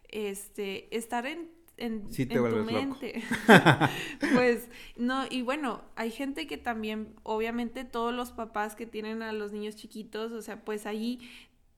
este, 0.10 0.96
estar 0.96 1.28
en 1.28 1.60
en, 1.80 2.10
tu 2.10 2.66
mente. 2.66 3.24
pues 4.34 4.70
no, 4.96 5.26
y 5.30 5.42
bueno, 5.42 5.82
hay 5.96 6.12
gente 6.12 6.48
que 6.48 6.58
también, 6.58 7.16
obviamente 7.24 7.86
todos 7.86 8.14
los 8.14 8.32
papás 8.32 8.76
que 8.76 8.86
tienen 8.86 9.22
a 9.22 9.32
los 9.34 9.52
niños 9.52 9.76
chiquitos, 9.76 10.32
o 10.32 10.42
sea, 10.42 10.64
pues 10.64 10.86
ahí 10.86 11.20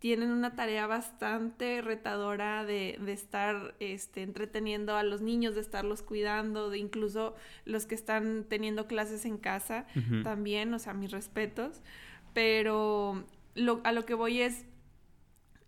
tienen 0.01 0.31
una 0.31 0.55
tarea 0.55 0.87
bastante 0.87 1.79
retadora 1.83 2.65
de, 2.65 2.99
estar 3.07 3.75
este, 3.79 4.23
entreteniendo 4.23 4.95
a 4.95 5.03
los 5.03 5.21
niños, 5.21 5.53
de 5.53 5.61
estarlos 5.61 6.01
cuidando, 6.01 6.71
de 6.71 6.79
incluso 6.79 7.35
los 7.65 7.85
que 7.85 7.93
están 7.93 8.43
teniendo 8.49 8.87
clases 8.87 9.25
en 9.25 9.37
casa 9.37 9.85
también, 10.23 10.73
o 10.73 10.79
sea, 10.79 10.95
mis 10.95 11.11
respetos. 11.11 11.83
Pero 12.33 13.25
a 13.83 13.91
lo 13.91 14.05
que 14.07 14.15
voy 14.15 14.41
es, 14.41 14.65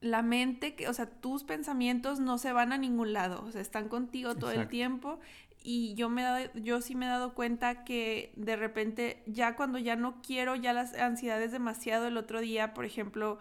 la 0.01 0.23
mente, 0.23 0.73
que, 0.73 0.87
o 0.87 0.93
sea, 0.93 1.05
tus 1.05 1.43
pensamientos 1.43 2.19
no 2.19 2.39
se 2.39 2.51
van 2.51 2.73
a 2.73 2.79
ningún 2.79 3.13
lado, 3.13 3.43
o 3.45 3.51
sea, 3.51 3.61
están 3.61 3.87
contigo 3.87 4.33
todo 4.35 4.51
el 4.51 4.67
tiempo. 4.67 5.19
Y 5.65 5.93
yo, 5.95 6.09
me, 6.09 6.49
yo 6.55 6.81
sí 6.81 6.93
me 6.93 7.05
he 7.05 7.09
dado 7.09 7.33
cuenta 7.33 7.85
que 7.85 8.33
de 8.35 8.57
repente 8.57 9.23
ya 9.27 9.55
cuando 9.55 9.79
ya 9.79 9.95
no 9.95 10.21
quiero, 10.21 10.57
ya 10.57 10.73
las 10.73 10.93
ansiedades 10.93 11.53
demasiado, 11.53 12.07
el 12.07 12.17
otro 12.17 12.41
día, 12.41 12.73
por 12.73 12.83
ejemplo, 12.83 13.39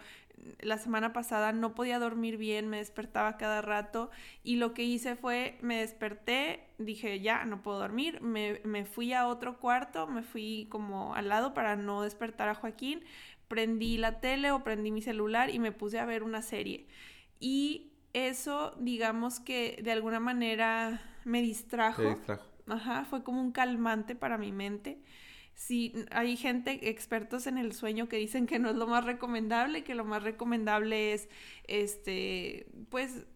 la 0.60 0.78
semana 0.78 1.12
pasada 1.12 1.52
no 1.52 1.74
podía 1.74 1.98
dormir 1.98 2.36
bien, 2.36 2.68
me 2.68 2.78
despertaba 2.78 3.36
cada 3.36 3.62
rato 3.62 4.10
y 4.42 4.56
lo 4.56 4.74
que 4.74 4.82
hice 4.82 5.16
fue, 5.16 5.58
me 5.60 5.78
desperté, 5.78 6.64
dije, 6.78 7.20
ya, 7.20 7.44
no 7.44 7.62
puedo 7.62 7.78
dormir, 7.78 8.20
me, 8.20 8.60
me 8.64 8.84
fui 8.84 9.12
a 9.12 9.26
otro 9.28 9.58
cuarto, 9.58 10.06
me 10.06 10.22
fui 10.22 10.66
como 10.70 11.14
al 11.14 11.28
lado 11.28 11.54
para 11.54 11.76
no 11.76 12.02
despertar 12.02 12.48
a 12.48 12.54
Joaquín, 12.54 13.04
prendí 13.48 13.98
la 13.98 14.20
tele 14.20 14.50
o 14.50 14.64
prendí 14.64 14.90
mi 14.90 15.02
celular 15.02 15.50
y 15.50 15.58
me 15.58 15.72
puse 15.72 15.98
a 15.98 16.06
ver 16.06 16.22
una 16.22 16.42
serie. 16.42 16.86
Y 17.38 17.92
eso, 18.12 18.74
digamos 18.78 19.40
que 19.40 19.80
de 19.82 19.92
alguna 19.92 20.20
manera 20.20 21.02
me 21.24 21.42
distrajo. 21.42 22.02
distrajo. 22.02 22.44
Ajá, 22.66 23.04
fue 23.04 23.22
como 23.22 23.40
un 23.40 23.52
calmante 23.52 24.14
para 24.14 24.38
mi 24.38 24.52
mente. 24.52 24.98
Sí, 25.64 25.94
hay 26.10 26.36
gente, 26.36 26.88
expertos 26.90 27.46
en 27.46 27.56
el 27.56 27.72
sueño, 27.72 28.08
que 28.08 28.16
dicen 28.16 28.46
que 28.46 28.58
no 28.58 28.70
es 28.70 28.74
lo 28.74 28.88
más 28.88 29.04
recomendable, 29.04 29.84
que 29.84 29.94
lo 29.94 30.04
más 30.04 30.24
recomendable 30.24 31.12
es, 31.12 31.28
este, 31.68 32.66
pues, 32.90 33.26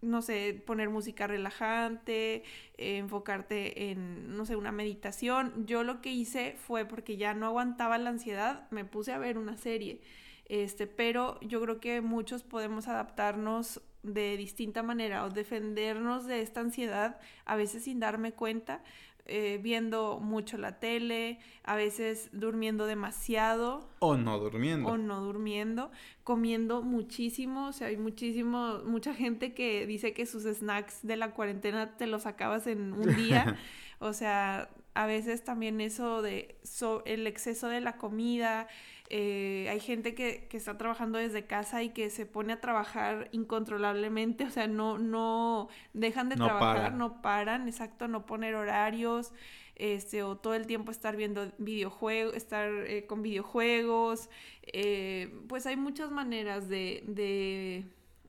no 0.00 0.22
sé, 0.22 0.62
poner 0.64 0.88
música 0.88 1.26
relajante, 1.26 2.44
eh, 2.78 2.98
enfocarte 2.98 3.90
en, 3.90 4.36
no 4.36 4.46
sé, 4.46 4.54
una 4.54 4.70
meditación. 4.70 5.66
Yo 5.66 5.82
lo 5.82 6.00
que 6.00 6.12
hice 6.12 6.54
fue 6.64 6.84
porque 6.84 7.16
ya 7.16 7.34
no 7.34 7.46
aguantaba 7.46 7.98
la 7.98 8.10
ansiedad, 8.10 8.70
me 8.70 8.84
puse 8.84 9.12
a 9.12 9.18
ver 9.18 9.36
una 9.36 9.56
serie. 9.56 10.00
Este, 10.46 10.86
pero 10.86 11.40
yo 11.40 11.60
creo 11.60 11.80
que 11.80 12.00
muchos 12.00 12.44
podemos 12.44 12.86
adaptarnos 12.86 13.82
de 14.04 14.36
distinta 14.36 14.82
manera 14.82 15.24
o 15.24 15.30
defendernos 15.30 16.26
de 16.26 16.42
esta 16.42 16.60
ansiedad, 16.60 17.18
a 17.46 17.56
veces 17.56 17.84
sin 17.84 17.98
darme 17.98 18.32
cuenta, 18.32 18.82
eh, 19.26 19.58
viendo 19.62 20.18
mucho 20.20 20.58
la 20.58 20.78
tele, 20.78 21.38
a 21.62 21.76
veces 21.76 22.28
durmiendo 22.32 22.84
demasiado. 22.84 23.88
O 24.00 24.16
no 24.16 24.38
durmiendo. 24.38 24.88
O 24.90 24.98
no 24.98 25.22
durmiendo, 25.22 25.90
comiendo 26.24 26.82
muchísimo, 26.82 27.68
o 27.68 27.72
sea, 27.72 27.86
hay 27.86 27.96
muchísimo, 27.96 28.80
mucha 28.84 29.14
gente 29.14 29.54
que 29.54 29.86
dice 29.86 30.12
que 30.12 30.26
sus 30.26 30.42
snacks 30.44 30.98
de 31.02 31.16
la 31.16 31.30
cuarentena 31.30 31.96
te 31.96 32.06
los 32.06 32.26
acabas 32.26 32.66
en 32.66 32.92
un 32.92 33.16
día, 33.16 33.56
o 33.98 34.12
sea, 34.12 34.68
a 34.92 35.06
veces 35.06 35.42
también 35.42 35.80
eso 35.80 36.20
de 36.22 36.56
el 37.04 37.26
exceso 37.26 37.68
de 37.68 37.80
la 37.80 37.96
comida, 37.96 38.68
eh, 39.10 39.68
hay 39.70 39.80
gente 39.80 40.14
que, 40.14 40.46
que, 40.48 40.56
está 40.56 40.78
trabajando 40.78 41.18
desde 41.18 41.44
casa 41.44 41.82
y 41.82 41.90
que 41.90 42.08
se 42.08 42.24
pone 42.24 42.54
a 42.54 42.60
trabajar 42.60 43.28
incontrolablemente, 43.32 44.44
o 44.44 44.50
sea, 44.50 44.66
no, 44.66 44.98
no 44.98 45.68
dejan 45.92 46.30
de 46.30 46.36
trabajar, 46.36 46.94
no 46.94 47.20
paran, 47.20 47.68
exacto, 47.68 48.08
no 48.08 48.24
poner 48.24 48.54
horarios, 48.54 49.32
este, 49.76 50.22
o 50.22 50.36
todo 50.36 50.54
el 50.54 50.66
tiempo 50.66 50.90
estar 50.90 51.16
viendo 51.16 51.52
videojuegos, 51.58 52.34
estar 52.34 52.70
eh, 52.86 53.06
con 53.06 53.22
videojuegos, 53.22 54.30
eh, 54.62 55.38
pues 55.48 55.66
hay 55.66 55.76
muchas 55.76 56.10
maneras 56.10 56.68
de, 56.70 57.04
de, 57.06 57.84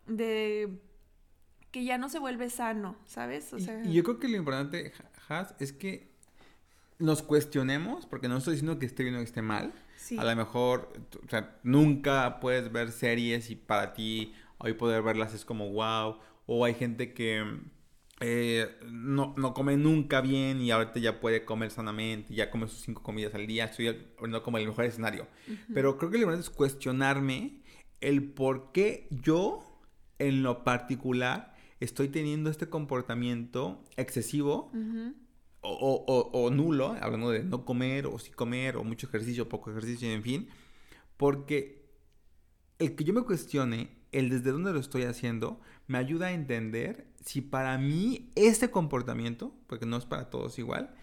de, 0.08 0.78
que 1.72 1.86
ya 1.86 1.98
no 1.98 2.10
se 2.10 2.20
vuelve 2.20 2.50
sano, 2.50 2.98
¿sabes? 3.06 3.54
O 3.54 3.60
sea, 3.60 3.82
y, 3.86 3.94
yo 3.94 4.04
creo 4.04 4.20
que 4.20 4.28
lo 4.28 4.36
importante, 4.36 4.92
Has, 5.30 5.56
es 5.60 5.72
que 5.72 6.10
nos 7.00 7.22
cuestionemos, 7.24 8.06
porque 8.06 8.28
no 8.28 8.38
estoy 8.38 8.56
diciendo 8.56 8.78
que 8.78 8.86
esté 8.86 9.04
bien 9.04 9.16
o 9.16 9.20
que 9.20 9.24
esté 9.24 9.42
mal, 9.42 9.74
a 10.18 10.24
lo 10.24 10.36
mejor, 10.36 10.94
o 11.26 11.30
sea, 11.30 11.58
nunca 11.64 12.40
puedes 12.40 12.72
ver 12.72 12.92
series 12.92 13.50
y 13.50 13.56
para 13.56 13.94
ti 13.94 14.34
hoy 14.58 14.74
poder 14.74 15.02
verlas 15.02 15.34
es 15.34 15.46
como 15.46 15.72
wow. 15.72 16.18
O 16.48 16.64
hay 16.64 16.76
gente 16.76 17.14
que 17.14 17.44
eh, 18.22 18.78
no, 18.90 19.34
come 19.54 19.78
nunca 19.78 20.22
bien 20.22 20.62
y 20.62 20.72
ahorita 20.72 21.00
ya 21.00 21.20
puede 21.20 21.44
comer 21.44 21.72
sanamente, 21.72 22.34
ya 22.34 22.50
come 22.50 22.68
sus 22.68 22.82
cinco 22.82 23.04
comidas 23.04 23.34
al 23.34 23.48
día. 23.48 23.66
Estoy 23.66 23.98
no 24.28 24.44
como 24.44 24.58
el 24.58 24.68
mejor 24.68 24.86
escenario. 24.86 25.28
Pero 25.74 25.98
creo 25.98 26.12
que 26.12 26.18
lo 26.18 26.24
importante 26.24 26.48
es 26.48 26.56
cuestionarme 26.56 27.62
el 28.02 28.24
por 28.24 28.72
qué 28.72 29.08
yo, 29.10 29.82
en 30.20 30.44
lo 30.44 30.64
particular, 30.64 31.56
estoy 31.80 32.10
teniendo 32.10 32.50
este 32.50 32.70
comportamiento 32.70 33.84
excesivo 33.98 34.72
o, 35.68 36.50
nulo, 36.52 36.96
hablando 37.02 37.30
de 37.30 37.44
no 37.44 37.66
comer 37.66 38.08
o 38.08 38.20
sí 38.20 38.32
comer 38.32 38.78
o 38.78 38.84
mucho 38.84 39.08
ejercicio, 39.08 39.50
poco 39.50 39.72
ejercicio, 39.72 40.10
en 40.10 40.24
fin, 40.24 40.50
porque 41.18 41.86
el 42.80 42.96
que 42.96 43.04
yo 43.04 43.14
me 43.14 43.24
cuestione 43.24 43.90
el 44.12 44.30
desde 44.30 44.52
dónde 44.52 44.72
lo 44.74 44.80
estoy 44.80 45.04
haciendo 45.04 45.60
me 45.88 45.98
ayuda 45.98 46.28
a 46.28 46.32
entender 46.32 47.08
si 47.24 47.42
para 47.42 47.78
mí 47.78 48.32
este 48.36 48.72
comportamiento, 48.72 49.54
porque 49.68 49.86
no 49.86 49.98
es 49.98 50.06
para 50.06 50.30
todos 50.30 50.58
igual, 50.60 50.96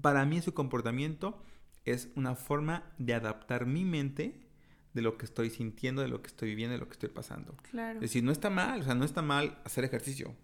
para 0.00 0.24
mí 0.26 0.38
ese 0.38 0.52
comportamiento 0.52 1.42
es 1.84 2.08
una 2.16 2.34
forma 2.34 2.92
de 2.98 3.14
adaptar 3.14 3.66
mi 3.66 3.84
mente 3.84 4.46
de 4.92 5.02
lo 5.02 5.18
que 5.18 5.26
estoy 5.26 5.50
sintiendo, 5.50 6.02
de 6.02 6.08
lo 6.08 6.22
que 6.22 6.28
estoy 6.28 6.48
viviendo, 6.48 6.72
de 6.72 6.78
lo 6.78 6.86
que 6.86 6.94
estoy 6.94 7.10
pasando. 7.10 7.54
Claro. 7.70 7.96
Es 7.96 8.02
decir, 8.02 8.24
no 8.24 8.32
está 8.32 8.50
mal, 8.50 8.80
o 8.80 8.84
sea, 8.84 8.94
no 8.94 9.04
está 9.04 9.22
mal 9.22 9.58
hacer 9.64 9.84
ejercicio. 9.84 10.34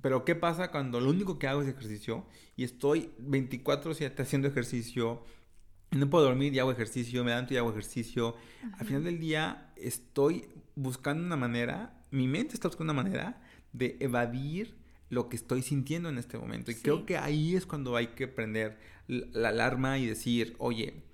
Pero 0.00 0.24
¿qué 0.24 0.34
pasa 0.34 0.70
cuando 0.70 1.00
lo 1.00 1.10
único 1.10 1.38
que 1.38 1.46
hago 1.46 1.62
es 1.62 1.68
ejercicio 1.68 2.26
y 2.56 2.64
estoy 2.64 3.10
24/7 3.18 4.22
haciendo 4.22 4.48
ejercicio? 4.48 5.24
No 5.90 6.10
puedo 6.10 6.24
dormir 6.24 6.52
y 6.54 6.58
hago 6.58 6.72
ejercicio, 6.72 7.22
me 7.24 7.30
levanto 7.30 7.54
y 7.54 7.56
hago 7.56 7.70
ejercicio. 7.70 8.36
Al 8.78 8.86
final 8.86 9.04
del 9.04 9.18
día 9.20 9.72
estoy 9.76 10.46
buscando 10.74 11.24
una 11.24 11.36
manera, 11.36 12.00
mi 12.10 12.26
mente 12.26 12.54
está 12.54 12.68
buscando 12.68 12.92
una 12.92 13.02
manera 13.02 13.40
de 13.72 13.96
evadir 14.00 14.76
lo 15.10 15.28
que 15.28 15.36
estoy 15.36 15.62
sintiendo 15.62 16.08
en 16.08 16.18
este 16.18 16.38
momento. 16.38 16.70
Y 16.70 16.74
creo 16.76 17.06
que 17.06 17.16
ahí 17.16 17.54
es 17.54 17.66
cuando 17.66 17.94
hay 17.96 18.08
que 18.08 18.26
prender 18.26 18.78
la 19.06 19.50
alarma 19.50 19.98
y 19.98 20.06
decir, 20.06 20.56
oye, 20.58 21.04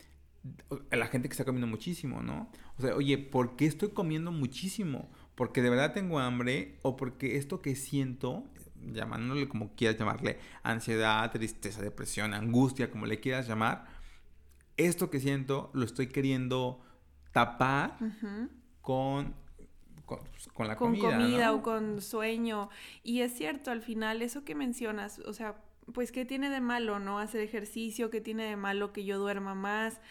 a 0.90 0.96
la 0.96 1.06
gente 1.06 1.28
que 1.28 1.32
está 1.32 1.44
comiendo 1.44 1.66
muchísimo, 1.66 2.22
¿no? 2.22 2.50
O 2.78 2.82
sea, 2.82 2.94
oye, 2.94 3.18
¿por 3.18 3.56
qué 3.56 3.66
estoy 3.66 3.90
comiendo 3.90 4.32
muchísimo? 4.32 5.10
Porque 5.40 5.62
de 5.62 5.70
verdad 5.70 5.94
tengo 5.94 6.18
hambre 6.18 6.76
o 6.82 6.98
porque 6.98 7.38
esto 7.38 7.62
que 7.62 7.74
siento, 7.74 8.44
llamándole 8.92 9.48
como 9.48 9.74
quieras 9.74 9.96
llamarle, 9.96 10.38
ansiedad, 10.62 11.30
tristeza, 11.32 11.80
depresión, 11.80 12.34
angustia, 12.34 12.90
como 12.90 13.06
le 13.06 13.20
quieras 13.20 13.48
llamar, 13.48 13.86
esto 14.76 15.08
que 15.08 15.18
siento 15.18 15.70
lo 15.72 15.86
estoy 15.86 16.08
queriendo 16.08 16.82
tapar 17.32 17.96
con, 18.82 19.34
con, 20.04 20.68
la 20.68 20.76
comida. 20.76 21.08
Con 21.08 21.12
comida 21.12 21.52
o 21.54 21.62
con 21.62 22.02
sueño. 22.02 22.68
Y 23.02 23.22
es 23.22 23.32
cierto, 23.32 23.70
al 23.70 23.80
final, 23.80 24.20
eso 24.20 24.44
que 24.44 24.54
mencionas, 24.54 25.20
o 25.20 25.32
sea, 25.32 25.56
pues, 25.94 26.12
¿qué 26.12 26.26
tiene 26.26 26.50
de 26.50 26.60
malo, 26.60 26.98
no? 26.98 27.18
Hacer 27.18 27.40
ejercicio, 27.40 28.10
¿qué 28.10 28.20
tiene 28.20 28.44
de 28.44 28.56
malo 28.56 28.92
que 28.92 29.06
yo 29.06 29.18
duerma 29.18 29.54
más? 29.54 30.02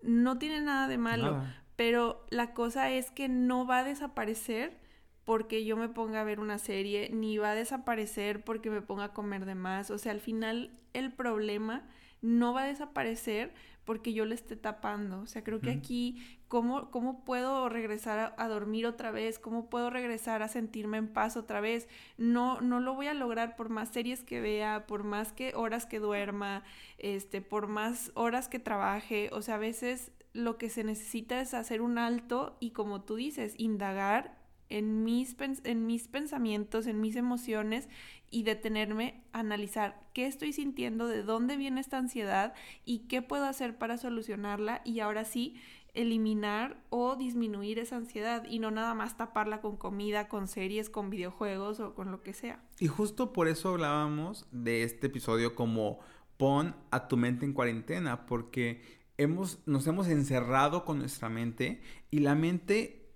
No 0.00 0.38
tiene 0.38 0.62
nada 0.62 0.88
de 0.88 0.96
malo 0.96 1.42
pero 1.78 2.26
la 2.30 2.54
cosa 2.54 2.90
es 2.90 3.12
que 3.12 3.28
no 3.28 3.64
va 3.64 3.78
a 3.78 3.84
desaparecer 3.84 4.80
porque 5.22 5.64
yo 5.64 5.76
me 5.76 5.88
ponga 5.88 6.22
a 6.22 6.24
ver 6.24 6.40
una 6.40 6.58
serie, 6.58 7.08
ni 7.12 7.38
va 7.38 7.52
a 7.52 7.54
desaparecer 7.54 8.42
porque 8.42 8.68
me 8.68 8.82
ponga 8.82 9.04
a 9.04 9.12
comer 9.12 9.44
de 9.44 9.54
más. 9.54 9.92
O 9.92 9.96
sea, 9.96 10.10
al 10.10 10.18
final 10.18 10.76
el 10.92 11.12
problema 11.12 11.86
no 12.20 12.52
va 12.52 12.62
a 12.62 12.66
desaparecer 12.66 13.54
porque 13.84 14.12
yo 14.12 14.24
le 14.24 14.34
esté 14.34 14.56
tapando. 14.56 15.20
O 15.20 15.26
sea, 15.26 15.44
creo 15.44 15.60
que 15.60 15.70
aquí, 15.70 16.20
¿cómo, 16.48 16.90
cómo 16.90 17.24
puedo 17.24 17.68
regresar 17.68 18.34
a, 18.36 18.48
dormir 18.48 18.84
otra 18.84 19.12
vez? 19.12 19.38
¿Cómo 19.38 19.70
puedo 19.70 19.88
regresar 19.88 20.42
a 20.42 20.48
sentirme 20.48 20.98
en 20.98 21.06
paz 21.06 21.36
otra 21.36 21.60
vez? 21.60 21.86
No, 22.16 22.60
no 22.60 22.80
lo 22.80 22.94
voy 22.94 23.06
a 23.06 23.14
lograr 23.14 23.54
por 23.54 23.68
más 23.68 23.90
series 23.90 24.24
que 24.24 24.40
vea, 24.40 24.84
por 24.88 25.04
más 25.04 25.32
que 25.32 25.54
horas 25.54 25.86
que 25.86 26.00
duerma, 26.00 26.64
este, 26.98 27.40
por 27.40 27.68
más 27.68 28.10
horas 28.14 28.48
que 28.48 28.58
trabaje. 28.58 29.30
O 29.32 29.42
sea, 29.42 29.54
a 29.54 29.58
veces 29.58 30.10
lo 30.32 30.58
que 30.58 30.68
se 30.68 30.84
necesita 30.84 31.40
es 31.40 31.54
hacer 31.54 31.80
un 31.80 31.98
alto 31.98 32.56
y 32.60 32.70
como 32.70 33.02
tú 33.02 33.16
dices, 33.16 33.54
indagar 33.56 34.38
en 34.68 35.04
mis, 35.04 35.36
en 35.64 35.86
mis 35.86 36.08
pensamientos, 36.08 36.86
en 36.86 37.00
mis 37.00 37.16
emociones 37.16 37.88
y 38.30 38.42
detenerme 38.42 39.22
a 39.32 39.40
analizar 39.40 40.00
qué 40.12 40.26
estoy 40.26 40.52
sintiendo, 40.52 41.06
de 41.06 41.22
dónde 41.22 41.56
viene 41.56 41.80
esta 41.80 41.98
ansiedad 41.98 42.54
y 42.84 43.00
qué 43.08 43.22
puedo 43.22 43.46
hacer 43.46 43.78
para 43.78 43.96
solucionarla 43.96 44.82
y 44.84 45.00
ahora 45.00 45.24
sí 45.24 45.56
eliminar 45.94 46.76
o 46.90 47.16
disminuir 47.16 47.78
esa 47.78 47.96
ansiedad 47.96 48.44
y 48.48 48.58
no 48.58 48.70
nada 48.70 48.94
más 48.94 49.16
taparla 49.16 49.60
con 49.60 49.76
comida, 49.76 50.28
con 50.28 50.46
series, 50.46 50.90
con 50.90 51.10
videojuegos 51.10 51.80
o 51.80 51.94
con 51.94 52.12
lo 52.12 52.22
que 52.22 52.34
sea. 52.34 52.62
Y 52.78 52.86
justo 52.86 53.32
por 53.32 53.48
eso 53.48 53.70
hablábamos 53.70 54.46
de 54.52 54.82
este 54.82 55.06
episodio 55.06 55.54
como 55.54 55.98
pon 56.36 56.76
a 56.90 57.08
tu 57.08 57.16
mente 57.16 57.46
en 57.46 57.52
cuarentena, 57.52 58.26
porque 58.26 58.97
hemos, 59.18 59.58
nos 59.66 59.86
hemos 59.86 60.08
encerrado 60.08 60.84
con 60.84 60.98
nuestra 60.98 61.28
mente 61.28 61.82
y 62.10 62.20
la 62.20 62.34
mente, 62.34 63.10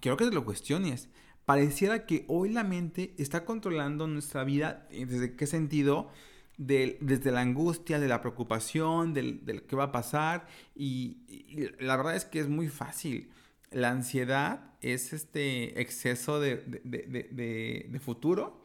quiero 0.00 0.16
que 0.16 0.24
te 0.24 0.32
lo 0.32 0.44
cuestiones, 0.44 1.08
pareciera 1.44 2.06
que 2.06 2.24
hoy 2.28 2.50
la 2.50 2.64
mente 2.64 3.14
está 3.18 3.44
controlando 3.44 4.06
nuestra 4.06 4.44
vida, 4.44 4.88
¿desde 4.90 5.36
qué 5.36 5.46
sentido? 5.46 6.10
desde 6.58 7.32
la 7.32 7.40
angustia, 7.40 7.98
de 7.98 8.06
la 8.08 8.20
preocupación, 8.20 9.14
del, 9.14 9.64
qué 9.66 9.74
va 9.74 9.84
a 9.84 9.92
pasar 9.92 10.46
y, 10.76 11.18
la 11.80 11.96
verdad 11.96 12.14
es 12.14 12.24
que 12.24 12.40
es 12.40 12.48
muy 12.48 12.68
fácil. 12.68 13.30
La 13.70 13.90
ansiedad 13.90 14.74
es 14.80 15.12
este 15.12 15.80
exceso 15.80 16.40
de, 16.40 18.00
futuro 18.00 18.64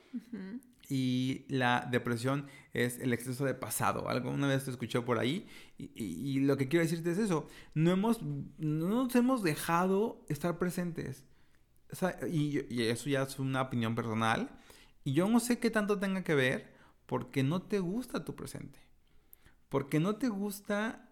y 0.89 1.45
la 1.50 1.88
depresión 1.91 2.47
es 2.73 3.00
el 3.00 3.13
exceso 3.13 3.45
de 3.45 3.54
pasado. 3.54 4.10
Alguna 4.10 4.47
vez 4.47 4.65
te 4.65 4.71
escuché 4.71 5.02
por 5.02 5.19
ahí 5.19 5.47
y, 5.78 6.39
lo 6.39 6.58
que 6.58 6.67
quiero 6.67 6.84
decirte 6.84 7.12
es 7.12 7.17
eso. 7.17 7.47
No, 7.73 7.91
hemos, 7.91 8.21
no 8.21 8.88
nos 8.88 9.15
hemos 9.15 9.43
dejado 9.43 10.23
estar 10.30 10.58
presentes. 10.58 11.26
y, 12.30 12.73
y, 12.73 12.84
eso 12.84 13.10
ya 13.10 13.23
es 13.23 13.38
una 13.39 13.62
opinión 13.62 13.95
personal. 13.95 14.50
Y 15.04 15.13
yo 15.13 15.28
no 15.30 15.39
sé 15.39 15.60
qué 15.60 15.69
tanto 15.69 16.00
tenga 16.00 16.23
que 16.23 16.36
ver 16.36 16.73
porque 17.06 17.43
no 17.43 17.62
te 17.62 17.80
gusta 17.80 18.23
tu 18.23 18.36
presente. 18.36 18.80
Porque 19.69 20.00
no 20.00 20.15
te 20.15 20.30
gusta 20.30 21.10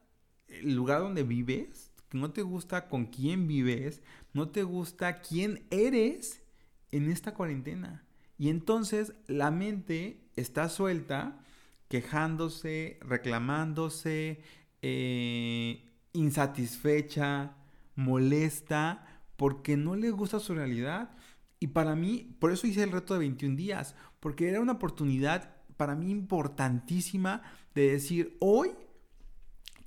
el 0.47 0.73
lugar 0.73 1.01
donde 1.01 1.23
vives. 1.23 1.91
No 2.13 2.31
te 2.31 2.43
gusta 2.43 2.87
con 2.87 3.07
quién 3.07 3.47
vives. 3.47 4.01
No 4.31 4.49
te 4.49 4.63
gusta 4.63 5.19
quién 5.19 5.67
eres 5.69 6.43
en 6.91 7.11
esta 7.11 7.33
cuarentena. 7.33 8.04
Y 8.37 8.49
entonces 8.49 9.13
la 9.27 9.51
mente 9.51 10.29
está 10.35 10.69
suelta, 10.69 11.43
quejándose, 11.87 12.99
reclamándose, 13.01 14.41
eh, 14.81 15.93
insatisfecha, 16.13 17.55
molesta, 17.95 19.21
porque 19.37 19.77
no 19.77 19.95
le 19.95 20.11
gusta 20.11 20.39
su 20.39 20.53
realidad. 20.53 21.15
Y 21.59 21.67
para 21.67 21.95
mí, 21.95 22.35
por 22.39 22.51
eso 22.51 22.67
hice 22.67 22.83
el 22.83 22.91
reto 22.91 23.13
de 23.13 23.19
21 23.19 23.55
días, 23.55 23.95
porque 24.19 24.49
era 24.49 24.61
una 24.61 24.73
oportunidad 24.73 25.55
para 25.77 25.95
mí 25.95 26.11
importantísima 26.11 27.41
de 27.73 27.91
decir, 27.91 28.37
hoy, 28.39 28.71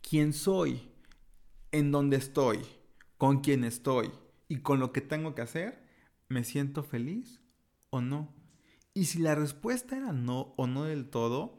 quién 0.01 0.33
soy, 0.33 0.89
en 1.73 1.91
dónde 1.91 2.17
estoy, 2.17 2.61
con 3.17 3.41
quién 3.41 3.65
estoy 3.65 4.11
y 4.49 4.59
con 4.59 4.81
lo 4.81 4.93
que 4.93 5.01
tengo 5.01 5.35
que 5.35 5.43
hacer, 5.43 5.85
me 6.29 6.45
siento 6.45 6.83
feliz 6.83 7.43
o 7.91 8.01
no. 8.01 8.35
Y 8.99 9.05
si 9.05 9.21
la 9.21 9.37
respuesta 9.37 9.97
era 9.97 10.13
no 10.13 10.55
o 10.57 10.67
no 10.67 10.83
del 10.83 11.09
todo, 11.09 11.57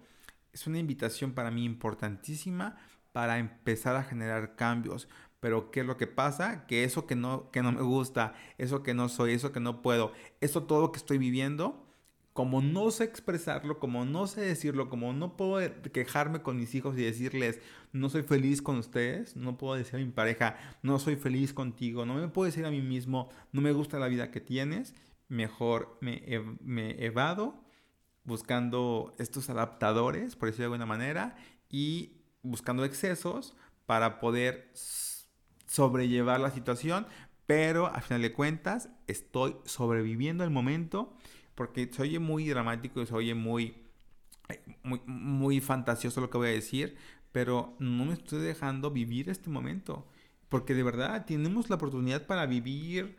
es 0.52 0.67
una 0.67 0.78
invitación 0.78 1.32
para 1.32 1.52
mí 1.52 1.63
importantísima 1.63 2.75
para 3.13 3.39
empezar 3.39 3.95
a 3.95 4.04
generar 4.04 4.58
cambios. 4.58 5.08
Pero 5.39 5.71
¿qué 5.71 5.80
es 5.80 5.86
lo 5.86 5.95
que 5.95 6.06
pasa? 6.06 6.67
Que 6.67 6.84
eso 6.84 7.08
que 7.08 7.15
no, 7.15 7.49
que 7.52 7.62
no 7.62 7.71
me 7.71 7.82
gusta, 7.82 8.34
eso 8.58 8.84
que 8.84 8.93
no 8.93 9.08
soy, 9.08 9.32
eso 9.32 9.54
que 9.54 9.62
no 9.62 9.82
puedo, 9.82 10.12
eso 10.41 10.63
todo 10.63 10.91
que 10.91 10.97
estoy 10.97 11.17
viviendo, 11.17 11.88
como 12.34 12.62
no 12.62 12.91
sé 12.91 13.06
expresarlo, 13.06 13.80
como 13.80 14.04
no 14.04 14.28
sé 14.28 14.41
decirlo, 14.41 14.89
como 14.89 15.13
no 15.13 15.38
puedo 15.38 15.65
quejarme 15.93 16.41
con 16.41 16.58
mis 16.58 16.75
hijos 16.75 16.97
y 16.97 17.04
decirles, 17.04 17.62
no 17.93 18.10
soy 18.10 18.23
feliz 18.23 18.62
con 18.62 18.75
ustedes, 18.75 19.38
no 19.38 19.58
puedo 19.58 19.75
decir 19.75 19.95
a 19.95 19.99
mi 19.99 20.12
pareja, 20.12 20.58
no 20.84 20.99
soy 20.99 21.15
feliz 21.15 21.54
contigo, 21.54 22.06
no 22.06 22.15
me 22.15 22.28
puedo 22.28 22.47
decir 22.47 22.65
a 22.65 22.71
mí 22.71 22.82
mismo, 22.82 23.30
no 23.54 23.62
me 23.62 23.71
gusta 23.71 23.97
la 23.97 24.10
vida 24.10 24.30
que 24.30 24.41
tienes, 24.41 24.93
mejor 25.29 25.97
me, 26.01 26.21
me 26.61 27.03
evado 27.03 27.63
buscando 28.23 29.15
estos 29.17 29.49
adaptadores, 29.49 30.35
por 30.35 30.49
decirlo 30.49 30.63
de 30.69 30.75
alguna 30.75 30.85
manera, 30.85 31.35
y 31.69 32.21
buscando 32.43 32.83
excesos 32.83 33.55
para 33.85 34.19
poder 34.19 34.71
sobrellevar 35.65 36.39
la 36.39 36.51
situación, 36.51 37.07
pero 37.45 37.87
a 37.87 38.01
final 38.01 38.21
de 38.21 38.33
cuentas 38.33 38.89
estoy 39.07 39.55
sobreviviendo 39.65 40.43
el 40.43 40.51
momento 40.51 41.15
porque 41.55 41.89
se 41.91 42.01
oye 42.03 42.19
muy 42.19 42.47
dramático 42.47 43.01
y 43.01 43.05
se 43.05 43.13
oye 43.13 43.35
muy, 43.35 43.83
muy, 44.83 45.01
muy 45.05 45.59
fantasioso 45.59 46.21
lo 46.21 46.29
que 46.29 46.37
voy 46.37 46.47
a 46.47 46.51
decir, 46.51 46.95
pero 47.31 47.75
no 47.79 48.05
me 48.05 48.13
estoy 48.13 48.39
dejando 48.39 48.91
vivir 48.91 49.29
este 49.29 49.49
momento, 49.49 50.07
porque 50.47 50.73
de 50.73 50.83
verdad 50.83 51.25
tenemos 51.25 51.69
la 51.69 51.75
oportunidad 51.75 52.25
para 52.27 52.45
vivir 52.45 53.17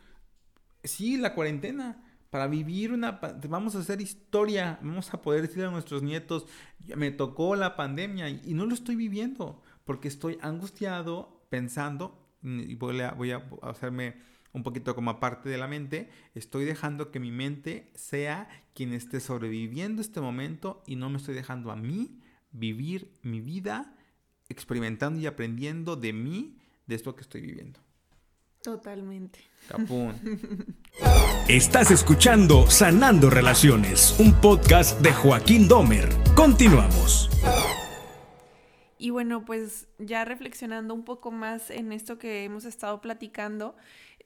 sí, 0.84 1.16
la 1.16 1.34
cuarentena, 1.34 2.02
para 2.30 2.46
vivir 2.46 2.92
una... 2.92 3.20
Vamos 3.48 3.74
a 3.74 3.80
hacer 3.80 4.00
historia, 4.00 4.78
vamos 4.82 5.12
a 5.12 5.20
poder 5.20 5.42
decirle 5.42 5.66
a 5.66 5.70
nuestros 5.70 6.02
nietos, 6.02 6.46
me 6.96 7.10
tocó 7.10 7.56
la 7.56 7.76
pandemia 7.76 8.28
y 8.28 8.54
no 8.54 8.66
lo 8.66 8.74
estoy 8.74 8.96
viviendo, 8.96 9.62
porque 9.84 10.08
estoy 10.08 10.38
angustiado 10.40 11.44
pensando, 11.48 12.28
y 12.42 12.74
voy 12.76 13.00
a, 13.00 13.12
voy 13.12 13.32
a 13.32 13.42
hacerme 13.62 14.16
un 14.52 14.62
poquito 14.62 14.94
como 14.94 15.10
aparte 15.10 15.48
de 15.48 15.58
la 15.58 15.68
mente, 15.68 16.10
estoy 16.34 16.64
dejando 16.64 17.10
que 17.10 17.20
mi 17.20 17.30
mente 17.30 17.90
sea 17.94 18.48
quien 18.74 18.92
esté 18.92 19.20
sobreviviendo 19.20 20.00
este 20.00 20.20
momento 20.20 20.82
y 20.86 20.96
no 20.96 21.08
me 21.10 21.18
estoy 21.18 21.34
dejando 21.34 21.70
a 21.70 21.76
mí 21.76 22.20
vivir 22.50 23.12
mi 23.22 23.40
vida 23.40 23.94
experimentando 24.48 25.20
y 25.20 25.26
aprendiendo 25.26 25.94
de 25.94 26.12
mí, 26.12 26.58
de 26.86 26.96
esto 26.96 27.14
que 27.14 27.22
estoy 27.22 27.40
viviendo. 27.42 27.78
Totalmente. 28.62 29.40
Capún. 29.68 30.14
Estás 31.48 31.90
escuchando 31.90 32.66
Sanando 32.70 33.30
Relaciones, 33.30 34.14
un 34.20 34.38
podcast 34.38 35.00
de 35.00 35.12
Joaquín 35.14 35.66
Domer. 35.66 36.10
Continuamos. 36.36 37.30
Y 38.98 39.08
bueno, 39.08 39.46
pues 39.46 39.88
ya 39.98 40.26
reflexionando 40.26 40.92
un 40.92 41.04
poco 41.04 41.30
más 41.30 41.70
en 41.70 41.90
esto 41.90 42.18
que 42.18 42.44
hemos 42.44 42.66
estado 42.66 43.00
platicando, 43.00 43.76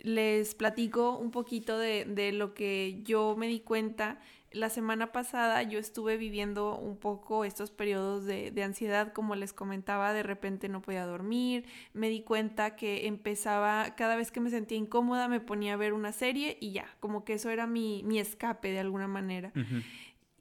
les 0.01 0.57
platico 0.57 1.17
un 1.17 1.31
poquito 1.31 1.79
de, 1.79 2.05
de 2.05 2.33
lo 2.33 2.55
que 2.55 3.03
yo 3.05 3.37
me 3.39 3.47
di 3.47 3.61
cuenta 3.61 4.19
la 4.55 4.71
semana 4.71 5.13
pasada 5.13 5.63
yo 5.65 5.79
estuve 5.79 6.17
viviendo 6.17 6.79
un 6.79 6.97
poco 6.97 7.45
estos 7.45 7.71
periodos 7.71 8.25
de, 8.25 8.63
ansiedad, 8.63 9.13
como 9.13 9.35
les 9.35 9.53
comentaba, 9.53 10.13
de 10.13 10.23
repente 10.23 10.69
no 10.69 10.81
podía 10.81 11.05
dormir, 11.05 11.67
me 11.93 12.09
di 12.09 12.23
cuenta 12.23 12.77
que 12.77 13.07
empezaba, 13.07 13.95
cada 13.97 14.17
vez 14.17 14.31
que 14.31 14.41
me 14.41 14.51
sentía 14.51 14.79
incómoda 14.79 15.29
me 15.29 15.41
ponía 15.41 15.75
a 15.75 15.77
ver 15.77 15.93
una 15.93 16.13
serie 16.13 16.57
y 16.61 16.73
ya, 16.73 16.87
como 17.01 17.25
que 17.25 17.35
eso 17.35 17.51
era 17.51 17.67
mi, 17.67 18.05
escape 18.19 18.71
de 18.71 18.79
alguna 18.79 19.09
manera. 19.09 19.53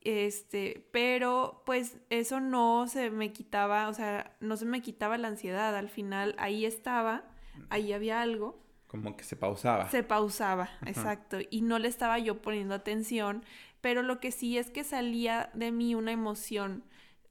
Este, 0.02 0.86
pero 0.92 1.64
pues 1.66 1.98
eso 2.10 2.40
no 2.40 2.88
se 2.88 3.10
me 3.10 3.34
quitaba, 3.34 3.88
o 3.88 3.94
sea, 3.94 4.36
no 4.40 4.58
se 4.58 4.66
me 4.66 4.82
quitaba 4.82 5.18
la 5.18 5.30
ansiedad, 5.30 5.76
al 5.76 5.90
final 5.90 6.36
ahí 6.38 6.66
estaba, 6.66 7.24
ahí 7.70 7.94
había 7.94 8.22
algo. 8.22 8.62
Como 8.88 9.18
que 9.18 9.24
se 9.24 9.36
pausaba. 9.36 9.90
Se 9.90 10.04
pausaba, 10.04 10.70
exacto. 10.86 11.40
Y 11.50 11.62
no 11.62 11.80
le 11.80 11.88
estaba 11.88 12.20
yo 12.20 12.44
poniendo 12.44 12.76
atención 12.76 13.44
pero 13.84 14.02
lo 14.02 14.22
que 14.22 14.32
sí 14.32 14.58
es 14.58 14.70
que 14.70 14.86
salía 14.86 15.50
de 15.54 15.74
mí 15.74 15.94
una 15.94 16.14
emoción 16.14 16.86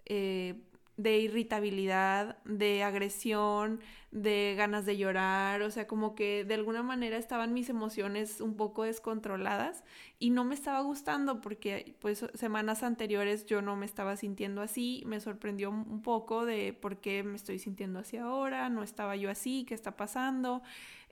eh, 0.04 0.60
de 0.98 1.18
irritabilidad, 1.18 2.36
de 2.44 2.82
agresión, 2.82 3.80
de 4.10 4.54
ganas 4.54 4.84
de 4.84 4.98
llorar, 4.98 5.62
o 5.62 5.70
sea, 5.70 5.86
como 5.86 6.14
que 6.14 6.44
de 6.44 6.52
alguna 6.52 6.82
manera 6.82 7.16
estaban 7.16 7.54
mis 7.54 7.70
emociones 7.70 8.42
un 8.42 8.54
poco 8.54 8.82
descontroladas 8.82 9.82
y 10.18 10.28
no 10.28 10.44
me 10.44 10.54
estaba 10.54 10.82
gustando 10.82 11.40
porque 11.40 11.96
pues 12.00 12.26
semanas 12.34 12.82
anteriores 12.82 13.46
yo 13.46 13.62
no 13.62 13.74
me 13.74 13.86
estaba 13.86 14.16
sintiendo 14.16 14.60
así, 14.60 15.02
me 15.06 15.20
sorprendió 15.20 15.70
un 15.70 16.02
poco 16.02 16.44
de 16.44 16.74
por 16.74 17.00
qué 17.00 17.22
me 17.22 17.36
estoy 17.36 17.60
sintiendo 17.60 17.98
así 18.00 18.18
ahora, 18.18 18.68
no 18.68 18.82
estaba 18.82 19.16
yo 19.16 19.30
así, 19.30 19.64
qué 19.66 19.72
está 19.72 19.96
pasando. 19.96 20.62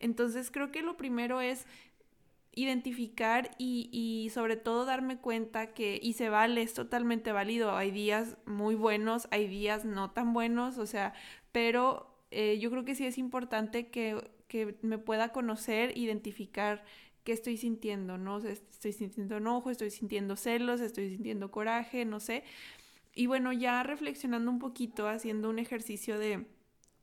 Entonces 0.01 0.51
creo 0.51 0.71
que 0.71 0.83
lo 0.83 0.99
primero 0.99 1.41
es 1.41 1.67
identificar 2.53 3.51
y, 3.59 4.31
sobre 4.35 4.57
todo 4.57 4.85
darme 4.85 5.19
cuenta 5.19 5.73
que, 5.73 5.99
y 6.03 6.15
se 6.15 6.29
vale, 6.29 6.63
es 6.63 6.75
totalmente 6.75 7.33
válido, 7.33 7.77
hay 7.77 7.91
días 7.91 8.37
muy 8.47 8.75
buenos, 8.75 9.29
hay 9.31 9.47
días 9.47 9.85
no 9.85 10.11
tan 10.11 10.33
buenos, 10.33 10.79
o 10.79 10.87
sea, 10.87 11.15
pero 11.53 12.19
eh, 12.31 12.59
yo 12.59 12.71
creo 12.71 12.85
que 12.85 12.95
sí 12.95 13.07
es 13.07 13.19
importante 13.19 13.89
que, 13.89 14.31
que, 14.49 14.77
me 14.83 14.99
pueda 14.99 15.31
conocer, 15.31 15.97
identificar 15.97 16.85
qué 17.25 17.33
estoy 17.33 17.57
sintiendo, 17.57 18.19
¿no? 18.19 18.39
estoy 18.39 18.93
sintiendo 18.93 19.37
enojo, 19.37 19.71
estoy 19.71 19.91
sintiendo 19.91 20.37
celos, 20.37 20.81
estoy 20.81 21.11
sintiendo 21.11 21.51
coraje, 21.51 22.05
no 22.05 22.19
sé. 22.19 22.45
Y 23.15 23.27
bueno, 23.27 23.53
ya 23.53 23.83
reflexionando 23.83 24.51
un 24.51 24.59
poquito, 24.59 25.09
haciendo 25.09 25.51
un 25.51 25.59
ejercicio 25.59 26.19
de 26.19 26.47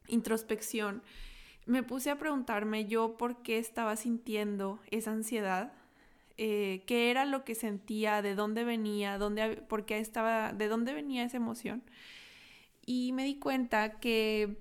introspección, 0.07 1.03
me 1.67 1.83
puse 1.83 2.09
a 2.09 2.17
preguntarme 2.17 2.85
yo 2.85 3.17
por 3.17 3.43
qué 3.43 3.59
estaba 3.59 3.95
sintiendo 3.97 4.79
esa 4.89 5.11
ansiedad, 5.11 5.73
eh, 6.37 6.83
qué 6.87 7.11
era 7.11 7.25
lo 7.25 7.43
que 7.43 7.55
sentía, 7.55 8.21
de 8.21 8.35
dónde 8.35 8.63
venía, 8.63 9.17
dónde, 9.17 9.57
por 9.57 9.85
qué 9.85 9.99
estaba, 9.99 10.53
de 10.53 10.67
dónde 10.69 10.93
venía 10.93 11.23
esa 11.23 11.37
emoción. 11.37 11.83
Y 12.85 13.11
me 13.11 13.25
di 13.25 13.35
cuenta 13.37 13.99
que 13.99 14.57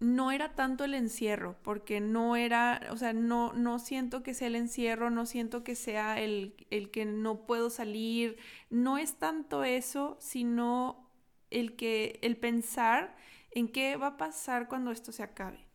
no 0.00 0.32
era 0.32 0.54
tanto 0.56 0.84
el 0.84 0.94
encierro, 0.94 1.56
porque 1.62 2.00
no 2.00 2.34
era, 2.34 2.80
o 2.90 2.96
sea, 2.96 3.12
no, 3.12 3.52
no 3.52 3.78
siento 3.78 4.24
que 4.24 4.34
sea 4.34 4.48
el 4.48 4.56
encierro, 4.56 5.10
no 5.10 5.26
siento 5.26 5.62
que 5.62 5.76
sea 5.76 6.20
el, 6.20 6.54
el 6.70 6.90
que 6.90 7.04
no 7.04 7.46
puedo 7.46 7.70
salir, 7.70 8.36
no 8.68 8.98
es 8.98 9.14
tanto 9.14 9.62
eso, 9.62 10.16
sino 10.20 11.08
el 11.50 11.76
que, 11.76 12.18
el 12.22 12.36
pensar 12.36 13.14
en 13.52 13.68
qué 13.68 13.96
va 13.96 14.08
a 14.08 14.16
pasar 14.16 14.68
cuando 14.68 14.90
esto 14.90 15.12
se 15.12 15.22
acabe. 15.22 15.66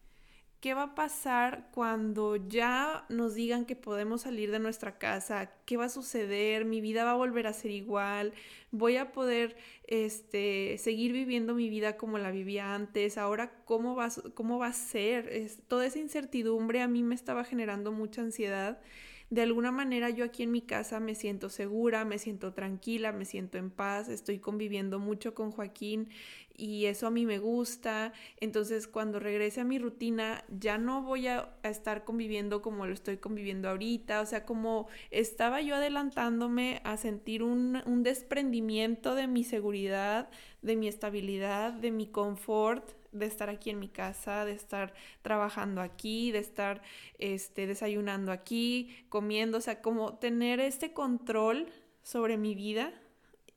¿Qué 0.60 0.74
va 0.74 0.84
a 0.84 0.96
pasar 0.96 1.70
cuando 1.72 2.36
ya 2.36 3.06
nos 3.10 3.36
digan 3.36 3.66
que 3.66 3.76
podemos 3.76 4.22
salir 4.22 4.50
de 4.50 4.58
nuestra 4.58 4.98
casa? 4.98 5.52
¿Qué 5.66 5.78
va 5.78 5.86
a 5.86 5.90
suceder? 5.90 6.66
¿Mi 6.66 6.82
vida 6.82 7.06
va 7.06 7.12
a 7.12 7.16
volver 7.16 7.46
a 7.46 7.54
ser 7.54 7.70
igual? 7.70 8.34
¿Voy 8.72 8.98
a 8.98 9.12
poder 9.12 9.56
este, 9.86 10.78
seguir 10.80 11.14
viviendo 11.14 11.54
mi 11.54 11.70
vida 11.70 11.96
como 11.96 12.18
la 12.18 12.32
vivía 12.32 12.74
antes? 12.74 13.20
Ahora, 13.20 13.52
¿cómo 13.66 13.96
va, 13.96 14.10
cómo 14.34 14.58
va 14.58 14.68
a 14.68 14.74
ser? 14.74 15.28
Es, 15.30 15.60
toda 15.68 15.86
esa 15.86 16.00
incertidumbre 16.00 16.82
a 16.82 16.88
mí 16.88 17.04
me 17.04 17.14
estaba 17.14 17.44
generando 17.44 17.92
mucha 17.92 18.24
ansiedad. 18.24 18.82
de 19.30 19.42
alguna 19.44 19.72
manera 19.72 20.10
yo 20.10 20.24
aquí 20.26 20.44
en 20.44 20.52
mi 20.52 20.62
casa 20.62 21.00
me 21.00 21.14
siento 21.14 21.50
segura, 21.50 22.06
me 22.06 22.18
siento 22.18 22.54
tranquila, 22.54 23.12
me 23.12 23.26
siento 23.26 23.58
en 23.58 23.70
paz, 23.70 24.10
estoy 24.10 24.40
conviviendo 24.40 25.00
mucho 25.00 25.36
con 25.36 25.52
Joaquín 25.52 26.10
y 26.58 26.86
eso 26.86 27.08
a 27.08 27.12
mí 27.12 27.26
me 27.26 27.38
gusta. 27.38 28.12
Entonces 28.40 28.88
cuando 28.88 29.20
regrese 29.20 29.62
a 29.62 29.64
mi 29.64 29.80
rutina 29.80 30.44
ya 30.50 30.78
no 30.78 31.04
voy 31.04 31.28
a, 31.28 31.54
estar 31.64 32.04
conviviendo 32.04 32.62
como 32.62 32.86
lo 32.88 32.94
estoy 32.94 33.18
conviviendo 33.18 33.70
ahorita. 33.70 34.22
O 34.22 34.26
sea, 34.26 34.46
como 34.46 34.88
estaba 35.12 35.62
yo 35.62 35.76
adelantándome 35.76 36.82
a 36.84 36.98
sentir 36.98 37.44
un, 37.44 37.82
un 37.86 38.04
desprendimiento 38.04 39.16
de 39.16 39.28
mi 39.28 39.44
seguridad, 39.44 40.30
de 40.64 40.76
mi 40.76 40.88
estabilidad, 40.88 41.74
de 41.74 41.92
mi 41.92 42.08
confort 42.08 42.98
de 43.12 43.26
estar 43.26 43.50
aquí 43.50 43.70
en 43.70 43.80
mi 43.80 43.88
casa, 43.88 44.46
de 44.46 44.52
estar 44.52 44.94
trabajando 45.22 45.82
aquí, 45.82 46.32
de 46.32 46.40
estar 46.40 46.82
este, 47.20 47.68
desayunando 47.68 48.32
aquí, 48.32 49.06
comiendo, 49.10 49.58
o 49.58 49.62
sea, 49.62 49.82
como 49.82 50.16
tener 50.16 50.60
este 50.60 50.94
control 50.94 51.68
sobre 52.04 52.38
mi 52.38 52.54
vida 52.56 52.94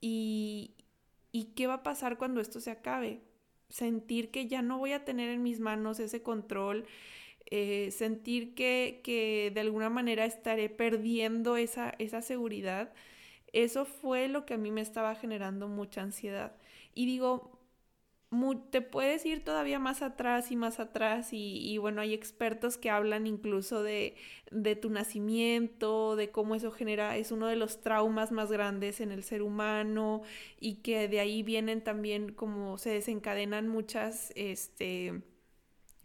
y, 0.01 0.73
¿Y 1.33 1.47
qué 1.55 1.67
va 1.67 1.75
a 1.75 1.83
pasar 1.83 2.19
cuando 2.19 2.41
esto 2.41 2.61
se 2.61 2.71
acabe? 2.71 3.21
Sentir 3.69 4.31
que 4.31 4.49
ya 4.49 4.63
no 4.63 4.79
voy 4.79 4.93
a 4.93 5.05
tener 5.05 5.31
en 5.31 5.43
mis 5.43 5.61
manos 5.61 6.01
ese 6.01 6.23
control, 6.23 6.87
eh, 7.51 7.91
sentir 7.93 8.55
que, 8.55 9.01
que, 9.05 9.51
de 9.55 9.61
alguna 9.61 9.91
manera 9.91 10.25
estaré 10.25 10.69
perdiendo 10.69 11.57
esa, 11.57 11.95
esa 11.99 12.23
seguridad, 12.23 12.93
eso 13.53 13.85
fue 13.85 14.29
lo 14.29 14.47
que 14.47 14.55
a 14.55 14.59
mí 14.59 14.71
me 14.71 14.81
estaba 14.81 15.15
generando 15.15 15.69
mucha 15.69 16.03
ansiedad. 16.03 16.57
Y 16.95 17.07
digo, 17.07 17.60
te 18.71 18.81
puedes 18.81 19.27
ir 19.27 19.43
todavía 19.43 19.81
más 19.81 20.03
atrás 20.03 20.53
y 20.53 20.57
más 20.57 20.79
atrás 20.79 21.31
y, 21.33 21.77
bueno, 21.79 22.01
hay 22.01 22.15
expertos 22.15 22.77
que 22.77 22.89
hablan 22.89 23.27
incluso 23.27 23.83
de, 23.83 24.15
de, 24.53 24.77
tu 24.77 24.89
nacimiento, 24.89 26.15
de 26.15 26.31
cómo 26.31 26.55
eso 26.55 26.71
genera, 26.71 27.17
es 27.17 27.33
uno 27.33 27.49
de 27.49 27.57
los 27.57 27.81
traumas 27.81 28.31
más 28.31 28.53
grandes 28.53 29.01
en 29.01 29.11
el 29.11 29.25
ser 29.25 29.43
humano 29.43 30.23
y 30.61 30.77
que 30.77 31.09
de 31.09 31.19
ahí 31.19 31.43
vienen 31.43 31.83
también 31.83 32.33
como 32.33 32.79
se 32.79 32.91
desencadenan 32.91 33.67
muchas, 33.67 34.33
este, 34.37 35.23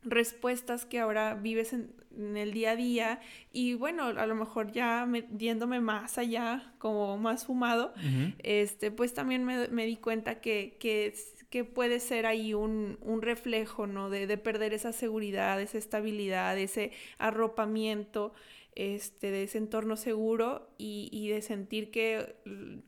respuestas 0.02 0.86
que 0.86 1.00
ahora 1.00 1.36
vives 1.36 1.74
en, 1.74 1.94
el 2.38 2.54
día 2.54 2.72
a 2.72 2.76
día 2.78 3.20
y 3.52 3.74
bueno, 3.74 4.06
a 4.06 4.26
lo 4.26 4.36
mejor 4.36 4.72
ya 4.72 5.06
me, 5.06 5.28
yéndome 5.38 5.82
más 5.82 6.18
allá, 6.18 6.74
como 6.78 7.18
más 7.18 7.46
fumado, 7.46 7.94
este, 8.40 8.90
pues 8.90 9.14
también 9.14 9.44
me, 9.44 9.68
me 9.68 9.86
di 9.86 9.98
cuenta 9.98 10.40
que, 10.40 10.78
que 10.80 11.14
que 11.56 11.64
puede 11.64 12.02
ser 12.02 12.26
ahí 12.26 12.54
un, 12.54 12.98
reflejo, 13.22 13.88
¿no? 13.88 14.10
De, 14.10 14.28
perder 14.38 14.74
esa 14.74 14.92
seguridad, 14.92 15.62
esa 15.62 15.78
estabilidad, 15.78 16.58
ese 16.58 16.92
arropamiento, 17.18 18.34
este, 18.74 19.32
de 19.32 19.44
ese 19.44 19.60
entorno 19.60 19.96
seguro 19.96 20.68
y, 20.78 21.30
de 21.30 21.42
sentir 21.42 21.92
que 21.92 22.36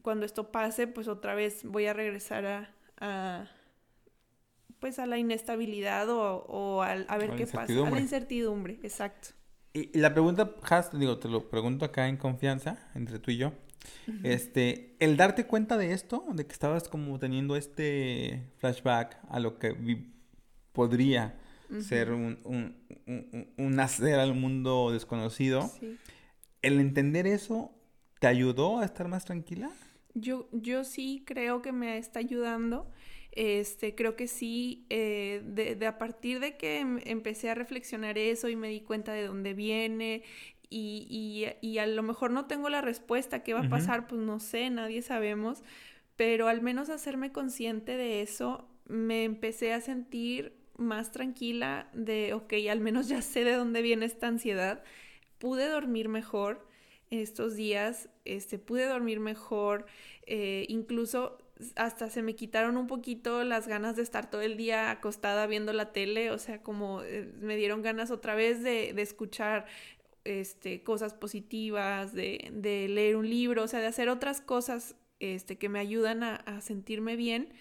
cuando 0.02 0.26
esto 0.26 0.52
pase, 0.52 0.86
pues 0.86 1.08
otra 1.08 1.34
vez 1.34 1.64
voy 1.64 1.86
a 1.86 1.94
regresar 1.94 2.70
a, 3.00 3.50
pues 4.80 5.00
a 5.00 5.06
la 5.06 5.18
inestabilidad 5.18 6.10
o, 6.10 6.84
a, 6.84 7.18
ver 7.18 7.38
qué 7.38 7.48
pasa, 7.48 7.72
a 7.72 7.90
la 7.90 8.02
incertidumbre, 8.02 8.80
exacto. 8.84 9.30
Y, 9.72 9.98
la 9.98 10.12
pregunta, 10.12 10.56
Has, 10.64 10.92
digo, 10.92 11.20
te 11.20 11.30
lo 11.30 11.50
pregunto 11.50 11.86
acá 11.86 12.10
en 12.10 12.18
confianza, 12.18 12.90
entre 12.96 13.18
tú 13.20 13.32
y 13.32 13.38
yo. 13.38 13.54
Este, 14.24 14.96
el 15.00 15.18
darte 15.18 15.46
cuenta 15.46 15.78
de 15.78 15.92
esto, 15.92 16.26
de 16.34 16.46
que 16.46 16.54
estabas 16.54 16.88
como 16.88 17.20
teniendo 17.20 17.56
este 17.56 18.44
flashback 18.58 19.18
a 19.30 19.40
lo 19.40 19.60
que 19.60 19.76
podría 20.72 21.38
ser 21.82 22.12
un, 22.12 22.40
un, 22.46 23.76
nacer 23.76 24.20
al 24.20 24.34
mundo 24.34 24.92
desconocido, 24.92 25.70
el 26.62 26.80
entender 26.80 27.28
eso, 27.28 27.72
¿te 28.20 28.28
ayudó 28.28 28.80
a 28.80 28.86
estar 28.86 29.08
más 29.08 29.26
tranquila? 29.26 29.70
Yo, 30.14 30.48
yo 30.52 30.84
sí 30.84 31.24
creo 31.26 31.62
que 31.62 31.72
me 31.72 31.98
está 31.98 32.20
ayudando. 32.20 32.90
Este, 33.34 33.94
creo 33.94 34.16
que 34.16 34.28
sí, 34.28 34.88
eh, 34.90 35.44
de, 35.46 35.76
de, 35.76 35.86
a 35.86 36.00
partir 36.00 36.40
de 36.40 36.58
que 36.58 36.80
em, 36.80 37.00
empecé 37.06 37.52
a 37.52 37.54
reflexionar 37.54 38.18
eso 38.18 38.50
y 38.50 38.56
me 38.56 38.68
di 38.70 38.82
cuenta 38.82 39.14
de 39.14 39.28
dónde 39.28 39.54
viene 39.54 40.24
y, 40.70 41.48
y, 41.62 41.78
a 41.78 41.88
lo 41.88 42.04
mejor 42.04 42.32
no 42.32 42.46
tengo 42.46 42.70
la 42.70 42.82
respuesta, 42.82 43.44
¿qué 43.44 43.54
va 43.54 43.62
a 43.62 43.70
pasar? 43.70 44.08
Pues 44.08 44.22
no 44.22 44.40
sé, 44.40 44.70
nadie 44.70 45.02
sabemos, 45.02 45.64
pero 46.16 46.48
al 46.48 46.62
menos 46.62 46.90
hacerme 46.90 47.32
consciente 47.32 47.96
de 47.96 48.22
eso, 48.22 48.68
me 48.88 49.24
empecé 49.24 49.74
a 49.74 49.82
sentir 49.82 50.58
más 50.78 51.12
tranquila 51.12 51.90
de, 51.94 52.34
ok, 52.34 52.54
al 52.70 52.80
menos 52.80 53.08
ya 53.08 53.22
sé 53.22 53.44
de 53.44 53.54
dónde 53.54 53.82
viene 53.82 54.06
esta 54.06 54.28
ansiedad, 54.28 54.84
pude 55.38 55.68
dormir 55.70 56.10
mejor 56.10 56.68
estos 57.10 57.56
días, 57.56 58.10
este, 58.26 58.60
pude 58.60 58.86
dormir 58.86 59.20
mejor, 59.20 59.86
eh, 60.26 60.66
incluso 60.68 61.38
hasta 61.76 62.10
se 62.10 62.22
me 62.22 62.36
quitaron 62.36 62.78
un 62.78 62.86
poquito 62.86 63.44
las 63.44 63.68
ganas 63.68 63.96
de 63.96 64.04
estar 64.04 64.30
todo 64.30 64.42
el 64.42 64.58
día 64.58 64.92
acostada 64.92 65.48
viendo 65.48 65.74
la 65.74 65.92
tele, 65.92 66.32
o 66.32 66.38
sea, 66.38 66.62
como 66.62 67.02
eh, 67.02 67.32
me 67.40 67.56
dieron 67.56 67.82
ganas 67.82 68.12
otra 68.12 68.36
vez 68.36 68.62
de, 68.62 68.94
de 68.94 69.02
escuchar 69.02 69.66
este, 70.28 70.84
cosas 70.84 71.14
positivas, 71.14 72.14
de, 72.14 72.50
de, 72.52 72.88
leer 72.90 73.16
un 73.16 73.30
libro, 73.30 73.64
o 73.64 73.68
sea, 73.68 73.80
de 73.80 73.88
hacer 73.88 74.10
otras 74.10 74.42
cosas 74.42 74.96
este, 75.20 75.58
que 75.58 75.70
me 75.70 75.80
ayudan 75.80 76.24
a, 76.24 76.62
sentirme 76.62 77.16
bien, 77.16 77.54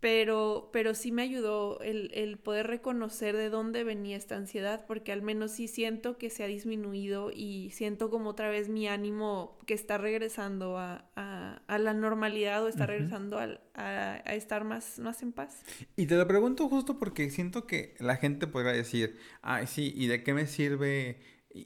pero, 0.00 0.70
pero 0.72 0.94
sí 0.94 1.12
me 1.12 1.22
ayudó 1.22 1.80
el, 1.80 2.10
el, 2.14 2.38
poder 2.38 2.66
reconocer 2.66 3.36
de 3.36 3.50
dónde 3.50 3.84
venía 3.84 4.16
esta 4.16 4.36
ansiedad, 4.36 4.84
porque 4.88 5.12
al 5.12 5.22
menos 5.22 5.52
sí 5.52 5.68
siento 5.68 6.18
que 6.18 6.28
se 6.28 6.42
ha 6.42 6.48
disminuido 6.48 7.30
y 7.32 7.70
siento 7.70 8.10
como 8.10 8.30
otra 8.30 8.48
vez 8.48 8.68
mi 8.68 8.88
ánimo 8.88 9.58
que 9.64 9.74
está 9.74 9.98
regresando 9.98 10.76
a, 10.76 11.04
a, 11.14 11.78
la 11.78 11.94
normalidad 11.94 12.64
o 12.64 12.68
está 12.68 12.86
regresando 12.86 13.38
a, 13.38 13.60
a, 13.74 14.34
estar 14.34 14.64
más, 14.64 14.98
más 14.98 15.22
en 15.22 15.32
paz. 15.32 15.62
Y 15.94 16.06
te 16.06 16.16
lo 16.16 16.26
pregunto 16.26 16.68
justo 16.68 16.98
porque 16.98 17.30
siento 17.30 17.66
que 17.68 17.94
la 18.00 18.16
gente 18.16 18.48
podrá 18.48 18.72
decir, 18.72 19.18
ay, 19.40 19.68
sí, 19.68 19.92
¿y 19.94 20.08
de 20.08 20.24
qué 20.24 20.34
me 20.34 20.46
sirve? 20.48 21.20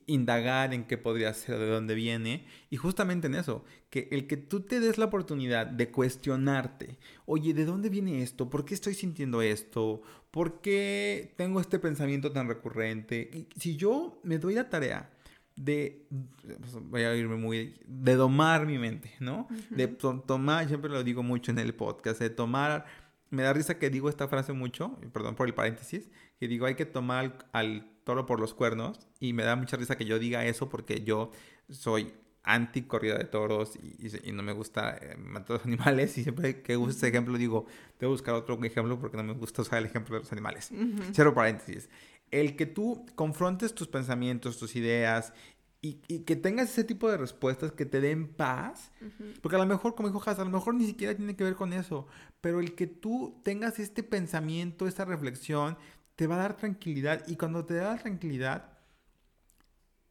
Indagar 0.07 0.75
en 0.75 0.85
qué 0.85 0.99
podría 0.99 1.33
ser, 1.35 1.59
de 1.59 1.69
dónde 1.69 1.95
viene, 1.95 2.47
y 2.71 2.77
justamente 2.77 3.27
en 3.27 3.35
eso, 3.35 3.65
que 3.91 4.09
el 4.11 4.27
que 4.27 4.37
tú 4.37 4.61
te 4.61 4.81
des 4.81 4.99
la 4.99 5.07
oportunidad 5.07 5.67
de 5.67 5.91
cuestionarte, 5.91 6.99
oye, 7.25 7.55
¿de 7.55 7.65
dónde 7.65 7.89
viene 7.89 8.23
esto? 8.23 8.51
¿Por 8.51 8.65
qué 8.65 8.75
estoy 8.75 8.95
sintiendo 8.95 9.43
esto? 9.43 10.03
¿Por 10.31 10.61
qué 10.61 11.35
tengo 11.37 11.61
este 11.61 11.79
pensamiento 11.79 12.33
tan 12.33 12.49
recurrente? 12.49 13.31
Y 13.33 13.49
si 13.59 13.77
yo 13.77 14.21
me 14.23 14.39
doy 14.39 14.55
la 14.55 14.69
tarea 14.69 15.11
de, 15.55 16.07
pues, 16.61 16.75
voy 16.75 17.03
a 17.03 17.17
irme 17.17 17.37
muy, 17.37 17.75
de 17.87 18.15
domar 18.15 18.67
mi 18.67 18.79
mente, 18.79 19.15
¿no? 19.21 19.49
De 19.71 19.89
tomar, 19.89 20.69
siempre 20.69 20.91
lo 20.91 21.03
digo 21.03 21.23
mucho 21.23 21.51
en 21.51 21.59
el 21.59 21.75
podcast, 21.75 22.21
de 22.21 22.31
tomar, 22.31 22.85
me 23.31 23.43
da 23.43 23.53
risa 23.53 23.79
que 23.79 23.91
digo 23.91 24.09
esta 24.09 24.29
frase 24.29 24.53
mucho, 24.53 24.99
perdón 25.13 25.35
por 25.35 25.47
el 25.47 25.55
paréntesis, 25.55 26.11
que 26.39 26.49
digo 26.49 26.67
hay 26.67 26.75
que 26.75 26.87
tomar 26.87 27.47
al 27.53 27.91
toro 28.05 28.27
por 28.27 28.41
los 28.41 28.55
cuernos 28.55 29.07
y 29.21 29.33
me 29.33 29.43
da 29.43 29.57
mucha 29.57 29.77
risa 29.77 29.97
que 29.97 30.05
yo 30.05 30.19
diga 30.19 30.45
eso 30.45 30.69
porque 30.69 31.03
yo 31.03 31.31
soy 31.69 32.13
anti 32.47 32.83
corrida 32.83 33.19
de 33.19 33.25
toros 33.25 33.77
y, 33.77 34.31
no 34.31 34.43
me 34.45 34.53
gusta 34.53 34.97
eh, 34.97 35.17
matar 35.17 35.57
a 35.57 35.59
los 35.59 35.67
animales 35.67 36.17
y 36.17 36.23
siempre 36.23 36.63
que 36.63 36.77
uso 36.77 36.93
ese 36.93 37.09
ejemplo 37.09 37.37
digo, 37.37 37.67
debo 37.99 38.13
buscar 38.13 38.35
otro 38.35 38.59
ejemplo 38.65 38.99
porque 38.99 39.17
no 39.17 39.25
me 39.25 39.33
gusta 39.33 39.63
usar 39.63 39.81
el 39.81 39.87
ejemplo 39.87 40.15
de 40.15 40.21
los 40.21 40.33
animales. 40.33 40.71
Cero 41.13 41.35
paréntesis. 41.35 41.91
El 42.31 42.57
que 42.57 42.67
tú 42.67 43.07
confrontes 43.15 43.75
tus 43.75 43.89
pensamientos, 43.89 44.59
tus 44.59 44.77
ideas 44.77 45.33
y, 46.09 46.21
que 46.21 46.37
tengas 46.37 46.71
ese 46.71 46.85
tipo 46.85 47.11
de 47.11 47.17
respuestas 47.17 47.73
que 47.73 47.87
te 47.87 48.01
den 48.01 48.29
paz, 48.29 48.91
porque 49.43 49.57
a 49.57 49.59
lo 49.59 49.67
mejor, 49.67 49.95
como 49.95 50.09
dijo 50.09 50.23
Haas, 50.25 50.39
a 50.39 50.45
lo 50.45 50.51
mejor 50.51 50.75
ni 50.75 50.87
siquiera 50.87 51.15
tiene 51.15 51.37
que 51.37 51.45
ver 51.45 51.55
con 51.55 51.73
eso, 51.73 52.07
pero 52.41 52.61
el 52.61 52.75
que 52.75 52.87
tú 52.87 53.41
tengas 53.45 53.79
este 53.79 54.03
pensamiento, 54.03 54.87
esta 54.87 55.05
reflexión, 55.05 55.77
te 56.17 56.27
va 56.27 56.37
a 56.37 56.39
dar 56.39 56.57
tranquilidad 56.57 57.23
y 57.29 57.37
cuando 57.37 57.65
te 57.65 57.75
da 57.75 57.97
tranquilidad 57.99 58.77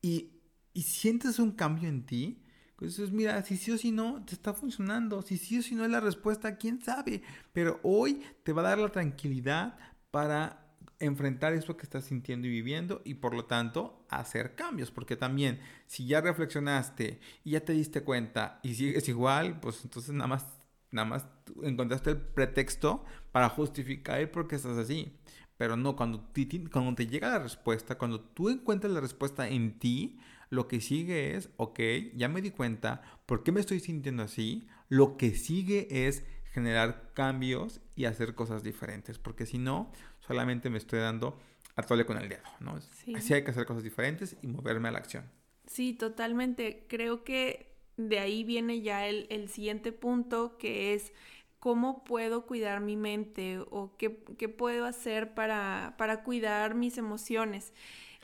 y, 0.02 0.32
sientes 0.76 1.40
un 1.40 1.52
cambio 1.52 1.90
en 1.90 2.06
ti, 2.06 2.44
pues 2.76 3.00
mira, 3.12 3.42
si 3.44 3.58
sí 3.58 3.72
o 3.72 3.78
si 3.78 3.92
no, 3.92 4.24
te 4.26 4.36
está 4.36 4.54
funcionando. 4.54 5.22
Si 5.22 5.38
sí 5.38 5.60
o 5.60 5.64
si 5.64 5.74
no 5.74 5.86
es 5.86 5.90
la 5.90 6.02
respuesta, 6.02 6.58
quién 6.58 6.82
sabe. 6.82 7.24
Pero 7.54 7.80
hoy 7.82 8.22
te 8.44 8.52
va 8.52 8.62
a 8.62 8.70
dar 8.70 8.78
la 8.80 8.90
tranquilidad 8.90 9.78
para 10.12 10.65
enfrentar 11.00 11.54
eso 11.54 11.78
que 11.78 11.84
estás 11.84 12.06
sintiendo 12.06 12.48
y 12.48 12.52
viviendo 12.52 13.02
y 13.04 13.16
por 13.16 13.34
lo 13.34 13.46
tanto 13.46 14.06
hacer 14.10 14.56
cambios. 14.56 14.92
Porque 14.92 15.16
también, 15.16 15.60
si 15.88 16.06
ya 16.08 16.22
reflexionaste 16.22 17.20
y 17.44 17.52
ya 17.52 17.62
te 17.62 17.74
diste 17.74 18.02
cuenta 18.02 18.60
y 18.64 18.76
sigues 18.76 19.08
igual, 19.10 19.60
pues 19.60 19.84
entonces 19.84 20.14
nada 20.14 20.28
más, 20.28 20.46
nada 20.92 21.08
más 21.08 21.26
encontraste 21.64 22.12
el 22.12 22.18
pretexto 22.18 23.04
para 23.32 23.50
justificar 23.50 24.20
el 24.20 24.30
por 24.30 24.48
qué 24.48 24.56
estás 24.56 24.78
así. 24.78 25.18
Pero 25.58 25.78
no, 25.78 25.96
cuando 25.96 26.20
te, 26.20 26.48
cuando 26.70 26.96
te 26.96 27.08
llega 27.08 27.30
la 27.30 27.40
respuesta, 27.40 27.98
cuando 27.98 28.20
tú 28.20 28.50
encuentras 28.50 28.92
la 28.92 29.00
respuesta 29.00 29.48
en 29.48 29.80
ti, 29.80 30.20
lo 30.50 30.68
que 30.68 30.82
sigue 30.82 31.36
es, 31.36 31.50
ok, 31.58 31.80
ya 32.16 32.28
me 32.28 32.42
di 32.42 32.52
cuenta, 32.52 33.02
¿por 33.26 33.44
qué 33.44 33.52
me 33.52 33.62
estoy 33.62 33.80
sintiendo 33.80 34.24
así? 34.24 34.68
Lo 34.90 35.18
que 35.18 35.34
sigue 35.34 36.08
es 36.08 36.24
generar 36.56 37.12
cambios 37.14 37.82
y 37.96 38.06
hacer 38.06 38.34
cosas 38.34 38.64
diferentes, 38.64 39.20
porque 39.20 39.46
si 39.46 39.58
no, 39.58 39.92
solamente 40.26 40.70
me 40.70 40.78
estoy 40.78 41.00
dando 41.00 41.38
a 41.76 41.84
tole 41.84 42.06
con 42.06 42.18
el 42.18 42.30
dedo, 42.30 42.44
¿no? 42.60 42.80
Sí. 42.82 43.16
Así 43.16 43.34
hay 43.34 43.44
que 43.44 43.52
hacer 43.52 43.66
cosas 43.66 43.84
diferentes 43.84 44.38
y 44.42 44.48
moverme 44.48 44.88
a 44.88 44.92
la 44.92 45.00
acción. 45.00 45.26
Sí, 45.68 45.94
totalmente. 45.94 46.86
Creo 46.88 47.24
que 47.24 47.76
de 47.98 48.20
ahí 48.20 48.44
viene 48.44 48.82
ya 48.82 49.08
el, 49.08 49.50
siguiente 49.50 49.92
punto, 49.92 50.58
que 50.58 50.94
es 50.94 51.12
cómo 51.60 52.04
puedo 52.04 52.46
cuidar 52.46 52.82
mi 52.82 52.96
mente 52.96 53.60
o 53.60 53.96
qué, 53.98 54.10
puedo 54.10 54.86
hacer 54.86 55.34
para, 55.34 55.96
para, 55.98 56.24
cuidar 56.24 56.76
mis 56.76 56.98
emociones. 56.98 57.74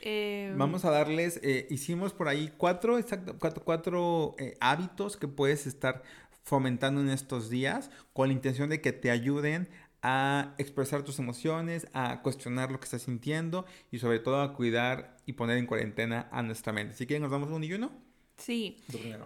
Em, 0.00 0.56
Vamos 0.56 0.84
a 0.84 0.90
darles, 0.90 1.40
eh, 1.42 1.66
hicimos 1.70 2.12
por 2.12 2.28
ahí 2.28 2.52
cuatro, 2.56 2.98
exacto, 2.98 3.36
cuatro, 3.38 3.64
cuatro 3.64 4.34
eh, 4.38 4.56
hábitos 4.60 5.16
que 5.16 5.28
puedes 5.28 5.66
estar 5.66 6.02
fomentando 6.42 7.00
en 7.00 7.08
estos 7.08 7.50
días 7.50 7.90
con 8.12 8.28
la 8.28 8.34
intención 8.34 8.68
de 8.68 8.80
que 8.80 8.92
te 8.92 9.10
ayuden 9.10 9.68
a 10.02 10.54
expresar 10.58 11.04
tus 11.04 11.18
emociones, 11.20 11.86
a 11.92 12.22
cuestionar 12.22 12.72
lo 12.72 12.80
que 12.80 12.84
estás 12.84 13.02
sintiendo 13.02 13.64
y 13.90 13.98
sobre 13.98 14.18
todo 14.18 14.42
a 14.42 14.54
cuidar 14.54 15.16
y 15.26 15.34
poner 15.34 15.58
en 15.58 15.66
cuarentena 15.66 16.28
a 16.32 16.42
nuestra 16.42 16.72
mente. 16.72 16.94
Si 16.94 17.06
quieren, 17.06 17.22
nos 17.22 17.30
damos 17.30 17.50
un 17.50 17.62
y 17.62 17.72
uno. 17.72 17.92
Sí. 18.36 18.76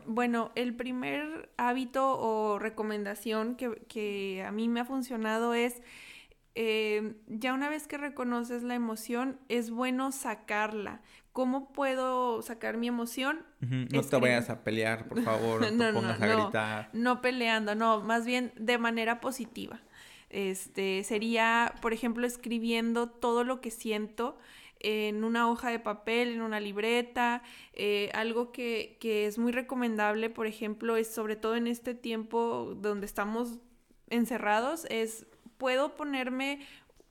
Bueno, 0.07 0.53
el 0.55 0.75
primer 0.75 1.51
hábito 1.57 2.19
o 2.19 2.59
recomendación 2.59 3.57
que, 3.57 4.45
a 4.47 4.53
mí 4.53 4.69
me 4.69 4.81
ha 4.81 4.85
funcionado 4.85 5.55
es, 5.55 5.81
eh, 6.55 7.15
ya 7.27 7.55
una 7.55 7.71
vez 7.71 7.87
que 7.87 7.97
reconoces 7.97 8.63
la 8.63 8.75
emoción, 8.75 9.39
es 9.49 9.71
bueno 9.71 10.13
sacarla. 10.13 11.01
¿Cómo 11.33 11.73
puedo 11.73 12.43
sacar 12.43 12.77
mi 12.77 12.89
emoción? 12.89 13.45
No 13.61 14.03
te 14.03 14.17
vayas 14.19 14.51
a 14.51 14.63
pelear, 14.63 15.09
por 15.09 15.23
favor, 15.23 15.61
no, 15.73 15.93
no, 15.93 16.01
pongas 16.01 16.21
a 16.21 16.27
gritar. 16.27 16.91
No 16.93 17.23
peleando, 17.23 17.75
no, 17.75 18.03
más 18.03 18.27
bien 18.27 18.53
de 18.57 18.77
manera 18.77 19.21
positiva. 19.21 19.81
Este, 20.31 21.05
sería, 21.05 21.75
por 21.81 21.93
ejemplo, 21.93 22.27
escribiendo 22.27 23.09
todo 23.09 23.45
lo 23.45 23.61
que 23.61 23.71
siento 23.71 24.37
en 24.81 25.25
una 25.25 25.51
hoja 25.51 25.71
de 25.71 25.79
papel, 25.79 26.35
en 26.35 26.43
una 26.43 26.61
libreta. 26.61 27.43
Eh, 27.73 28.11
algo 28.15 28.53
que, 28.53 28.99
que, 29.01 29.27
es 29.27 29.39
muy 29.39 29.53
recomendable, 29.53 30.31
por 30.31 30.47
ejemplo, 30.47 30.97
es 30.97 31.13
sobre 31.13 31.37
todo 31.37 31.57
en 31.57 31.67
este 31.67 31.95
tiempo 31.95 32.75
donde 32.77 33.07
estamos 33.07 33.59
encerrados, 34.09 34.87
es 34.91 35.27
puedo 35.59 35.97
ponerme, 35.97 36.61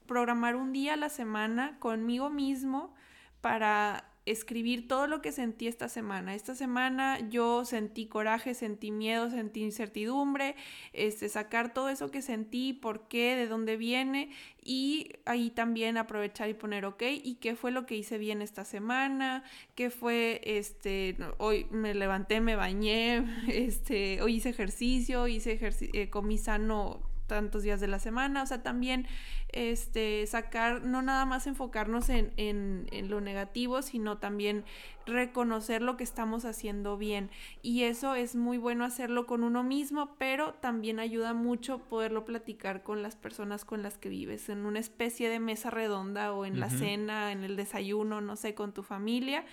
programar 0.06 0.56
un 0.56 0.72
día 0.72 0.94
a 0.94 0.98
la 0.98 1.10
semana 1.10 1.78
conmigo 1.80 2.30
mismo 2.30 2.94
para 3.42 4.15
escribir 4.26 4.88
todo 4.88 5.08
lo 5.08 5.22
que 5.22 5.32
sentí 5.32 5.68
esta 5.68 5.88
semana. 5.88 6.34
Esta 6.34 6.56
semana 6.56 7.20
yo 7.30 7.64
sentí 7.64 8.08
coraje, 8.08 8.54
sentí 8.54 8.92
miedo, 8.92 9.30
sentí 9.30 9.62
incertidumbre, 9.62 10.56
este, 10.94 11.30
sacar 11.30 11.74
todo 11.74 11.90
eso 11.90 12.10
que 12.10 12.22
sentí, 12.22 12.74
por 12.74 13.08
qué, 13.08 13.36
de 13.36 13.48
dónde 13.48 13.78
viene 13.78 14.32
y 14.64 15.14
ahí 15.26 15.52
también 15.52 15.98
aprovechar 15.98 16.50
y 16.50 16.56
poner 16.56 16.86
ok 16.86 17.04
y 17.24 17.36
qué 17.36 17.56
fue 17.56 17.72
lo 17.72 17.86
que 17.86 17.96
hice 17.96 18.18
bien 18.18 18.42
esta 18.42 18.66
semana, 18.66 19.44
qué 19.76 19.92
fue, 19.92 20.42
este, 20.44 21.16
hoy 21.38 21.68
me 21.70 21.94
levanté, 21.94 22.42
me 22.42 22.56
bañé, 22.56 23.24
este, 23.48 24.22
hoy 24.22 24.36
hice 24.36 24.50
ejercicio, 24.50 25.28
hice 25.28 25.60
eh, 25.94 26.10
comí 26.10 26.38
sano 26.40 27.15
tantos 27.28 27.64
días 27.64 27.80
de 27.80 27.88
la 27.88 28.00
semana, 28.00 28.44
o 28.44 28.46
sea, 28.46 28.64
también 28.64 29.08
este, 29.50 30.26
sacar, 30.28 30.84
no 30.84 31.02
nada 31.02 31.26
más 31.26 31.48
enfocarnos 31.48 32.10
en, 32.10 32.34
en, 32.38 32.88
en, 32.92 33.10
lo 33.10 33.22
negativo, 33.22 33.82
sino 33.82 34.18
también 34.18 34.66
reconocer 35.06 35.82
lo 35.82 35.98
que 35.98 36.04
estamos 36.04 36.46
haciendo 36.46 36.98
bien. 36.98 37.30
Y 37.62 37.84
eso 37.84 38.16
es 38.16 38.36
muy 38.36 38.58
bueno 38.58 38.86
hacerlo 38.86 39.26
con 39.26 39.44
uno 39.44 39.64
mismo, 39.64 40.16
pero 40.18 40.54
también 40.56 41.00
ayuda 41.00 41.34
mucho 41.34 41.80
poderlo 41.80 42.26
platicar 42.26 42.84
con 42.84 43.02
las 43.02 43.16
personas 43.16 43.66
con 43.66 43.84
las 43.84 43.98
que 43.98 44.10
vives, 44.10 44.50
en 44.50 44.66
una 44.66 44.80
especie 44.80 45.30
de 45.30 45.40
mesa 45.40 45.70
redonda 45.70 46.34
o 46.34 46.46
en 46.46 46.60
la 46.60 46.70
cena, 46.70 47.32
en 47.32 47.44
el 47.44 47.56
desayuno, 47.56 48.22
no 48.22 48.36
sé, 48.36 48.56
con 48.56 48.74
tu 48.74 48.84
familia, 48.84 49.46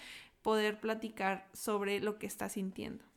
poder 0.42 0.80
platicar 0.80 1.48
sobre 1.52 2.00
lo 2.00 2.18
que 2.18 2.26
estás 2.26 2.52
sintiendo. 2.52 3.11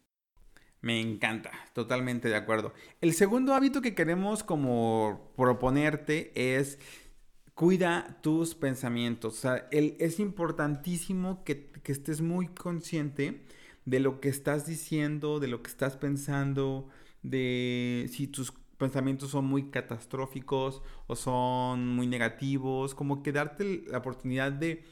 Me 0.86 1.01
encanta, 1.01 1.49
totalmente 1.73 2.29
de 2.29 2.36
acuerdo. 2.36 2.71
El 3.01 3.15
segundo 3.15 3.55
hábito 3.55 3.81
que 3.81 3.95
queremos 3.95 4.43
como 4.43 5.31
proponerte 5.36 6.31
es 6.36 6.77
cuida 7.55 8.19
tus 8.21 8.53
pensamientos. 8.53 9.33
O 9.33 9.41
sea, 9.41 9.67
es 9.71 10.19
importantísimo 10.19 11.43
que, 11.43 11.71
que, 11.81 11.91
estés 11.91 12.21
muy 12.21 12.49
consciente 12.49 13.43
de 13.86 13.99
lo 13.99 14.21
que 14.21 14.29
estás 14.29 14.67
diciendo, 14.67 15.39
de 15.39 15.47
lo 15.47 15.63
que 15.63 15.71
estás 15.71 15.97
pensando, 15.97 16.88
de 17.23 18.07
si 18.13 18.27
tus 18.27 18.53
pensamientos 18.77 19.31
son 19.31 19.45
muy 19.45 19.71
catastróficos 19.71 20.83
o 21.07 21.15
son 21.15 21.95
muy 21.95 22.05
negativos, 22.05 22.93
como 22.93 23.23
que 23.23 23.31
darte 23.31 23.86
la 23.88 23.97
oportunidad 23.97 24.51
de, 24.51 24.83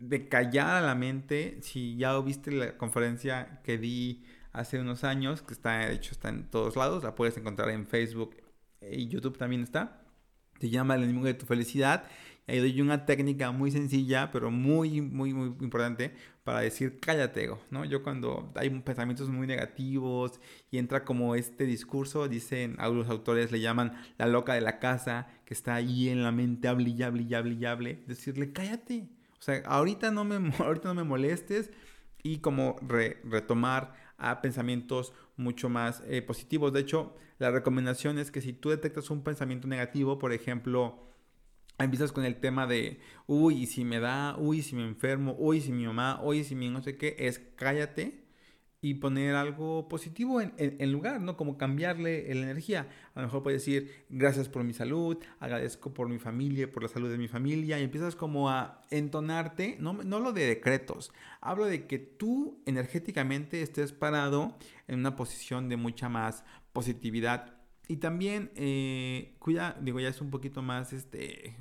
de 0.00 0.28
callar 0.28 0.74
a 0.74 0.80
la 0.80 0.96
mente. 0.96 1.60
Si 1.62 1.96
ya 1.96 2.18
viste 2.18 2.50
la 2.50 2.76
conferencia 2.76 3.60
que 3.62 3.78
di 3.78 4.24
hace 4.52 4.78
unos 4.78 5.04
años, 5.04 5.42
que 5.42 5.54
está, 5.54 5.78
de 5.78 5.94
hecho, 5.94 6.12
está 6.12 6.28
en 6.28 6.48
todos 6.48 6.76
lados, 6.76 7.02
la 7.04 7.14
puedes 7.14 7.36
encontrar 7.36 7.70
en 7.70 7.86
Facebook 7.86 8.36
y 8.80 9.08
YouTube 9.08 9.38
también 9.38 9.62
está. 9.62 10.02
Se 10.60 10.68
llama 10.70 10.94
El 10.94 11.04
enemigo 11.04 11.26
de 11.26 11.34
tu 11.34 11.46
felicidad. 11.46 12.04
Y 12.46 12.52
ahí 12.52 12.58
doy 12.58 12.80
una 12.80 13.06
técnica 13.06 13.52
muy 13.52 13.70
sencilla, 13.70 14.30
pero 14.30 14.50
muy, 14.50 15.00
muy, 15.00 15.32
muy 15.32 15.48
importante 15.60 16.12
para 16.42 16.60
decir 16.60 16.98
cállate, 17.00 17.50
¿no? 17.70 17.84
Yo 17.84 18.02
cuando 18.02 18.52
hay 18.56 18.70
pensamientos 18.70 19.28
muy 19.28 19.46
negativos 19.46 20.40
y 20.70 20.78
entra 20.78 21.04
como 21.04 21.34
este 21.34 21.64
discurso, 21.64 22.28
dicen, 22.28 22.76
algunos 22.78 23.08
autores 23.08 23.52
le 23.52 23.60
llaman 23.60 24.02
la 24.18 24.26
loca 24.26 24.54
de 24.54 24.60
la 24.60 24.78
casa, 24.80 25.28
que 25.44 25.54
está 25.54 25.74
ahí 25.74 26.08
en 26.08 26.22
la 26.22 26.32
mente, 26.32 26.68
hable 26.68 26.90
y 26.90 27.02
hable 27.02 27.22
y 27.22 27.34
hable 27.34 27.54
y 27.54 27.64
hable, 27.64 28.02
decirle 28.06 28.52
cállate. 28.52 29.08
O 29.38 29.42
sea, 29.42 29.62
ahorita 29.64 30.10
no 30.10 30.24
me, 30.24 30.52
ahorita 30.58 30.88
no 30.88 30.94
me 30.94 31.04
molestes 31.04 31.70
y 32.22 32.38
como 32.38 32.76
retomar 32.82 33.94
a 34.20 34.40
pensamientos 34.42 35.12
mucho 35.36 35.68
más 35.68 36.02
eh, 36.06 36.22
positivos. 36.22 36.72
De 36.72 36.80
hecho, 36.80 37.14
la 37.38 37.50
recomendación 37.50 38.18
es 38.18 38.30
que 38.30 38.40
si 38.40 38.52
tú 38.52 38.70
detectas 38.70 39.10
un 39.10 39.22
pensamiento 39.22 39.66
negativo, 39.66 40.18
por 40.18 40.32
ejemplo, 40.32 41.06
empiezas 41.78 42.12
con 42.12 42.24
el 42.24 42.36
tema 42.36 42.66
de, 42.66 43.00
uy, 43.26 43.66
si 43.66 43.84
me 43.84 44.00
da, 44.00 44.36
uy, 44.38 44.62
si 44.62 44.76
me 44.76 44.84
enfermo, 44.84 45.34
uy, 45.38 45.60
si 45.60 45.72
mi 45.72 45.86
mamá, 45.86 46.20
uy, 46.22 46.44
si 46.44 46.54
mi 46.54 46.68
no 46.68 46.82
sé 46.82 46.96
qué, 46.96 47.16
es 47.18 47.40
cállate 47.56 48.29
y 48.82 48.94
poner 48.94 49.34
algo 49.34 49.88
positivo 49.88 50.40
en, 50.40 50.92
lugar, 50.92 51.20
¿no? 51.20 51.36
Como 51.36 51.58
cambiarle 51.58 52.34
la 52.34 52.42
energía. 52.42 52.88
A 53.14 53.20
lo 53.20 53.26
mejor 53.26 53.42
puedes 53.42 53.60
decir, 53.60 54.06
gracias 54.08 54.48
por 54.48 54.64
mi 54.64 54.72
salud, 54.72 55.18
agradezco 55.38 55.92
por 55.92 56.08
mi 56.08 56.18
familia, 56.18 56.70
por 56.70 56.82
la 56.82 56.88
salud 56.88 57.10
de 57.10 57.18
mi 57.18 57.28
familia, 57.28 57.78
y 57.78 57.82
empiezas 57.82 58.16
como 58.16 58.48
a 58.48 58.80
entonarte, 58.90 59.76
no, 59.80 59.92
no 59.92 60.18
lo 60.18 60.32
de 60.32 60.46
decretos, 60.46 61.12
hablo 61.42 61.66
de 61.66 61.86
que 61.86 61.98
tú 61.98 62.62
energéticamente 62.64 63.60
estés 63.60 63.92
parado 63.92 64.56
en 64.88 65.00
una 65.00 65.14
posición 65.14 65.68
de 65.68 65.76
mucha 65.76 66.08
más 66.08 66.44
positividad. 66.72 67.54
Y 67.86 67.96
también, 67.96 68.50
eh, 68.54 69.34
cuida, 69.40 69.76
digo, 69.80 70.00
ya 70.00 70.08
es 70.08 70.22
un 70.22 70.30
poquito 70.30 70.62
más, 70.62 70.94
este, 70.94 71.54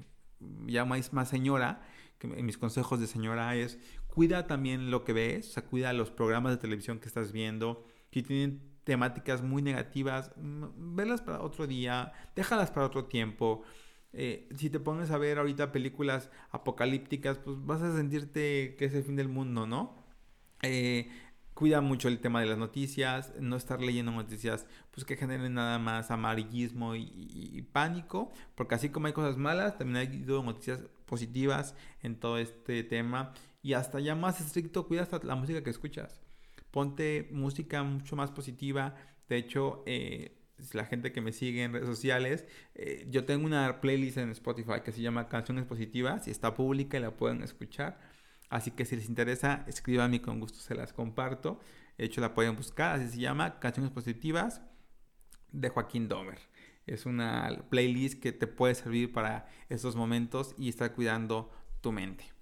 ya 0.67 0.85
más, 0.85 1.11
más 1.11 1.27
señora, 1.27 1.81
que 2.17 2.27
mis 2.27 2.57
consejos 2.57 2.99
de 2.99 3.07
señora 3.07 3.55
es 3.55 3.79
cuida 4.09 4.47
también 4.47 4.91
lo 4.91 5.03
que 5.03 5.13
ves, 5.13 5.49
o 5.49 5.51
sea, 5.53 5.65
cuida 5.65 5.93
los 5.93 6.11
programas 6.11 6.51
de 6.51 6.57
televisión 6.57 6.99
que 6.99 7.07
estás 7.07 7.31
viendo. 7.31 7.85
Si 8.11 8.23
tienen 8.23 8.61
temáticas 8.83 9.43
muy 9.43 9.61
negativas, 9.61 10.31
velas 10.37 11.21
para 11.21 11.41
otro 11.41 11.67
día, 11.67 12.11
déjalas 12.35 12.71
para 12.71 12.87
otro 12.87 13.05
tiempo. 13.05 13.63
Eh, 14.13 14.49
si 14.57 14.69
te 14.69 14.79
pones 14.79 15.11
a 15.11 15.17
ver 15.17 15.37
ahorita 15.37 15.71
películas 15.71 16.29
apocalípticas, 16.51 17.37
pues 17.37 17.57
vas 17.65 17.81
a 17.81 17.95
sentirte 17.95 18.75
que 18.77 18.85
es 18.85 18.93
el 18.93 19.03
fin 19.03 19.15
del 19.15 19.29
mundo, 19.29 19.67
¿no? 19.67 20.03
Eh, 20.63 21.07
cuida 21.53 21.81
mucho 21.81 22.07
el 22.07 22.19
tema 22.19 22.39
de 22.39 22.47
las 22.47 22.57
noticias, 22.57 23.33
no 23.39 23.57
estar 23.57 23.81
leyendo 23.81 24.11
noticias 24.11 24.65
pues 24.91 25.05
que 25.05 25.17
generen 25.17 25.53
nada 25.53 25.77
más 25.77 26.09
amarillismo 26.09 26.95
y, 26.95 27.67
pánico, 27.73 28.31
porque 28.55 28.75
así 28.75 28.89
como 28.89 29.07
hay 29.07 29.13
cosas 29.13 29.37
malas, 29.37 29.77
también 29.77 29.97
hay 29.97 30.17
noticias 30.25 30.81
positivas 31.05 31.75
en 32.01 32.15
todo 32.15 32.37
este 32.37 32.83
tema 32.83 33.33
y 33.61 33.73
hasta 33.73 33.99
ya 33.99 34.15
más 34.15 34.41
estricto, 34.41 34.87
cuida 34.87 35.03
hasta 35.03 35.19
la 35.23 35.35
música 35.35 35.63
que 35.63 35.69
escuchas. 35.69 36.21
Ponte 36.71 37.29
música 37.31 37.83
mucho 37.83 38.15
más 38.15 38.31
positiva. 38.31 38.95
De 39.27 39.37
hecho, 39.37 39.83
eh, 39.85 40.39
la 40.73 40.85
gente 40.85 41.11
que 41.11 41.21
me 41.21 41.31
sigue 41.31 41.63
en 41.63 41.73
redes 41.73 41.87
sociales, 41.87 42.45
eh, 42.75 43.07
yo 43.09 43.25
tengo 43.25 43.45
una 43.45 43.81
playlist 43.81 44.17
en 44.17 44.29
Spotify 44.31 44.81
que 44.83 44.91
se 44.91 45.01
llama 45.01 45.27
Canciones 45.29 45.65
Positivas 45.65 46.27
y 46.27 46.31
está 46.31 46.53
pública 46.53 46.97
y 46.97 47.01
la 47.01 47.15
pueden 47.15 47.43
escuchar. 47.43 47.99
Así 48.49 48.71
que 48.71 48.85
si 48.85 48.95
les 48.95 49.07
interesa, 49.09 49.63
escríbanme 49.67 50.21
con 50.21 50.39
gusto, 50.39 50.59
se 50.59 50.75
las 50.75 50.93
comparto. 50.93 51.59
De 51.97 52.05
hecho, 52.05 52.21
la 52.21 52.33
pueden 52.33 52.55
buscar, 52.55 52.99
así 52.99 53.09
se 53.09 53.19
llama 53.19 53.59
Canciones 53.59 53.91
Positivas 53.91 54.61
de 55.51 55.69
Joaquín 55.69 56.07
Domer. 56.07 56.39
Es 56.87 57.05
una 57.05 57.65
playlist 57.69 58.21
que 58.21 58.31
te 58.31 58.47
puede 58.47 58.73
servir 58.73 59.11
para 59.11 59.47
estos 59.69 59.95
momentos 59.95 60.55
y 60.57 60.69
estar 60.69 60.93
cuidando 60.93 61.51
tu 61.81 61.91
mente. 61.91 62.38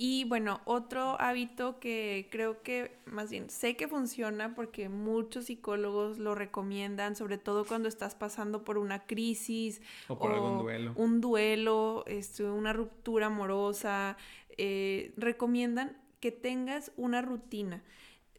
Y 0.00 0.22
bueno, 0.26 0.60
otro 0.64 1.20
hábito 1.20 1.80
que 1.80 2.28
creo 2.30 2.62
que, 2.62 2.96
más 3.04 3.30
bien, 3.30 3.50
sé 3.50 3.76
que 3.76 3.88
funciona 3.88 4.54
porque 4.54 4.88
muchos 4.88 5.46
psicólogos 5.46 6.18
lo 6.18 6.36
recomiendan, 6.36 7.16
sobre 7.16 7.36
todo 7.36 7.64
cuando 7.64 7.88
estás 7.88 8.14
pasando 8.14 8.62
por 8.62 8.78
una 8.78 9.06
crisis 9.06 9.82
o 10.06 10.16
por 10.16 10.30
algún 10.30 10.58
duelo. 10.58 10.92
Un 10.94 11.20
duelo, 11.20 12.04
este, 12.06 12.44
una 12.44 12.72
ruptura 12.72 13.26
amorosa, 13.26 14.16
eh, 14.56 15.12
recomiendan 15.16 15.96
que 16.20 16.30
tengas 16.30 16.92
una 16.96 17.20
rutina 17.20 17.82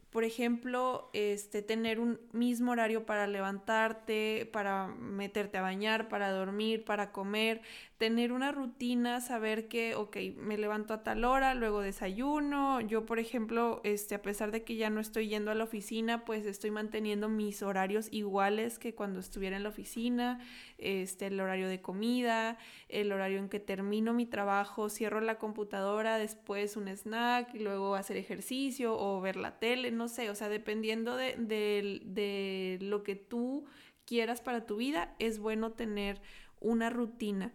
por 0.10 0.24
ejemplo, 0.24 1.10
este, 1.14 1.62
tener 1.62 2.00
un 2.00 2.20
mismo 2.32 2.72
horario 2.72 3.06
para 3.06 3.28
levantarte, 3.28 4.50
para 4.52 4.88
meterte 4.88 5.60
a 5.60 5.62
bañar, 5.62 6.10
para 6.10 6.32
dormir, 6.32 6.84
para 6.84 7.12
comer, 7.12 7.62
tener 8.00 8.32
una 8.32 8.54
rutina, 8.54 9.20
saber 9.20 9.68
que, 9.68 9.94
ok, 9.94 10.18
me 10.38 10.58
levanto 10.58 10.94
a 10.94 11.04
tal 11.04 11.26
hora, 11.26 11.54
luego 11.54 11.82
desayuno. 11.82 12.80
Yo, 12.80 13.06
por 13.06 13.20
ejemplo, 13.20 13.82
este, 13.84 14.16
a 14.16 14.22
pesar 14.22 14.52
de 14.52 14.64
que 14.64 14.78
ya 14.78 14.90
no 14.90 15.02
estoy 15.02 15.28
yendo 15.28 15.52
a 15.52 15.56
la 15.56 15.66
oficina, 15.66 16.24
pues 16.24 16.46
estoy 16.46 16.72
manteniendo 16.72 17.28
mis 17.28 17.62
horarios 17.62 18.08
iguales 18.12 18.80
que 18.80 18.96
cuando 18.96 19.20
estuviera 19.20 19.58
en 19.58 19.64
la 19.64 19.70
oficina, 19.70 20.40
este, 20.78 21.28
el 21.28 21.42
horario 21.42 21.68
de 21.68 21.82
comida, 21.82 22.58
el 22.88 23.12
horario 23.12 23.38
en 23.38 23.50
que 23.50 23.60
termino 23.60 24.14
mi 24.14 24.26
trabajo, 24.26 24.90
cierro 24.90 25.20
la 25.20 25.38
computadora, 25.38 26.18
después 26.18 26.78
un 26.78 26.88
snack, 26.88 27.54
y 27.54 27.60
luego 27.60 27.96
hacer 27.96 28.16
ejercicio 28.16 28.98
o 28.98 29.20
ver 29.20 29.36
la 29.36 29.60
tele 29.60 29.92
no 29.92 30.08
sé, 30.08 30.30
o 30.30 30.36
sea, 30.36 30.48
dependiendo 30.48 31.18
de, 31.18 32.78
lo 32.80 33.04
que 33.04 33.16
tú 33.16 33.66
quieras 34.06 34.40
para 34.40 34.66
tu 34.66 34.78
vida, 34.78 35.16
es 35.20 35.40
bueno 35.40 35.74
tener 35.74 36.22
una 36.62 36.90
rutina. 36.90 37.54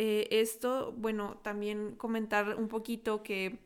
Eh, 0.00 0.28
esto, 0.30 0.94
bueno, 0.96 1.38
también 1.42 1.96
comentar 1.96 2.54
un 2.56 2.68
poquito 2.68 3.24
que 3.24 3.58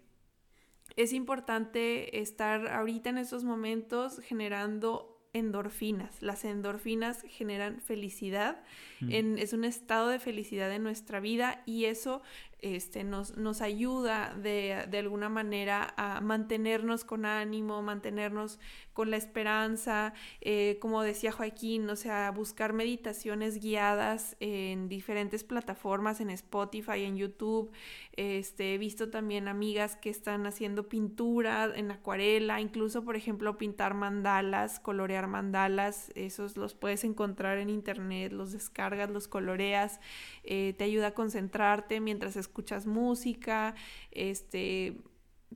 es 0.97 1.13
importante 1.13 2.21
estar 2.21 2.69
ahorita 2.69 3.11
en 3.11 3.19
estos 3.19 3.45
momentos 3.45 4.19
generando 4.21 5.29
endorfinas. 5.35 6.23
Las 6.23 6.47
endorfinas 6.47 7.23
generan 7.29 7.83
felicidad, 7.83 8.63
mm. 9.01 9.37
es 9.37 9.53
un 9.53 9.65
estado 9.65 10.09
de 10.09 10.19
felicidad 10.19 10.73
en 10.73 10.83
nuestra 10.83 11.21
vida 11.21 11.63
y 11.67 11.85
eso 11.85 12.23
este, 12.63 13.03
nos, 13.03 13.37
nos 13.37 13.61
ayuda 13.61 14.35
de, 14.41 14.87
de, 14.89 14.99
alguna 14.99 15.29
manera 15.29 15.93
a 15.97 16.21
mantenernos 16.21 17.03
con 17.05 17.27
ánimo, 17.27 17.83
mantenernos 17.83 18.61
con 18.93 19.11
la 19.11 19.17
esperanza, 19.17 20.15
eh, 20.41 20.79
como 20.81 21.03
decía 21.03 21.33
Joaquín, 21.33 21.91
o 21.91 21.97
sea, 21.97 22.31
buscar 22.31 22.73
meditaciones 22.73 23.61
guiadas 23.61 24.37
en 24.39 24.89
diferentes 24.89 25.43
plataformas, 25.43 26.21
en 26.21 26.31
Spotify, 26.31 27.03
en 27.03 27.17
YouTube. 27.17 27.73
Este, 28.13 28.75
he 28.75 28.79
visto 28.79 29.11
también 29.11 29.49
amigas 29.49 29.97
que 29.97 30.11
están 30.11 30.47
haciendo 30.47 30.89
pintura 30.89 31.73
en 31.75 31.91
acuarela, 31.91 32.61
incluso, 32.61 33.03
por 33.05 33.17
ejemplo, 33.17 33.59
pintar 33.59 33.95
mandalas, 33.95 34.79
colorear 34.79 35.27
mandalas, 35.27 36.13
esos 36.15 36.57
los 36.57 36.75
puedes 36.75 37.03
encontrar 37.03 37.59
en 37.59 37.71
internet, 37.71 38.31
los 38.31 38.53
descargas, 38.53 39.11
los 39.11 39.27
coloreas, 39.27 39.99
eh, 40.45 40.75
te 40.79 40.85
ayuda 40.85 41.09
a 41.09 41.15
concentrarte 41.15 41.99
mientras 42.01 42.37
escuchas 42.37 42.52
música, 42.87 43.75
este, 44.11 44.99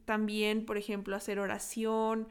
también, 0.05 0.67
por 0.67 0.77
ejemplo, 0.77 1.17
hacer 1.17 1.39
oración, 1.39 2.29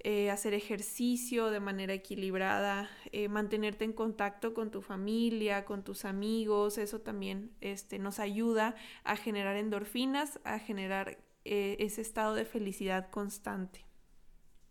eh, 0.00 0.30
hacer 0.30 0.54
ejercicio 0.54 1.50
de 1.50 1.60
manera 1.60 1.94
equilibrada, 1.94 2.90
eh, 3.12 3.28
mantenerte 3.28 3.84
en 3.84 3.92
contacto 3.92 4.54
con 4.54 4.70
tu 4.70 4.82
familia, 4.82 5.64
con 5.64 5.82
tus 5.82 6.04
amigos, 6.04 6.78
eso 6.78 7.00
también 7.00 7.50
este, 7.60 7.98
nos 7.98 8.18
ayuda 8.18 8.76
a 9.04 9.16
generar 9.16 9.56
endorfinas, 9.56 10.40
a 10.44 10.58
generar 10.58 11.18
ese 11.44 12.00
estado 12.00 12.34
de 12.34 12.44
felicidad 12.44 13.08
constante. 13.10 13.86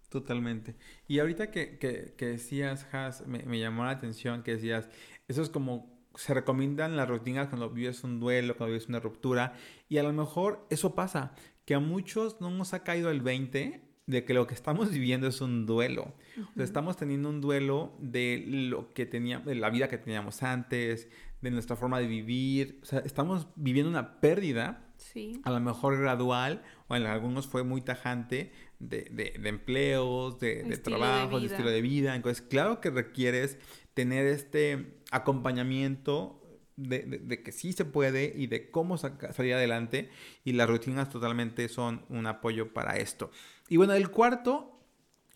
Totalmente. 0.09 0.75
Y 1.07 1.19
ahorita 1.19 1.51
que, 1.51 1.77
que, 1.77 2.25
decías, 2.25 2.87
Has, 2.93 3.27
me, 3.27 3.59
llamó 3.59 3.83
la 3.83 3.91
atención 3.91 4.43
que 4.43 4.51
decías, 4.51 4.87
eso 5.27 5.41
es 5.41 5.49
como 5.49 5.94
se 6.15 6.33
recomiendan 6.33 6.95
las 6.95 7.07
rutinas 7.07 7.47
cuando 7.47 7.69
vives 7.69 8.03
un 8.03 8.19
duelo, 8.19 8.55
cuando 8.57 8.73
vives 8.73 8.89
una 8.89 8.99
ruptura, 8.99 9.53
y 9.89 9.97
a 9.97 10.03
lo 10.03 10.13
mejor 10.13 10.65
eso 10.69 10.95
pasa, 10.95 11.33
que 11.65 11.75
a 11.75 11.79
muchos 11.79 12.39
no 12.41 12.49
nos 12.49 12.73
ha 12.73 12.83
caído 12.83 13.09
el 13.09 13.21
20 13.21 13.81
de 14.07 14.23
que 14.23 14.33
lo 14.33 14.47
que 14.47 14.53
estamos 14.53 14.89
viviendo 14.91 15.27
es 15.27 15.41
un 15.41 15.65
duelo. 15.65 16.13
o 16.37 16.53
sea, 16.55 16.63
estamos 16.63 16.97
teniendo 16.97 17.29
un 17.29 17.41
duelo 17.41 17.95
de 17.99 18.43
lo 18.47 18.93
que 18.93 19.05
teníamos, 19.05 19.47
de 19.47 19.55
la 19.55 19.69
vida 19.69 19.87
que 19.87 19.97
teníamos 19.97 20.43
antes, 20.43 21.09
de 21.41 21.51
nuestra 21.51 21.75
forma 21.75 21.99
de 21.99 22.07
vivir. 22.07 22.79
O 22.83 22.85
sea, 22.85 22.99
estamos 22.99 23.47
viviendo 23.55 23.89
una 23.89 24.19
pérdida, 24.19 24.93
sí. 24.97 25.41
a 25.43 25.51
lo 25.51 25.59
mejor 25.59 25.99
gradual, 25.99 26.63
o 26.87 26.95
en 26.95 27.05
algunos 27.05 27.47
fue 27.47 27.63
muy 27.63 27.81
tajante, 27.81 28.51
de, 28.79 29.33
de, 29.39 29.49
empleos, 29.49 30.39
de, 30.39 30.63
de 30.63 30.77
trabajo, 30.77 31.39
de, 31.39 31.47
estilo 31.47 31.69
de 31.69 31.81
vida. 31.81 32.15
Entonces, 32.15 32.41
claro 32.41 32.81
que 32.81 32.89
requieres 32.89 33.57
tener 33.93 34.25
este 34.27 34.99
acompañamiento 35.11 36.41
de, 36.77 37.41
que 37.43 37.51
sí 37.51 37.73
se 37.73 37.85
puede 37.85 38.33
y 38.35 38.47
de 38.47 38.69
cómo 38.69 38.97
salir 38.97 39.53
adelante 39.53 40.09
y 40.43 40.53
las 40.53 40.69
rutinas 40.69 41.09
totalmente 41.09 41.69
son 41.69 42.05
un 42.09 42.27
apoyo 42.27 42.73
para 42.73 42.97
esto. 42.97 43.31
Y 43.69 43.77
bueno, 43.77 43.93
el 43.93 44.09
cuarto, 44.09 44.79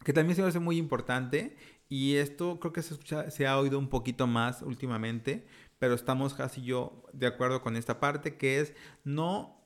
que 0.04 0.14
también 0.14 0.36
se 0.36 0.42
me 0.42 0.50
hace 0.50 0.60
muy 0.60 0.78
importante 0.78 1.56
y 1.88 2.16
esto 2.16 2.60
creo 2.60 2.74
que 2.74 2.82
se, 2.82 2.96
se 3.32 3.48
ha 3.48 3.58
oído 3.58 3.80
un 3.80 3.90
poquito 3.90 4.28
más 4.28 4.62
últimamente, 4.62 5.48
pero 5.80 5.94
estamos 5.94 6.34
casi 6.34 6.62
yo 6.62 7.04
de 7.14 7.28
acuerdo 7.28 7.62
con 7.62 7.76
esta 7.78 8.00
parte, 8.00 8.36
que 8.36 8.60
es 8.60 8.74
no 9.04 9.59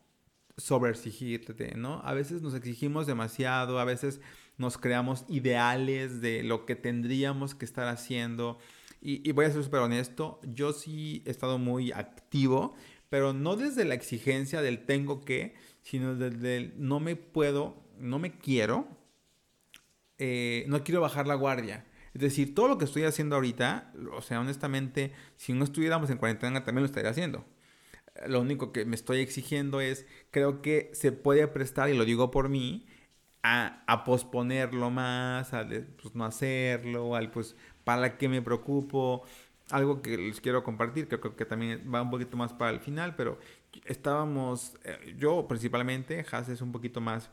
sobreexigirte, 0.58 1.76
¿no? 1.76 2.01
A 2.04 2.14
veces 2.14 2.41
nos 2.41 2.54
exigimos 2.54 3.08
demasiado, 3.08 3.80
a 3.80 3.86
veces 3.86 4.22
nos 4.58 4.78
creamos 4.78 5.26
ideales 5.28 6.22
de 6.22 6.43
lo 6.43 6.66
que 6.66 6.76
tendríamos 6.76 7.56
que 7.56 7.66
estar 7.66 7.88
haciendo 7.88 8.60
y, 9.06 9.30
voy 9.34 9.43
a 9.43 9.51
ser 9.51 9.62
súper 9.62 9.82
honesto, 9.82 10.39
yo 10.43 10.72
sí 10.72 11.24
he 11.26 11.32
estado 11.32 11.58
muy 11.58 11.91
activo, 11.91 12.74
pero 13.10 13.34
no 13.34 13.58
desde 13.58 13.84
la 13.84 13.95
exigencia 13.95 14.62
del 14.62 14.86
tengo 14.86 15.26
que, 15.26 15.56
sino 15.82 16.16
desde 16.16 16.56
el 16.56 16.74
no 16.78 17.01
me 17.01 17.18
puedo, 17.18 17.84
no 17.97 18.18
me 18.18 18.38
quiero, 18.38 18.88
eh, 20.20 20.64
no 20.70 20.86
quiero 20.86 21.01
bajar 21.01 21.28
la 21.28 21.36
guardia. 21.36 21.86
Es 22.14 22.22
decir, 22.22 22.56
todo 22.56 22.70
lo 22.70 22.78
que 22.78 22.86
estoy 22.86 23.04
haciendo 23.04 23.36
ahorita, 23.36 23.91
o 24.14 24.22
sea, 24.22 24.39
honestamente, 24.39 25.12
si 25.36 25.51
no 25.51 25.66
estuviéramos 25.66 26.10
en 26.10 26.18
cuarentena 26.18 26.64
también 26.64 26.84
lo 26.84 26.88
estaría 26.88 27.12
haciendo. 27.12 27.45
Lo 28.28 28.41
único 28.41 28.72
que 28.72 28.86
me 28.86 28.95
estoy 28.95 29.20
exigiendo 29.20 29.82
es, 29.82 30.05
creo 30.32 30.61
que 30.61 30.91
se 30.93 31.11
puede 31.11 31.47
prestar, 31.47 31.89
y 31.89 31.97
lo 31.97 32.05
digo 32.05 32.32
por 32.32 32.49
mí, 32.49 32.86
a, 33.43 33.84
a 33.88 34.03
posponerlo 34.03 34.89
más, 34.89 35.53
a 35.53 35.68
pues, 35.68 36.16
no 36.16 36.26
hacerlo, 36.26 37.16
al 37.16 37.32
pues 37.32 37.55
para 37.84 38.18
qué 38.18 38.30
me 38.30 38.41
preocupo, 38.41 39.24
algo 39.70 40.01
que 40.01 40.18
les 40.18 40.41
quiero 40.41 40.64
compartir, 40.64 41.07
que 41.07 41.20
creo 41.20 41.36
que 41.36 41.45
también 41.45 41.84
va 41.93 42.01
un 42.01 42.09
poquito 42.09 42.38
más 42.38 42.53
para 42.53 42.72
el 42.72 42.80
final, 42.80 43.16
pero 43.16 43.39
estábamos, 43.86 44.78
eh, 44.84 45.16
yo 45.18 45.47
principalmente, 45.47 46.26
Has 46.32 46.49
es 46.49 46.61
un 46.61 46.72
poquito 46.72 47.01
más, 47.01 47.32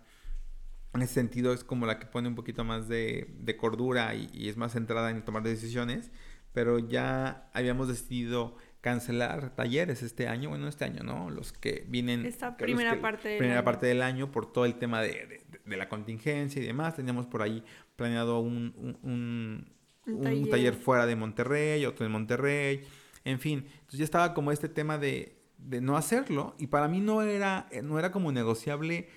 en 0.95 1.03
ese 1.03 1.14
sentido 1.14 1.53
es 1.53 1.64
como 1.64 1.87
la 1.87 1.99
que 1.99 2.07
pone 2.07 2.28
un 2.28 2.35
poquito 2.35 2.64
más 2.64 2.89
de, 2.89 3.35
de 3.39 3.57
cordura 3.57 4.14
y, 4.14 4.49
es 4.49 4.57
más 4.57 4.72
centrada 4.72 5.11
en 5.11 5.24
tomar 5.24 5.43
decisiones, 5.43 6.11
pero 6.53 6.78
ya 6.78 7.49
habíamos 7.53 7.89
decidido 7.89 8.57
cancelar 8.81 9.55
talleres 9.55 10.03
este 10.03 10.26
año, 10.28 10.49
bueno, 10.49 10.68
este 10.68 10.85
año, 10.85 11.03
¿no? 11.03 11.31
Los 11.31 11.53
que 11.53 11.85
vienen... 11.89 12.24
Esta 12.24 12.57
primera 12.57 13.01
parte 13.01 13.28
del 13.28 13.39
primera 13.39 13.64
parte 13.64 13.87
del 13.87 14.03
año 14.03 14.31
por 14.31 14.51
todo 14.51 14.64
el 14.64 14.76
tema 14.76 15.03
de, 15.03 15.43
de, 15.64 15.76
la 15.76 15.89
contingencia 15.89 16.62
y 16.62 16.66
demás. 16.66 16.97
Teníamos 16.97 17.26
por 17.26 17.43
ahí 17.43 17.62
planeado 17.97 18.41
un, 18.41 18.99
un 19.03 19.66
un, 20.07 20.49
taller. 20.49 20.74
fuera 20.74 21.07
de 21.07 21.16
Monterrey, 21.16 21.85
otro 21.87 22.07
en 22.07 22.12
Monterrey, 22.12 22.83
en 23.24 23.39
fin. 23.39 23.66
Entonces 23.72 23.99
ya 23.99 24.05
estaba 24.05 24.35
como 24.35 24.53
este 24.53 24.68
tema 24.68 24.99
de, 24.99 25.37
no 25.59 25.97
hacerlo 25.97 26.55
y 26.59 26.68
para 26.68 26.89
mí 26.89 27.01
no 27.01 27.22
era, 27.22 27.68
no 27.83 27.99
era 27.99 28.11
como 28.11 28.33
negociable 28.33 29.09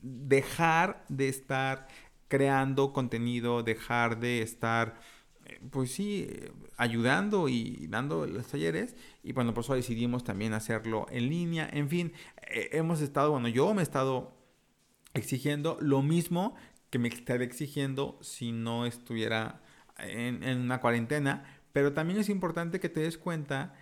dejar 0.00 1.04
de 1.08 1.28
estar 1.28 1.86
creando 2.28 2.92
contenido, 2.92 3.62
dejar 3.62 4.20
de 4.20 4.42
estar, 4.42 4.98
pues 5.70 5.92
sí, 5.92 6.28
ayudando 6.76 7.48
y 7.48 7.86
dando 7.88 8.26
los 8.26 8.46
talleres. 8.46 8.96
Y 9.22 9.32
bueno, 9.32 9.54
por 9.54 9.64
eso 9.64 9.74
decidimos 9.74 10.24
también 10.24 10.52
hacerlo 10.52 11.06
en 11.10 11.28
línea. 11.28 11.68
En 11.72 11.88
fin, 11.88 12.12
eh, 12.48 12.70
hemos 12.72 13.00
estado, 13.00 13.32
bueno, 13.32 13.48
yo 13.48 13.72
me 13.74 13.82
he 13.82 13.84
estado 13.84 14.36
exigiendo 15.14 15.78
lo 15.80 16.02
mismo 16.02 16.54
que 16.90 16.98
me 16.98 17.08
estaría 17.08 17.46
exigiendo 17.46 18.18
si 18.20 18.52
no 18.52 18.86
estuviera 18.86 19.62
en, 19.98 20.44
una 20.60 20.80
cuarentena, 20.80 21.44
pero 21.72 21.92
también 21.92 22.20
es 22.20 22.28
importante 22.28 22.80
que 22.80 22.88
te 22.88 23.00
des 23.00 23.18
cuenta 23.18 23.74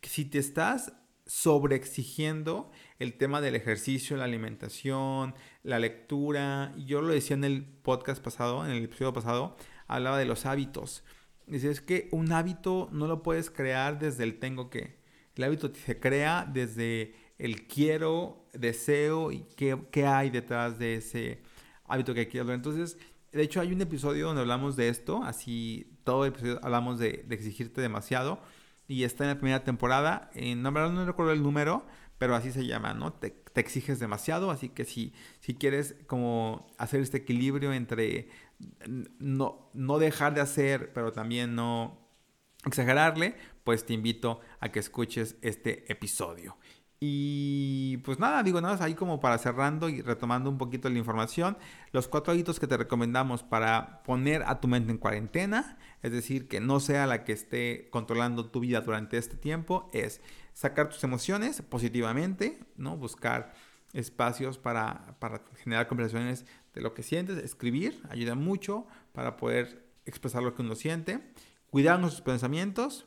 que 0.00 0.08
si 0.08 0.24
te 0.24 0.38
estás 0.38 0.92
sobreexigiendo 1.26 2.70
el 2.98 3.14
tema 3.14 3.40
del 3.40 3.54
ejercicio, 3.54 4.16
la 4.16 4.24
alimentación, 4.24 5.34
la 5.62 5.78
lectura, 5.78 6.72
yo 6.76 7.00
lo 7.00 7.12
decía 7.12 7.34
en 7.34 7.44
el 7.44 7.64
podcast 7.64 8.22
pasado, 8.22 8.64
en 8.64 8.72
el 8.72 8.84
episodio 8.84 9.12
pasado, 9.12 9.56
hablaba 9.96 10.18
de 10.18 10.24
los 10.24 10.46
hábitos. 10.46 11.04
Dice, 11.46 11.70
es 11.70 11.80
que 11.80 12.08
un 12.12 12.32
hábito 12.32 12.88
no 12.92 13.06
lo 13.06 13.22
puedes 13.22 13.50
crear 13.50 13.98
desde 13.98 14.24
el 14.24 14.38
tengo 14.38 14.70
que. 14.70 14.98
El 15.34 15.44
hábito 15.44 15.72
se 15.74 15.98
crea 15.98 16.46
desde 16.50 17.14
el 17.38 17.66
quiero, 17.66 18.46
deseo 18.52 19.32
y 19.32 19.44
qué, 19.56 19.78
qué 19.90 20.06
hay 20.06 20.30
detrás 20.30 20.78
de 20.78 20.94
ese 20.94 21.42
hábito 21.86 22.14
que 22.14 22.28
quiero. 22.28 22.52
Entonces, 22.52 22.98
de 23.32 23.42
hecho, 23.42 23.60
hay 23.60 23.72
un 23.72 23.80
episodio 23.80 24.26
donde 24.26 24.42
hablamos 24.42 24.76
de 24.76 24.88
esto, 24.88 25.22
así 25.24 25.98
todo 26.04 26.24
el 26.24 26.32
episodio 26.32 26.60
hablamos 26.62 26.98
de, 26.98 27.26
exigirte 27.30 27.80
demasiado. 27.80 28.40
Y 28.88 29.04
está 29.04 29.24
en 29.24 29.30
la 29.30 29.38
primera 29.38 29.64
temporada. 29.64 30.30
En, 30.34 30.62
no, 30.62 30.70
no 30.70 31.06
recuerdo 31.06 31.32
el 31.32 31.42
número, 31.42 31.86
pero 32.18 32.34
así 32.34 32.52
se 32.52 32.66
llama, 32.66 32.92
¿no? 32.94 33.12
Te, 33.12 33.30
te 33.30 33.60
exiges 33.60 33.98
demasiado, 33.98 34.50
así 34.50 34.68
que 34.68 34.84
si, 34.84 35.12
si 35.40 35.54
quieres 35.54 35.96
como 36.06 36.66
hacer 36.78 37.00
este 37.00 37.18
equilibrio 37.18 37.72
entre 37.72 38.28
no, 39.18 39.70
no 39.74 39.98
dejar 39.98 40.34
de 40.34 40.40
hacer, 40.40 40.92
pero 40.92 41.12
también 41.12 41.54
no 41.54 41.98
exagerarle, 42.64 43.36
pues 43.64 43.84
te 43.86 43.92
invito 43.92 44.40
a 44.60 44.70
que 44.70 44.78
escuches 44.78 45.36
este 45.42 45.90
episodio. 45.90 46.56
Y 47.04 47.96
pues 48.04 48.20
nada, 48.20 48.44
digo 48.44 48.60
nada, 48.60 48.84
ahí 48.84 48.94
como 48.94 49.18
para 49.18 49.36
cerrando 49.36 49.88
y 49.88 50.02
retomando 50.02 50.48
un 50.48 50.56
poquito 50.56 50.88
la 50.88 50.98
información, 50.98 51.58
los 51.90 52.06
cuatro 52.06 52.32
hábitos 52.32 52.60
que 52.60 52.68
te 52.68 52.76
recomendamos 52.76 53.42
para 53.42 54.04
poner 54.04 54.44
a 54.46 54.60
tu 54.60 54.68
mente 54.68 54.92
en 54.92 54.98
cuarentena, 54.98 55.78
es 56.02 56.12
decir, 56.12 56.46
que 56.46 56.60
no 56.60 56.78
sea 56.78 57.08
la 57.08 57.24
que 57.24 57.32
esté 57.32 57.88
controlando 57.90 58.52
tu 58.52 58.60
vida 58.60 58.82
durante 58.82 59.18
este 59.18 59.36
tiempo, 59.36 59.90
es 59.92 60.20
sacar 60.52 60.90
tus 60.90 61.02
emociones 61.02 61.60
positivamente, 61.62 62.60
¿no? 62.76 62.96
Buscar 62.96 63.52
espacios 63.92 64.58
para, 64.58 65.16
para 65.18 65.42
generar 65.56 65.88
conversaciones 65.88 66.46
de 66.74 66.80
lo 66.80 66.94
que 66.94 67.02
sientes, 67.02 67.38
escribir, 67.38 68.00
ayuda 68.08 68.34
mucho 68.34 68.86
para 69.12 69.36
poder 69.36 69.86
expresar 70.04 70.42
lo 70.42 70.54
que 70.54 70.62
uno 70.62 70.74
siente, 70.74 71.20
cuidar 71.70 72.00
nuestros 72.00 72.22
pensamientos, 72.22 73.06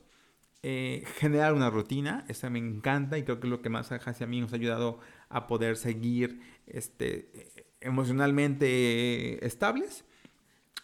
eh, 0.63 1.03
generar 1.17 1.53
una 1.53 1.69
rutina, 1.69 2.25
esa 2.27 2.49
me 2.49 2.59
encanta 2.59 3.17
y 3.17 3.23
creo 3.23 3.39
que 3.39 3.47
es 3.47 3.51
lo 3.51 3.61
que 3.61 3.69
más 3.69 3.91
hacia 3.91 4.25
mí 4.25 4.41
nos 4.41 4.51
ha 4.53 4.55
ayudado 4.55 4.99
a 5.29 5.47
poder 5.47 5.77
seguir 5.77 6.41
este, 6.65 7.65
emocionalmente 7.81 9.45
estables. 9.45 10.05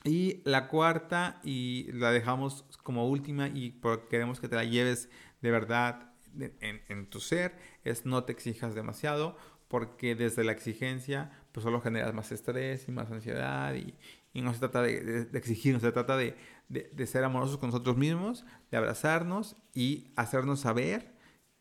Y 0.03 0.41
la 0.45 0.67
cuarta, 0.67 1.39
y 1.43 1.91
la 1.93 2.11
dejamos 2.11 2.65
como 2.83 3.07
última 3.07 3.49
y 3.49 3.79
queremos 4.09 4.39
que 4.39 4.47
te 4.47 4.55
la 4.55 4.63
lleves 4.63 5.09
de 5.41 5.51
verdad 5.51 6.11
en, 6.37 7.07
tu 7.07 7.19
ser, 7.19 7.55
es 7.83 8.05
no 8.05 8.23
te 8.23 8.31
exijas 8.31 8.73
demasiado, 8.73 9.37
porque 9.67 10.15
desde 10.15 10.43
la 10.43 10.51
exigencia 10.51 11.31
pues 11.51 11.63
solo 11.63 11.81
generas 11.81 12.13
más 12.13 12.31
estrés 12.31 12.87
y 12.87 12.91
más 12.91 13.11
ansiedad 13.11 13.73
y, 13.75 13.93
y 14.33 14.41
no 14.41 14.53
se 14.53 14.59
trata 14.59 14.81
de, 14.81 15.25
de, 15.25 15.37
exigir, 15.37 15.79
se 15.79 15.91
trata 15.91 16.17
de, 16.17 16.35
de, 16.69 17.07
ser 17.07 17.23
amorosos 17.23 17.57
con 17.57 17.69
nosotros 17.69 17.97
mismos, 17.97 18.45
de 18.69 18.77
abrazarnos 18.77 19.57
y 19.73 20.11
hacernos 20.15 20.61
saber 20.61 21.13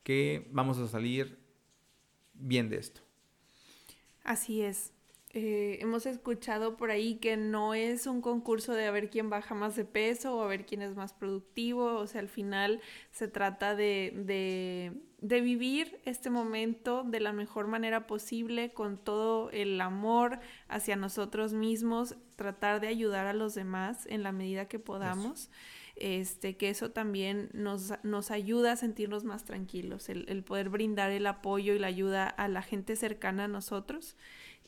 que 0.03 0.49
vamos 0.53 0.78
a 0.78 0.88
salir 0.88 1.38
bien 2.34 2.68
de 2.68 2.76
esto. 2.76 3.01
Así 4.22 4.62
es. 4.62 4.93
Eh, 5.33 5.78
hemos 5.81 6.07
escuchado 6.07 6.76
por 6.76 6.91
ahí 6.91 7.14
que 7.16 7.37
no 7.37 7.72
es 7.72 8.09
un 8.09 8.20
concurso 8.20 8.72
de 8.72 8.87
a 8.87 8.91
ver 8.91 9.11
quién 9.11 9.31
baja 9.31 9.55
más 9.55 9.76
de 9.76 9.85
peso 9.85 10.37
o 10.37 10.43
a 10.43 10.49
ver 10.49 10.66
quién 10.66 10.83
es 10.83 10.97
más 10.97 11.12
productivo, 11.12 11.95
o 11.99 12.07
sea, 12.09 12.20
al 12.20 12.28
final 12.28 12.81
se 13.12 13.28
trata 13.28 13.76
de, 13.76 14.12
de, 14.26 14.93
de 15.20 15.41
vivir 15.41 16.01
este 16.05 16.31
momento 16.31 17.05
de 17.05 17.20
la 17.20 17.33
mejor 17.33 17.68
manera 17.68 18.09
posible, 18.09 18.72
con 18.72 18.99
todo 18.99 19.51
el 19.53 19.81
amor 19.81 20.41
hacia 20.66 20.97
nosotros 20.97 21.53
mismos, 21.53 22.16
tratar 22.35 22.81
de 22.81 22.89
ayudar 22.89 23.26
a 23.26 23.33
los 23.33 23.55
demás 23.55 24.07
en 24.07 24.24
la 24.24 24.33
medida 24.33 24.66
que 24.66 24.81
podamos. 24.81 25.49
Este, 25.97 26.57
que 26.57 26.70
eso 26.70 26.93
también 26.93 27.51
nos, 27.53 27.93
nos 28.03 28.31
ayuda 28.31 28.72
a 28.72 28.76
sentirnos 28.76 29.24
más 29.24 29.45
tranquilos, 29.45 30.09
el, 30.09 30.24
el 30.31 30.43
poder 30.43 30.70
brindar 30.70 31.11
el 31.11 31.26
apoyo 31.26 31.74
y 31.74 31.78
la 31.78 31.89
ayuda 31.89 32.26
a 32.26 32.49
la 32.49 32.62
gente 32.62 32.97
cercana 32.97 33.45
a 33.45 33.49
nosotros. 33.49 34.16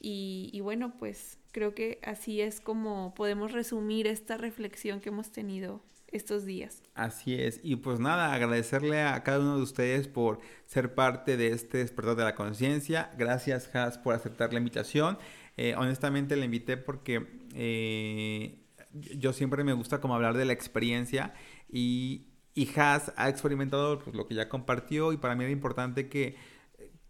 Y, 0.04 0.58
bueno, 0.62 0.94
pues 0.98 1.38
creo 1.52 1.76
que 1.76 2.00
así 2.02 2.40
es 2.40 2.60
como 2.60 3.14
podemos 3.14 3.52
resumir 3.52 4.08
esta 4.08 4.36
reflexión 4.36 5.00
que 5.00 5.10
hemos 5.10 5.30
tenido 5.30 5.80
estos 6.08 6.44
días. 6.44 6.82
Así 6.94 7.34
es. 7.34 7.60
Y 7.62 7.76
pues 7.76 8.00
nada, 8.00 8.34
agradecerle 8.34 9.00
a 9.00 9.22
cada 9.22 9.38
uno 9.38 9.56
de 9.56 9.62
ustedes 9.62 10.08
por 10.08 10.40
ser 10.66 10.94
parte 10.94 11.36
de 11.36 11.52
este 11.52 11.78
despertar 11.78 12.16
de 12.16 12.24
la 12.24 12.34
conciencia. 12.34 13.12
Gracias, 13.16 13.72
Has, 13.76 13.96
por 13.96 14.14
aceptar 14.14 14.52
la 14.52 14.58
invitación. 14.58 15.18
Eh, 15.56 15.74
honestamente 15.76 16.34
la 16.34 16.46
invité 16.46 16.76
porque 16.76 17.46
eh, 17.54 18.58
yo 18.92 19.32
siempre 19.32 19.62
me 19.62 19.72
gusta 19.72 20.00
como 20.00 20.14
hablar 20.14 20.36
de 20.36 20.46
la 20.46 20.52
experiencia 20.52 21.34
y, 21.70 22.26
y 22.54 22.68
Has 22.76 23.12
ha 23.16 23.28
experimentado 23.28 24.00
pues, 24.00 24.16
lo 24.16 24.26
que 24.26 24.34
ya 24.34 24.48
compartió 24.48 25.12
y 25.12 25.16
para 25.16 25.36
mí 25.36 25.44
era 25.44 25.52
importante 25.52 26.08
que 26.08 26.36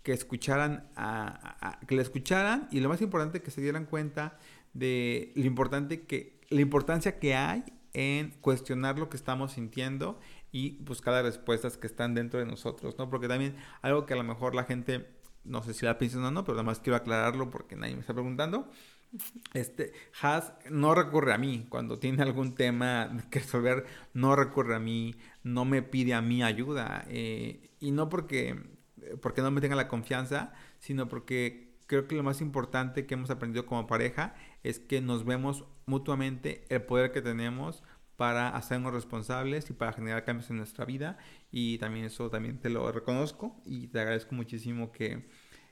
que 0.02 0.12
escucharan, 0.12 0.88
a, 0.96 1.78
que 1.86 1.94
le 1.94 2.02
escucharan 2.02 2.68
y 2.70 2.80
lo 2.80 2.88
más 2.88 3.00
importante 3.00 3.42
que 3.42 3.50
se 3.50 3.60
dieran 3.60 3.86
cuenta 3.86 4.38
de 4.74 5.32
lo 5.36 5.44
importante 5.44 6.02
que, 6.02 6.40
la 6.48 6.60
importancia 6.60 7.18
que 7.18 7.34
hay 7.34 7.64
en 7.94 8.30
cuestionar 8.40 8.98
lo 8.98 9.08
que 9.08 9.16
estamos 9.16 9.52
sintiendo 9.52 10.18
y 10.50 10.82
buscar 10.82 11.14
las 11.14 11.24
respuestas 11.24 11.76
que 11.76 11.86
están 11.86 12.14
dentro 12.14 12.40
de 12.40 12.46
nosotros, 12.46 12.96
¿no? 12.98 13.08
Porque 13.08 13.28
también 13.28 13.56
algo 13.80 14.06
que 14.06 14.14
a 14.14 14.16
lo 14.16 14.24
mejor 14.24 14.54
la 14.54 14.64
gente, 14.64 15.08
no 15.44 15.62
sé 15.62 15.74
si 15.74 15.86
la 15.86 15.98
piensa 15.98 16.18
o 16.18 16.30
no, 16.30 16.44
pero 16.44 16.58
además 16.58 16.80
quiero 16.80 16.96
aclararlo 16.96 17.50
porque 17.50 17.76
nadie 17.76 17.94
me 17.94 18.00
está 18.00 18.12
preguntando. 18.12 18.68
Este, 19.52 19.92
Has 20.22 20.54
no 20.70 20.94
recurre 20.94 21.34
a 21.34 21.38
mí 21.38 21.66
cuando 21.68 21.98
tiene 21.98 22.22
algún 22.22 22.54
tema 22.54 23.24
que 23.30 23.40
resolver, 23.40 23.84
no 24.14 24.36
recurre 24.36 24.74
a 24.74 24.78
mí, 24.78 25.14
no 25.42 25.64
me 25.64 25.82
pide 25.82 26.14
a 26.14 26.22
mí 26.22 26.42
ayuda. 26.42 27.04
Eh, 27.08 27.70
y 27.80 27.90
no 27.90 28.08
porque 28.08 28.58
porque 29.20 29.42
no 29.42 29.50
me 29.50 29.60
tenga 29.60 29.76
la 29.76 29.88
confianza, 29.88 30.52
sino 30.78 31.08
porque 31.08 31.72
creo 31.86 32.08
que 32.08 32.14
lo 32.14 32.22
más 32.22 32.40
importante 32.40 33.06
que 33.06 33.14
hemos 33.14 33.30
aprendido 33.30 33.66
como 33.66 33.86
pareja 33.86 34.34
es 34.62 34.78
que 34.78 35.00
nos 35.00 35.24
vemos 35.24 35.64
mutuamente 35.86 36.64
el 36.68 36.82
poder 36.82 37.12
que 37.12 37.22
tenemos 37.22 37.82
para 38.16 38.50
hacernos 38.50 38.92
responsables 38.92 39.68
y 39.70 39.72
para 39.72 39.92
generar 39.92 40.24
cambios 40.24 40.48
en 40.50 40.56
nuestra 40.56 40.84
vida 40.84 41.18
y 41.50 41.78
también 41.78 42.06
eso 42.06 42.30
también 42.30 42.58
te 42.58 42.70
lo 42.70 42.90
reconozco 42.92 43.60
y 43.64 43.88
te 43.88 44.00
agradezco 44.00 44.34
muchísimo 44.34 44.92
que 44.92 45.28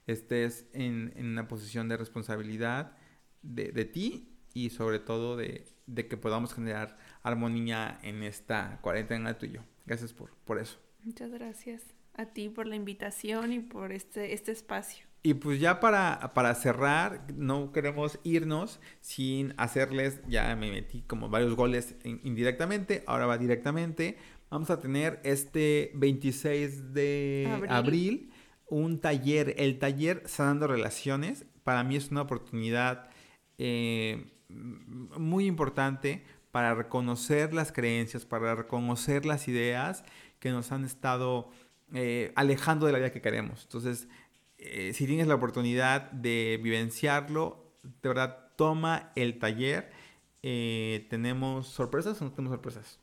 estés 0.06 0.68
en, 0.72 1.12
una 1.16 1.48
posición 1.48 1.88
de 1.88 1.96
responsabilidad 1.96 2.96
de, 3.42 3.72
de 3.72 3.84
ti 3.84 4.36
y 4.52 4.70
sobre 4.70 4.98
todo 4.98 5.36
de, 5.36 5.66
de, 5.86 6.08
que 6.08 6.16
podamos 6.16 6.52
generar 6.54 6.98
armonía 7.22 7.98
en 8.02 8.22
esta 8.22 8.80
cuarentena 8.82 9.38
tuyo. 9.38 9.62
Gracias 9.86 10.12
por, 10.12 10.34
por 10.44 10.58
eso. 10.58 10.78
Muchas 11.04 11.30
gracias 11.30 11.99
a 12.14 12.26
ti 12.26 12.48
por 12.48 12.66
la 12.66 12.76
invitación 12.76 13.52
y 13.52 13.60
por 13.60 13.92
este, 13.92 14.34
este 14.34 14.52
espacio. 14.52 15.06
Y 15.22 15.34
pues 15.34 15.60
ya 15.60 15.80
para, 15.80 16.32
para 16.34 16.54
cerrar, 16.54 17.26
no 17.36 17.72
queremos 17.72 18.18
irnos 18.24 18.80
sin 19.00 19.52
hacerles, 19.58 20.22
ya 20.28 20.56
me 20.56 20.70
metí 20.70 21.02
como 21.02 21.28
varios 21.28 21.54
goles 21.54 21.94
indirectamente, 22.04 23.04
ahora 23.06 23.26
va 23.26 23.36
directamente. 23.36 24.16
Vamos 24.48 24.70
a 24.70 24.80
tener 24.80 25.20
este 25.22 25.92
26 25.94 26.94
de 26.94 27.66
abril. 27.68 28.32
un 28.66 29.00
taller, 29.00 29.54
el 29.58 29.78
taller 29.78 30.22
Sanando 30.26 30.66
Relaciones. 30.66 31.44
Para 31.64 31.84
mí 31.84 31.96
es 31.96 32.10
una 32.10 32.22
oportunidad 32.22 33.10
eh, 33.58 34.32
muy 34.48 35.46
importante 35.46 36.24
para 36.50 36.74
reconocer 36.74 37.52
las 37.52 37.72
creencias, 37.72 38.24
para 38.24 38.54
reconocer 38.54 39.26
las 39.26 39.48
ideas 39.48 40.02
que 40.40 40.50
nos 40.50 40.72
han 40.72 40.84
estado 40.84 41.50
eh, 41.94 42.32
alejando 42.36 42.86
de 42.86 42.92
la 42.92 42.98
vida 42.98 43.12
que 43.12 43.20
queremos. 43.20 43.62
Entonces, 43.64 44.08
eh, 44.58 44.92
si 44.94 45.06
tienes 45.06 45.26
la 45.26 45.34
oportunidad 45.34 46.10
de 46.12 46.60
vivenciarlo, 46.62 47.72
de 47.82 48.08
verdad, 48.08 48.48
toma 48.56 49.12
el 49.16 49.38
taller. 49.38 49.90
Eh, 50.42 51.06
¿Tenemos 51.10 51.68
sorpresas 51.68 52.20
o 52.20 52.24
no 52.24 52.32
tenemos 52.32 52.54
sorpresas? 52.54 52.98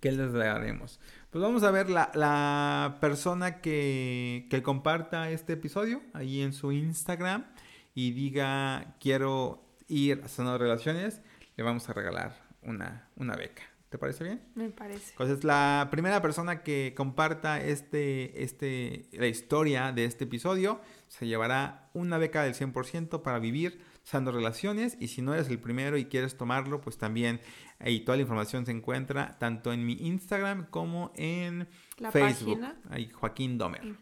¿Qué 0.00 0.10
les 0.10 0.32
daremos? 0.32 0.98
Pues 1.30 1.42
vamos 1.42 1.62
a 1.62 1.70
ver 1.70 1.88
la, 1.88 2.10
la 2.14 2.98
persona 3.00 3.60
que, 3.60 4.46
que, 4.50 4.62
comparta 4.62 5.30
este 5.30 5.52
episodio 5.52 6.02
ahí 6.12 6.42
en 6.42 6.52
su 6.52 6.72
Instagram 6.72 7.46
y 7.94 8.10
diga 8.10 8.96
quiero 8.98 9.64
ir 9.86 10.22
a 10.24 10.28
Sanado 10.28 10.58
Relaciones, 10.58 11.22
le 11.56 11.62
vamos 11.62 11.88
a 11.88 11.92
regalar 11.92 12.34
una, 12.62 13.08
una 13.16 13.36
beca. 13.36 13.71
¿Te 13.92 13.98
parece 13.98 14.24
bien? 14.24 14.40
Me 14.54 14.70
parece. 14.70 15.10
Entonces, 15.10 15.44
la 15.44 15.88
primera 15.90 16.22
persona 16.22 16.62
que 16.62 16.94
comparta 16.96 17.62
este, 17.62 18.42
este, 18.42 19.06
la 19.12 19.26
historia 19.26 19.92
de 19.92 20.06
este 20.06 20.24
episodio 20.24 20.80
se 21.08 21.26
llevará 21.26 21.90
una 21.92 22.16
beca 22.16 22.42
del 22.42 22.54
100% 22.54 23.20
para 23.20 23.38
vivir 23.38 23.82
usando 24.02 24.32
relaciones. 24.32 24.96
Y 24.98 25.08
si 25.08 25.20
no 25.20 25.34
eres 25.34 25.50
el 25.50 25.58
primero 25.58 25.98
y 25.98 26.06
quieres 26.06 26.38
tomarlo, 26.38 26.80
pues 26.80 26.96
también 26.96 27.42
ahí 27.80 28.00
toda 28.00 28.16
la 28.16 28.22
información 28.22 28.64
se 28.64 28.72
encuentra 28.72 29.38
tanto 29.38 29.74
en 29.74 29.84
mi 29.84 29.92
Instagram 29.92 30.70
como 30.70 31.12
en 31.14 31.68
la 31.98 32.10
Facebook. 32.10 32.60
Página. 32.60 32.80
Ahí, 32.88 33.10
Joaquín 33.10 33.58
Domer. 33.58 33.94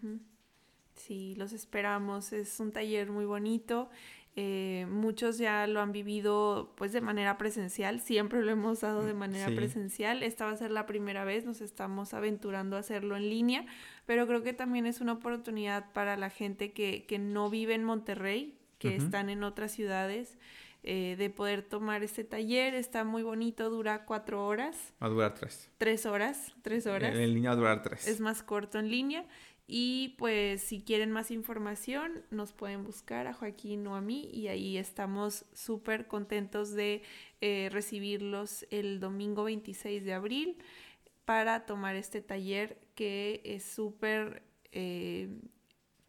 Sí, 0.95 1.34
los 1.34 1.53
esperamos. 1.53 2.32
Es 2.32 2.61
un 2.61 2.70
taller 2.70 3.11
muy 3.11 3.24
bonito. 3.24 3.91
Eh, 4.37 4.87
muchos 4.89 5.39
ya 5.39 5.66
lo 5.66 5.81
han 5.81 5.91
vivido 5.91 6.72
pues 6.76 6.93
de 6.93 7.01
manera 7.01 7.37
presencial, 7.37 8.01
siempre 8.01 8.43
lo 8.43 8.53
hemos 8.53 8.81
dado 8.81 9.05
de 9.05 9.12
manera 9.12 9.47
presencial. 9.49 10.22
Esta 10.22 10.47
va 10.47 10.53
a 10.53 10.57
ser 10.57 10.70
la 10.70 10.87
primera 10.87 11.24
vez, 11.24 11.45
nos 11.45 11.61
estamos 11.61 12.14
aventurando 12.14 12.76
a 12.76 12.81
hacerlo 12.81 13.16
en 13.16 13.28
línea, 13.28 13.66
pero 14.07 14.26
creo 14.26 14.43
que 14.43 14.53
también 14.53 14.87
es 14.87 15.01
una 15.01 15.14
oportunidad 15.14 15.93
para 15.93 16.16
la 16.16 16.31
gente 16.31 16.72
que, 16.72 17.05
que 17.07 17.18
no 17.18 17.51
vive 17.51 17.74
en 17.74 17.85
Monterrey, 17.85 18.57
que 18.78 18.97
están 18.97 19.28
en 19.31 19.43
otras 19.43 19.72
ciudades. 19.72 20.39
Eh, 20.83 21.16
de 21.18 21.28
poder 21.28 21.62
tomar 21.62 22.03
este 22.03 22.24
taller. 22.24 22.74
Está 22.74 23.05
muy 23.05 23.22
bonito, 23.22 23.68
dura 23.68 24.07
cuatro 24.07 24.47
horas. 24.47 24.95
Va 25.03 25.09
a 25.09 25.11
durar 25.11 25.35
tres. 25.35 25.68
Tres 25.76 26.07
horas, 26.07 26.55
tres 26.62 26.87
horas. 26.87 27.14
En, 27.14 27.35
línea 27.35 27.51
va 27.51 27.55
a 27.55 27.57
durar 27.59 27.83
tres. 27.83 28.09
Es 28.09 28.18
más 28.20 28.43
corto 28.43 28.78
en 28.78 28.91
línea 28.91 29.26
Y 29.73 30.16
pues 30.18 30.62
si 30.62 30.81
quieren 30.81 31.12
más 31.12 31.31
información, 31.31 32.25
nos 32.33 32.53
pueden 32.53 32.83
buscar 32.83 33.29
a 33.29 33.33
Joaquín 33.33 33.87
o 33.87 33.95
a 33.95 34.01
mí 34.01 34.29
y 34.33 34.49
ahí 34.49 34.77
estamos 34.77 35.45
súper 35.53 36.09
contentos 36.09 36.73
de 36.73 37.03
eh, 37.41 37.68
recibirlos 37.71 38.66
el 38.71 38.99
domingo 38.99 39.45
26 39.45 40.05
de 40.05 40.12
abril 40.12 40.59
para 41.25 41.66
tomar 41.66 41.95
este 41.95 42.21
taller 42.21 42.81
que 42.97 43.43
es 43.45 43.62
súper... 43.62 44.43
Eh, 44.73 45.29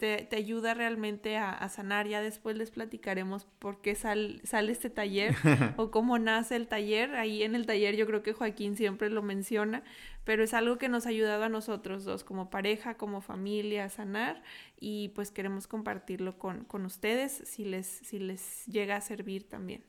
te, 0.02 0.36
ayuda 0.36 0.74
realmente 0.74 1.38
a, 1.38 1.70
sanar. 1.70 2.08
Ya 2.08 2.22
después 2.22 2.58
les 2.58 2.72
platicaremos 2.72 3.46
por 3.60 3.82
qué 3.82 3.94
sale 3.94 4.42
este 4.72 4.90
taller 4.90 5.36
o 5.78 5.92
cómo 5.92 6.18
nace 6.18 6.56
el 6.56 6.68
taller. 6.68 7.14
Ahí 7.16 7.44
en 7.44 7.54
el 7.54 7.68
taller 7.68 7.96
yo 7.96 8.08
creo 8.08 8.24
que 8.24 8.34
Joaquín 8.34 8.76
siempre 8.76 9.12
lo 9.12 9.22
menciona, 9.22 9.84
pero 10.24 10.44
es 10.44 10.56
algo 10.56 10.80
que 10.80 10.90
nos 10.90 11.06
ha 11.06 11.10
ayudado 11.10 11.44
a 11.44 11.50
nosotros 11.50 12.04
dos 12.04 12.24
como 12.24 12.50
pareja, 12.50 12.96
como 12.96 13.22
familia 13.22 13.86
a 13.86 13.90
sanar 13.90 14.42
y 14.80 15.10
pues 15.10 15.30
queremos 15.30 15.68
compartirlo 15.68 16.40
con, 16.40 16.66
con 16.66 16.86
ustedes 16.86 17.44
si 17.46 17.64
les, 17.64 17.86
si 17.86 18.18
les 18.18 18.66
llega 18.66 18.96
a 18.96 19.02
servir 19.02 19.48
también. 19.48 19.84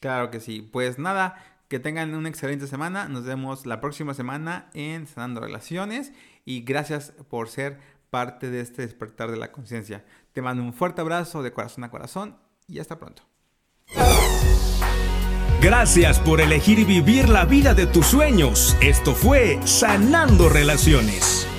Claro 0.00 0.30
que 0.30 0.40
sí. 0.40 0.62
Pues 0.62 0.98
nada, 0.98 1.36
que 1.68 1.78
tengan 1.78 2.14
una 2.14 2.30
excelente 2.30 2.66
semana. 2.66 3.08
Nos 3.10 3.26
vemos 3.26 3.66
la 3.66 3.82
próxima 3.82 4.14
semana 4.14 4.70
en 4.72 5.06
Sanando 5.06 5.42
Relaciones. 5.42 6.14
Y 6.46 6.62
gracias 6.62 7.12
por 7.28 7.48
ser 7.48 7.78
parte 8.10 8.50
de 8.50 8.60
este 8.60 8.82
despertar 8.82 9.30
de 9.30 9.38
la 9.38 9.52
conciencia. 9.52 10.04
Te 10.32 10.42
mando 10.42 10.62
un 10.62 10.72
fuerte 10.72 11.00
abrazo 11.00 11.42
de 11.42 11.52
corazón 11.52 11.84
a 11.84 11.90
corazón 11.90 12.36
y 12.66 12.78
hasta 12.80 12.98
pronto. 12.98 13.22
Gracias 15.60 16.18
por 16.18 16.40
elegir 16.40 16.86
vivir 16.86 17.28
la 17.28 17.44
vida 17.44 17.74
de 17.74 17.86
tus 17.86 18.06
sueños. 18.06 18.76
Esto 18.80 19.14
fue 19.14 19.58
Sanando 19.66 20.48
Relaciones. 20.48 21.49